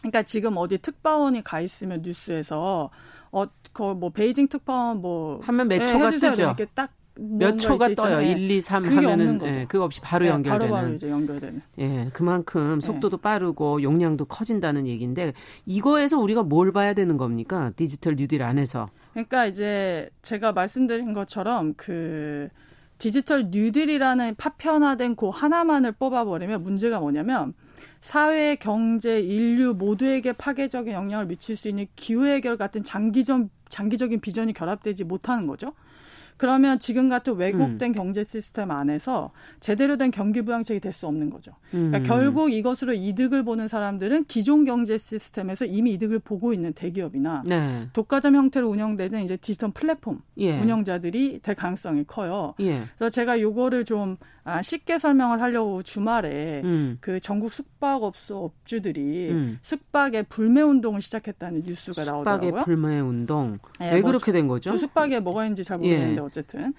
그러니까 0.00 0.24
지금 0.24 0.58
어디 0.58 0.76
특파원이 0.76 1.40
가 1.42 1.60
있으면 1.60 2.02
뉴스에서 2.02 2.90
어, 3.38 3.46
그뭐 3.72 4.10
베이징 4.10 4.48
특파원 4.48 5.00
뭐 5.00 5.40
하면 5.42 5.68
몇 5.68 5.78
네, 5.78 5.86
초가 5.86 6.10
뜨죠. 6.10 6.42
이렇게 6.42 6.66
딱 6.66 6.90
몇 7.18 7.56
초가 7.56 7.94
떠요. 7.94 8.20
1, 8.20 8.50
2, 8.50 8.60
3 8.60 8.84
하면은 8.84 9.40
예, 9.42 9.64
그거 9.66 9.84
없이 9.84 10.00
바로 10.00 10.26
네, 10.26 10.30
연결되는. 10.30 10.68
바로 10.68 10.72
바로 10.72 10.94
이제 10.94 11.10
연결되는. 11.10 11.62
예, 11.78 12.10
그만큼 12.12 12.80
속도도 12.80 13.16
네. 13.16 13.22
빠르고 13.22 13.82
용량도 13.82 14.26
커진다는 14.26 14.86
얘기인데 14.86 15.32
이거에서 15.64 16.18
우리가 16.18 16.42
뭘 16.42 16.72
봐야 16.72 16.92
되는 16.92 17.16
겁니까? 17.16 17.72
디지털 17.76 18.16
뉴딜 18.16 18.42
안에서. 18.42 18.86
그러니까 19.12 19.46
이제 19.46 20.10
제가 20.22 20.52
말씀드린 20.52 21.14
것처럼 21.14 21.74
그 21.76 22.48
디지털 22.98 23.48
뉴딜이라는 23.50 24.34
파편화된 24.36 25.16
그 25.16 25.28
하나만을 25.28 25.92
뽑아버리면 25.92 26.62
문제가 26.62 27.00
뭐냐면 27.00 27.54
사회, 28.06 28.54
경제, 28.54 29.18
인류 29.18 29.74
모두에게 29.74 30.32
파괴적인 30.32 30.92
영향을 30.92 31.26
미칠 31.26 31.56
수 31.56 31.68
있는 31.68 31.86
기후 31.96 32.24
해결 32.26 32.56
같은 32.56 32.84
장기전 32.84 33.50
장기적인 33.68 34.20
비전이 34.20 34.52
결합되지 34.52 35.02
못하는 35.02 35.48
거죠. 35.48 35.72
그러면 36.36 36.78
지금 36.78 37.08
같은 37.08 37.34
왜곡된 37.34 37.90
음. 37.90 37.92
경제 37.92 38.22
시스템 38.22 38.70
안에서 38.70 39.32
제대로 39.58 39.96
된 39.96 40.12
경기 40.12 40.42
부양책이 40.42 40.78
될 40.78 40.92
수 40.92 41.08
없는 41.08 41.30
거죠. 41.30 41.50
그러니까 41.72 41.98
음. 41.98 42.02
결국 42.04 42.52
이것으로 42.52 42.92
이득을 42.92 43.42
보는 43.42 43.66
사람들은 43.66 44.26
기존 44.26 44.64
경제 44.64 44.98
시스템에서 44.98 45.64
이미 45.64 45.94
이득을 45.94 46.20
보고 46.20 46.52
있는 46.52 46.72
대기업이나 46.74 47.42
네. 47.44 47.88
독과점 47.92 48.36
형태로 48.36 48.68
운영되는 48.68 49.24
이제 49.24 49.36
디지털 49.36 49.72
플랫폼 49.72 50.22
예. 50.36 50.60
운영자들이 50.60 51.40
될 51.42 51.56
가능성이 51.56 52.04
커요. 52.04 52.54
예. 52.60 52.82
그래서 52.96 53.10
제가 53.10 53.40
요거를 53.40 53.84
좀 53.84 54.16
아, 54.48 54.62
쉽게 54.62 54.98
설명을 54.98 55.42
하려고 55.42 55.82
주말에 55.82 56.62
음. 56.64 56.98
그 57.00 57.18
전국 57.18 57.52
숙박업소 57.52 58.44
업주들이 58.44 59.30
음. 59.30 59.58
숙박앱 59.60 60.22
불매 60.22 60.62
운동을 60.62 61.00
시작했다는 61.00 61.62
뉴스가 61.64 62.02
숙박앱 62.04 62.06
나오더라고요. 62.12 62.48
숙박앱 62.50 62.64
불매 62.64 63.00
운동. 63.00 63.58
네, 63.80 63.92
왜 63.94 64.00
뭐 64.00 64.10
그렇게 64.12 64.30
된 64.30 64.46
거죠? 64.46 64.70
그 64.70 64.78
숙박앱 64.78 65.18
뭐가 65.20 65.44
있는지 65.44 65.64
잘 65.64 65.78
모르겠는데 65.78 66.14
예. 66.14 66.24
어쨌든 66.24 66.72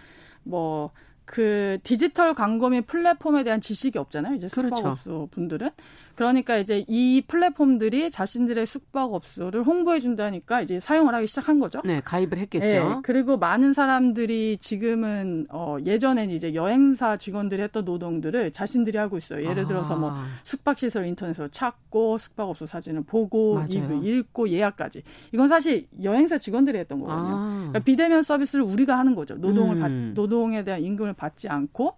뭐. 0.43 0.91
그 1.29 1.77
디지털 1.83 2.33
광고 2.33 2.69
및 2.69 2.87
플랫폼에 2.87 3.43
대한 3.43 3.59
지식이 3.59 3.99
없잖아요. 3.99 4.35
이제 4.35 4.47
숙박업소 4.47 5.09
그렇죠. 5.09 5.27
분들은 5.31 5.69
그러니까 6.17 6.57
이제 6.57 6.83
이 6.87 7.21
플랫폼들이 7.27 8.09
자신들의 8.09 8.65
숙박 8.65 9.13
업소를 9.13 9.61
홍보해 9.61 9.99
준다니까 9.99 10.61
이제 10.61 10.79
사용을 10.79 11.13
하기 11.13 11.27
시작한 11.27 11.59
거죠. 11.59 11.79
네, 11.85 12.01
가입을 12.03 12.39
했겠죠. 12.39 12.65
네, 12.65 12.95
그리고 13.03 13.37
많은 13.37 13.71
사람들이 13.71 14.57
지금은 14.57 15.45
어 15.51 15.77
예전에는 15.85 16.33
이제 16.33 16.55
여행사 16.55 17.17
직원들이 17.17 17.61
했던 17.61 17.85
노동들을 17.85 18.49
자신들이 18.51 18.97
하고 18.97 19.19
있어요. 19.19 19.47
예를 19.47 19.67
들어서 19.67 19.95
뭐 19.95 20.09
아. 20.11 20.25
숙박 20.43 20.79
시설 20.79 21.05
인터넷으로 21.05 21.49
찾고 21.49 22.17
숙박 22.17 22.49
업소 22.49 22.65
사진을 22.65 23.03
보고 23.03 23.61
리뷰 23.69 24.03
읽고 24.03 24.49
예약까지. 24.49 25.03
이건 25.33 25.47
사실 25.47 25.87
여행사 26.01 26.39
직원들이 26.39 26.79
했던 26.79 26.99
거거든요. 26.99 27.35
아. 27.35 27.55
그러니까 27.57 27.79
비대면 27.81 28.23
서비스를 28.23 28.65
우리가 28.65 28.97
하는 28.97 29.13
거죠. 29.13 29.35
노동을 29.35 29.75
음. 29.75 29.81
받, 29.81 29.91
노동에 29.91 30.63
대한 30.63 30.81
임금을 30.81 31.13
받지 31.13 31.47
않고 31.47 31.95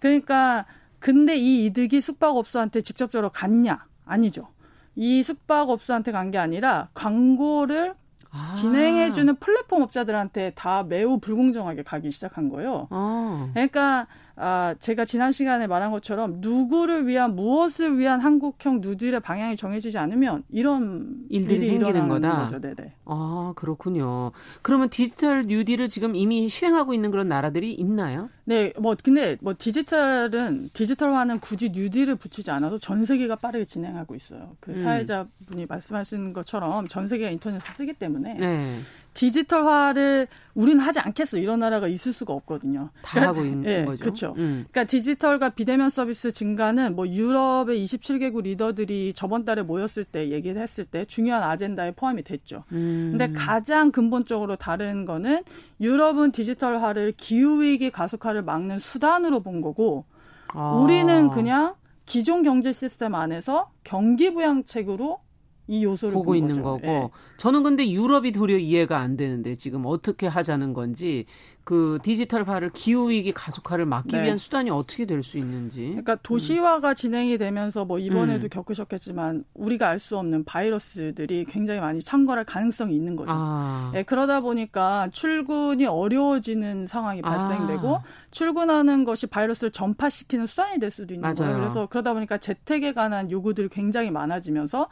그러니까 0.00 0.66
근데 0.98 1.36
이 1.36 1.66
이득이 1.66 2.00
숙박업소한테 2.00 2.80
직접적으로 2.80 3.30
갔냐? 3.30 3.84
아니죠. 4.04 4.48
이 4.96 5.22
숙박업소한테 5.22 6.12
간 6.12 6.30
게 6.30 6.38
아니라 6.38 6.88
광고를 6.94 7.92
아. 8.30 8.52
진행해주는 8.54 9.36
플랫폼 9.36 9.82
업자들한테 9.82 10.50
다 10.54 10.82
매우 10.82 11.18
불공정하게 11.18 11.82
가기 11.82 12.10
시작한 12.10 12.48
거예요. 12.48 12.88
아. 12.90 13.48
그러니까 13.54 14.06
아, 14.40 14.74
제가 14.78 15.04
지난 15.04 15.32
시간에 15.32 15.66
말한 15.66 15.90
것처럼 15.90 16.36
누구를 16.38 17.06
위한 17.06 17.34
무엇을 17.34 17.98
위한 17.98 18.20
한국형 18.20 18.80
누들의 18.80 19.20
방향이 19.20 19.56
정해지지 19.56 19.98
않으면 19.98 20.44
이런 20.48 21.24
일들이 21.28 21.66
생기는 21.66 22.08
거다. 22.08 22.42
거죠. 22.42 22.60
네네. 22.60 22.94
아 23.04 23.52
그렇군요. 23.56 24.30
그러면 24.62 24.88
디지털 24.90 25.44
뉴딜을 25.46 25.88
지금 25.88 26.14
이미 26.14 26.48
실행하고 26.48 26.94
있는 26.94 27.10
그런 27.10 27.28
나라들이 27.28 27.74
있나요? 27.74 28.30
네, 28.44 28.72
뭐 28.78 28.96
근데 29.02 29.36
뭐 29.40 29.54
디지털은 29.58 30.70
디지털화는 30.72 31.40
굳이 31.40 31.70
뉴딜을 31.70 32.16
붙이지 32.16 32.50
않아도 32.50 32.78
전 32.78 33.04
세계가 33.04 33.36
빠르게 33.36 33.64
진행하고 33.64 34.14
있어요. 34.14 34.56
그 34.60 34.70
음. 34.70 34.76
사회자분이 34.78 35.66
말씀하신 35.66 36.32
것처럼 36.32 36.86
전 36.86 37.08
세계가 37.08 37.30
인터넷을 37.30 37.74
쓰기 37.74 37.92
때문에 37.92 38.34
네. 38.34 38.78
디지털화를 39.14 40.28
우리는 40.54 40.82
하지 40.82 40.98
않겠어 41.00 41.38
이런 41.38 41.60
나라가 41.60 41.88
있을 41.88 42.12
수가 42.12 42.32
없거든요. 42.32 42.90
다 43.02 43.12
그러니까, 43.12 43.28
하고 43.28 43.46
있는 43.46 43.62
네, 43.62 43.84
거죠. 43.84 44.00
그렇죠. 44.00 44.34
음. 44.38 44.66
그러니까 44.70 44.84
디지털과 44.84 45.50
비대면 45.50 45.90
서비스 45.90 46.32
증가는 46.32 46.96
뭐 46.96 47.06
유럽의 47.06 47.84
27개국 47.84 48.42
리더들이 48.42 49.12
저번 49.14 49.44
달에 49.44 49.62
모였을 49.62 50.04
때 50.04 50.30
얘기를 50.30 50.60
했을 50.60 50.84
때 50.84 51.04
중요한 51.04 51.42
아젠다에 51.42 51.92
포함이 51.92 52.22
됐죠. 52.22 52.64
음. 52.72 53.16
근데 53.16 53.32
가장 53.32 53.92
근본적으로 53.92 54.56
다른 54.56 55.04
거는 55.04 55.42
유럽은 55.80 56.32
디지털화를 56.32 57.14
기후 57.16 57.62
위기 57.62 57.90
가속화를 57.90 58.42
막는 58.42 58.78
수단으로 58.78 59.40
본 59.40 59.60
거고 59.60 60.04
아. 60.48 60.72
우리는 60.72 61.30
그냥 61.30 61.74
기존 62.06 62.42
경제 62.42 62.72
시스템 62.72 63.14
안에서 63.14 63.70
경기 63.84 64.32
부양책으로 64.32 65.20
이 65.68 65.84
요소를 65.84 66.14
보고 66.14 66.34
있는 66.34 66.54
거죠. 66.54 66.62
거고 66.62 66.80
네. 66.86 67.10
저는 67.36 67.62
근데 67.62 67.88
유럽이 67.90 68.32
도리어 68.32 68.56
이해가 68.58 68.98
안 68.98 69.16
되는데 69.16 69.54
지금 69.54 69.84
어떻게 69.84 70.26
하자는 70.26 70.72
건지 70.72 71.26
그 71.64 71.98
디지털화를 72.02 72.70
기후 72.72 73.10
위기 73.10 73.30
가속화를 73.30 73.84
막기 73.84 74.16
네. 74.16 74.24
위한 74.24 74.38
수단이 74.38 74.70
어떻게 74.70 75.04
될 75.04 75.22
수 75.22 75.36
있는지. 75.36 75.88
그러니까 75.88 76.14
도시화가 76.22 76.90
음. 76.90 76.94
진행이 76.94 77.36
되면서 77.36 77.84
뭐 77.84 77.98
이번에도 77.98 78.46
음. 78.46 78.48
겪으셨겠지만 78.48 79.44
우리가 79.52 79.88
알 79.90 79.98
수 79.98 80.16
없는 80.16 80.44
바이러스들이 80.44 81.44
굉장히 81.46 81.80
많이 81.80 82.00
창궐할 82.00 82.44
가능성이 82.44 82.94
있는 82.94 83.16
거죠. 83.16 83.30
아. 83.34 83.90
네, 83.92 84.04
그러다 84.04 84.40
보니까 84.40 85.08
출근이 85.12 85.84
어려워지는 85.84 86.86
상황이 86.86 87.20
아. 87.22 87.36
발생되고 87.36 87.96
아. 87.96 88.02
출근하는 88.30 89.04
것이 89.04 89.26
바이러스를 89.26 89.70
전파시키는 89.70 90.46
수단이 90.46 90.78
될 90.78 90.90
수도 90.90 91.12
있는 91.12 91.20
맞아요. 91.20 91.34
거예요. 91.36 91.56
그래서 91.56 91.86
그러다 91.86 92.14
보니까 92.14 92.38
재택에 92.38 92.94
관한 92.94 93.30
요구들이 93.30 93.68
굉장히 93.68 94.10
많아지면서 94.10 94.88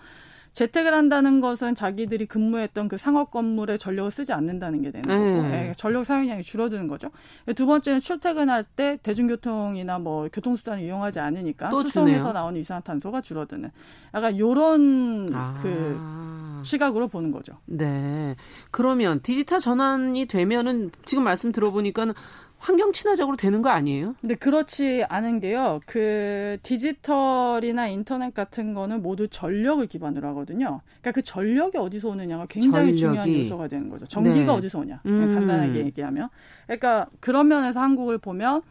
재택을 0.57 0.94
한다는 0.94 1.42
것은 1.42 1.74
자기들이 1.74 2.24
근무했던 2.24 2.88
그 2.88 2.96
상업 2.96 3.30
건물에 3.30 3.76
전력을 3.76 4.11
쓰지 4.11 4.32
않는다는 4.32 4.80
게 4.80 4.90
되는 4.90 5.02
거고 5.07 5.46
음. 5.46 5.50
네, 5.50 5.72
전력 5.76 6.07
사용량이 6.07 6.42
줄어드는 6.42 6.86
거죠. 6.86 7.11
두 7.54 7.66
번째는 7.66 8.00
출퇴근할 8.00 8.64
때 8.64 8.98
대중교통이나 9.02 9.98
뭐 9.98 10.26
교통수단을 10.32 10.82
이용하지 10.82 11.20
않으니까 11.20 11.70
수송에서 11.70 11.90
주네요. 11.92 12.32
나오는 12.32 12.59
이산화탄소가 12.59 13.20
줄어드는 13.20 13.70
약간 14.14 14.38
요런 14.38 15.30
아. 15.34 15.59
그 15.61 16.62
시각으로 16.64 17.09
보는 17.09 17.32
거죠. 17.32 17.59
네. 17.66 18.34
그러면 18.70 19.20
디지털 19.22 19.61
전환이 19.61 20.24
되면은 20.24 20.90
지금 21.04 21.22
말씀 21.22 21.52
들어보니까 21.52 22.14
환경 22.59 22.92
친화적으로 22.92 23.36
되는 23.36 23.62
거 23.62 23.68
아니에요? 23.68 24.14
근데 24.20 24.34
그렇지 24.34 25.04
않은 25.09 25.40
게요. 25.40 25.80
그 25.86 26.57
디지털이나 26.62 27.86
인터넷 27.88 28.34
같은 28.34 28.74
거는 28.74 29.02
모두 29.02 29.28
전력을 29.28 29.86
기반으로 29.86 30.26
하거든요. 30.28 30.80
그러니까 31.00 31.12
그 31.12 31.22
전력이 31.22 31.78
어디서 31.78 32.09
오느냐가 32.09 32.46
굉장히 32.46 32.96
전력이. 32.96 32.96
중요한 32.96 33.34
요소가 33.34 33.68
되는 33.68 33.88
거죠. 33.88 34.07
전기가 34.07 34.52
네. 34.52 34.59
어디서 34.59 34.80
오냐. 34.80 35.00
음. 35.07 35.34
간단하게 35.34 35.80
얘기하면. 35.86 36.28
그러니까 36.66 37.07
그런 37.20 37.48
면에서 37.48 37.80
한국을 37.80 38.18
보면 38.18 38.62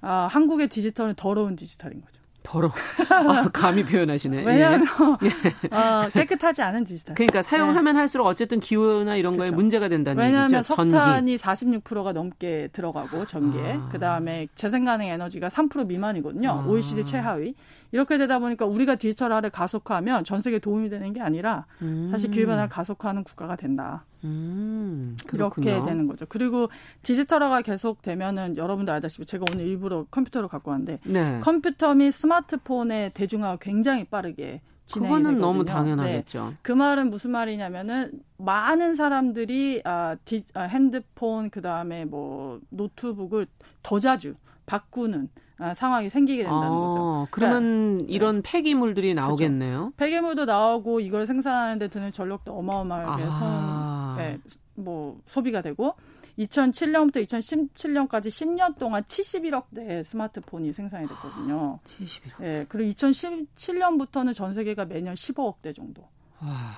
아, 0.00 0.26
한국의 0.30 0.68
디지털은 0.68 1.14
더러운 1.16 1.54
디지털인 1.56 2.00
거죠. 2.00 2.20
더러. 2.44 2.70
아, 3.10 3.48
감히 3.52 3.84
표현하시네. 3.84 4.44
왜냐하면 4.44 4.86
예. 5.24 5.74
어, 5.74 6.08
깨끗하지 6.12 6.62
않은 6.62 6.84
디지털. 6.84 7.14
그러니까 7.16 7.42
사용하면 7.42 7.94
네. 7.94 7.98
할수록 7.98 8.26
어쨌든 8.26 8.60
기후나 8.60 9.16
이런 9.16 9.36
거에 9.36 9.46
그렇죠. 9.46 9.56
문제가 9.56 9.88
된다는 9.88 10.22
왜냐하면 10.22 10.54
얘기죠. 10.58 10.62
석탄이 10.74 11.36
46%가 11.36 12.12
넘게 12.12 12.68
들어가고 12.72 13.26
전기에 13.26 13.78
아. 13.80 13.88
그다음에 13.88 14.46
재생 14.54 14.84
가능 14.84 15.06
에너지가 15.06 15.48
3% 15.48 15.86
미만이거든요. 15.86 16.50
아. 16.50 16.66
OECD 16.66 17.04
최하위. 17.04 17.54
이렇게 17.90 18.18
되다 18.18 18.38
보니까 18.38 18.66
우리가 18.66 18.96
디지털화를 18.96 19.50
가속화하면 19.50 20.24
전 20.24 20.40
세계에 20.40 20.58
도움이 20.58 20.90
되는 20.90 21.12
게 21.12 21.20
아니라 21.20 21.64
음. 21.80 22.08
사실 22.10 22.30
기후 22.30 22.46
변화를 22.46 22.68
가속화하는 22.68 23.24
국가가 23.24 23.56
된다. 23.56 24.04
음, 24.24 25.16
이렇게 25.32 25.82
되는 25.82 26.06
거죠. 26.06 26.24
그리고 26.28 26.68
디지털화가 27.02 27.62
계속 27.62 28.02
되면은 28.02 28.56
여러분도 28.56 28.90
알다시피 28.92 29.26
제가 29.26 29.44
오늘 29.52 29.66
일부러 29.66 30.04
컴퓨터를 30.10 30.48
갖고 30.48 30.70
왔는데 30.70 31.00
네. 31.04 31.40
컴퓨터 31.40 31.94
및 31.94 32.10
스마트폰의 32.10 33.12
대중화가 33.12 33.58
굉장히 33.60 34.04
빠르게 34.04 34.62
그거는 34.92 35.22
되거든요. 35.22 35.40
너무 35.40 35.64
당연하겠죠. 35.64 36.48
네. 36.50 36.56
그 36.62 36.72
말은 36.72 37.10
무슨 37.10 37.30
말이냐면은 37.30 38.12
많은 38.38 38.94
사람들이 38.94 39.82
아, 39.84 40.16
디, 40.24 40.44
아 40.54 40.62
핸드폰 40.62 41.50
그 41.50 41.60
다음에 41.62 42.04
뭐 42.04 42.60
노트북을 42.70 43.46
더 43.82 43.98
자주 43.98 44.34
바꾸는 44.66 45.28
아, 45.34 45.43
상황이 45.74 46.08
생기게 46.08 46.42
된다는 46.42 46.66
아, 46.66 46.70
거죠. 46.70 47.28
그러면 47.30 47.62
그러니까, 47.62 48.12
이런 48.12 48.42
네. 48.42 48.50
폐기물들이 48.50 49.14
나오겠네요. 49.14 49.78
그렇죠. 49.78 49.92
폐기물도 49.96 50.44
나오고 50.46 51.00
이걸 51.00 51.26
생산하는데 51.26 51.88
드는 51.88 52.12
전력도 52.12 52.52
어마어마하게 52.52 53.22
아. 53.22 53.30
선, 53.30 54.16
네, 54.18 54.38
뭐 54.74 55.20
소비가 55.26 55.62
되고 55.62 55.94
2007년부터 56.38 57.22
2017년까지 57.24 58.26
10년 58.26 58.76
동안 58.78 59.02
71억 59.04 59.66
대의 59.74 60.04
스마트폰이 60.04 60.72
생산이 60.72 61.06
됐거든요. 61.06 61.78
71억. 61.84 62.40
네, 62.40 62.66
그리고 62.68 62.90
2017년부터는 62.90 64.34
전 64.34 64.54
세계가 64.54 64.86
매년 64.86 65.14
15억 65.14 65.62
대 65.62 65.72
정도. 65.72 66.02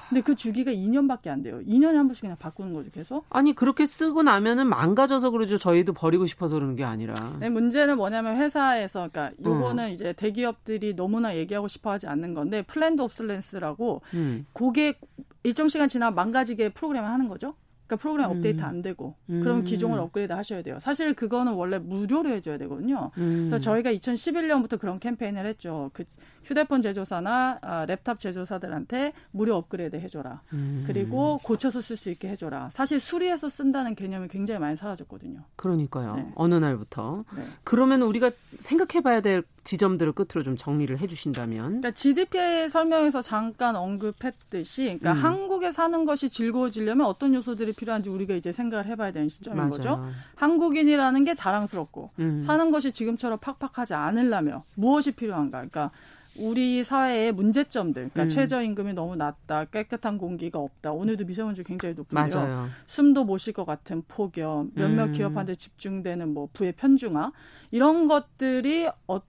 근데 0.08 0.20
그 0.20 0.34
주기가 0.34 0.70
2년밖에 0.70 1.28
안 1.28 1.42
돼요. 1.42 1.60
2년에 1.60 1.94
한 1.94 2.06
번씩 2.06 2.22
그냥 2.22 2.36
바꾸는 2.38 2.72
거죠, 2.72 2.90
계속. 2.90 3.24
아니, 3.30 3.54
그렇게 3.54 3.86
쓰고 3.86 4.22
나면은 4.22 4.68
망가져서 4.68 5.30
그러죠. 5.30 5.58
저희도 5.58 5.92
버리고 5.92 6.26
싶어서 6.26 6.54
그러는 6.54 6.76
게 6.76 6.84
아니라. 6.84 7.14
네, 7.40 7.48
문제는 7.48 7.96
뭐냐면 7.96 8.36
회사에서, 8.36 9.08
그러니까 9.10 9.36
요거는 9.44 9.84
음. 9.84 9.90
이제 9.90 10.12
대기업들이 10.12 10.94
너무나 10.94 11.36
얘기하고 11.36 11.68
싶어 11.68 11.90
하지 11.90 12.06
않는 12.06 12.34
건데, 12.34 12.62
planned 12.62 13.02
obsolescence라고 13.02 14.02
음. 14.14 14.46
고객 14.52 15.00
일정 15.42 15.68
시간 15.68 15.86
지나 15.88 16.10
망가지게 16.10 16.70
프로그램을 16.70 17.08
하는 17.08 17.28
거죠. 17.28 17.54
그러니까 17.86 18.02
프로그램 18.02 18.30
업데이트 18.30 18.62
음. 18.62 18.64
안 18.64 18.82
되고 18.82 19.14
음. 19.30 19.40
그럼 19.40 19.62
기종을 19.62 19.98
업그레이드 19.98 20.32
하셔야 20.32 20.62
돼요. 20.62 20.78
사실 20.80 21.14
그거는 21.14 21.52
원래 21.52 21.78
무료로 21.78 22.28
해줘야 22.30 22.58
되거든요. 22.58 23.12
음. 23.18 23.46
그래서 23.48 23.58
저희가 23.58 23.92
2011년부터 23.92 24.78
그런 24.78 24.98
캠페인을 24.98 25.46
했죠. 25.46 25.90
그 25.92 26.04
휴대폰 26.46 26.80
제조사나 26.80 27.58
아, 27.60 27.86
랩탑 27.86 28.20
제조사들한테 28.20 29.12
무료 29.32 29.56
업그레이드 29.56 29.96
해줘라. 29.96 30.42
음. 30.52 30.84
그리고 30.86 31.40
고쳐서 31.42 31.82
쓸 31.82 31.96
수 31.96 32.08
있게 32.10 32.28
해줘라. 32.28 32.70
사실 32.72 33.00
수리해서 33.00 33.48
쓴다는 33.48 33.96
개념이 33.96 34.28
굉장히 34.28 34.60
많이 34.60 34.76
사라졌거든요. 34.76 35.40
그러니까요. 35.56 36.14
네. 36.14 36.32
어느 36.36 36.54
날부터. 36.54 37.24
네. 37.36 37.44
그러면 37.64 38.02
우리가 38.02 38.30
생각해봐야 38.58 39.22
될 39.22 39.42
지점들을 39.64 40.12
끝으로 40.12 40.44
좀 40.44 40.56
정리를 40.56 40.96
해주신다면. 41.00 41.64
그러니까 41.66 41.90
GDP 41.90 42.68
설명에서 42.68 43.20
잠깐 43.20 43.74
언급했듯이, 43.74 44.84
그러니까 44.84 45.12
음. 45.12 45.16
한국에 45.16 45.72
사는 45.72 46.04
것이 46.04 46.30
즐거워지려면 46.30 47.06
어떤 47.06 47.34
요소들이 47.34 47.72
필요한지 47.72 48.08
우리가 48.08 48.34
이제 48.34 48.52
생각을 48.52 48.86
해봐야 48.86 49.10
되는 49.10 49.28
시점인 49.28 49.56
맞아요. 49.56 49.70
거죠. 49.70 50.08
한국인이라는 50.36 51.24
게 51.24 51.34
자랑스럽고 51.34 52.10
음. 52.20 52.40
사는 52.40 52.70
것이 52.70 52.92
지금처럼 52.92 53.38
팍팍하지 53.40 53.94
않으려면 53.94 54.62
무엇이 54.76 55.10
필요한가? 55.10 55.58
그러니까 55.58 55.90
우리 56.38 56.82
사회의 56.84 57.32
문제점들, 57.32 58.10
그러니까 58.12 58.22
음. 58.24 58.28
최저임금이 58.28 58.92
너무 58.94 59.16
낮다, 59.16 59.64
깨끗한 59.66 60.18
공기가 60.18 60.58
없다, 60.58 60.92
오늘도 60.92 61.24
미세먼지 61.24 61.62
굉장히 61.64 61.94
높은데요. 61.94 62.36
맞아요. 62.36 62.68
숨도 62.86 63.24
못 63.24 63.38
쉴 63.38 63.52
것 63.52 63.64
같은 63.64 64.02
폭염, 64.08 64.70
몇몇 64.74 65.04
음. 65.06 65.12
기업한테 65.12 65.54
집중되는 65.54 66.32
뭐 66.34 66.48
부의 66.52 66.72
편중화 66.72 67.32
이런 67.70 68.06
것들이 68.06 68.88
어 69.06 69.20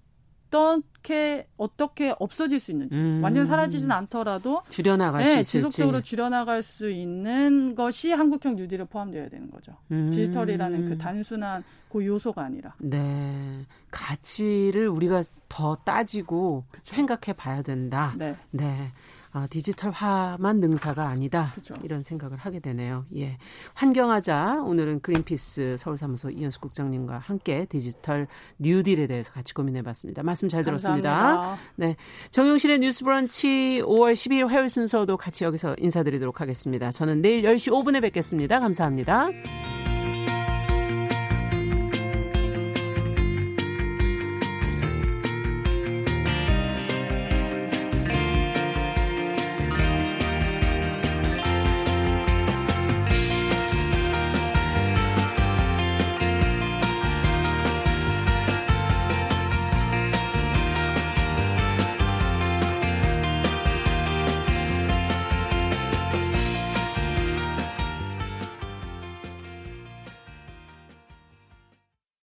떻게 0.50 1.48
어떻게 1.58 2.14
없어질 2.20 2.60
수 2.60 2.72
있는지 2.72 2.98
음. 2.98 3.22
완전 3.24 3.46
사라지진 3.46 3.92
않더라도 3.92 4.62
줄여나갈 4.70 5.24
네, 5.24 5.28
수 5.28 5.34
있을지 5.40 5.52
지속적으로 5.52 6.02
줄여나갈 6.02 6.62
수 6.62 6.90
있는 6.90 7.76
것이 7.76 8.12
한국형 8.12 8.56
뉴딜에 8.56 8.86
포함되어야 8.86 9.30
되는 9.30 9.50
거죠. 9.52 9.74
음. 9.92 10.10
디지털이라는 10.12 10.90
그 10.90 10.98
단순한 10.98 11.64
그 11.90 12.06
요소가 12.06 12.44
아니라. 12.44 12.76
네. 12.80 13.66
가치를 13.92 14.88
우리가 14.88 15.24
더 15.50 15.76
따지고 15.78 16.66
그쵸. 16.72 16.82
생각해 16.84 17.34
봐야 17.36 17.62
된다. 17.62 18.14
네. 18.18 18.36
네. 18.52 18.92
아, 19.38 19.46
디지털화만 19.46 20.60
능사가 20.60 21.08
아니다. 21.08 21.52
그쵸. 21.54 21.76
이런 21.84 22.02
생각을 22.02 22.38
하게 22.38 22.60
되네요. 22.60 23.06
예. 23.16 23.38
환경하자 23.76 24.64
오늘은 24.64 25.02
그린피스 25.02 25.76
서울사무소 25.78 26.32
이현숙 26.32 26.60
국장님과 26.62 27.20
함께 27.20 27.66
디지털 27.66 28.28
뉴딜에 28.58 29.06
대해서 29.06 29.32
같이 29.32 29.54
고민해 29.54 29.84
봤습니다. 29.84 30.24
말씀 30.24 30.50
잘 30.50 30.64
들었습니다. 30.64 31.12
감사합니다. 31.12 31.64
네. 31.76 31.96
정용실의 32.32 32.80
뉴스 32.80 33.04
브런치 33.04 33.84
5월 33.84 34.14
12일 34.14 34.48
화요일 34.48 34.70
순서도 34.70 35.18
같이 35.18 35.44
여기서 35.44 35.76
인사드리도록 35.78 36.42
하겠습니다. 36.42 36.90
저는 36.90 37.22
내일 37.22 37.44
10시 37.44 37.72
5분에 37.72 38.02
뵙겠습니다. 38.02 38.60
감사합니다. 38.60 39.30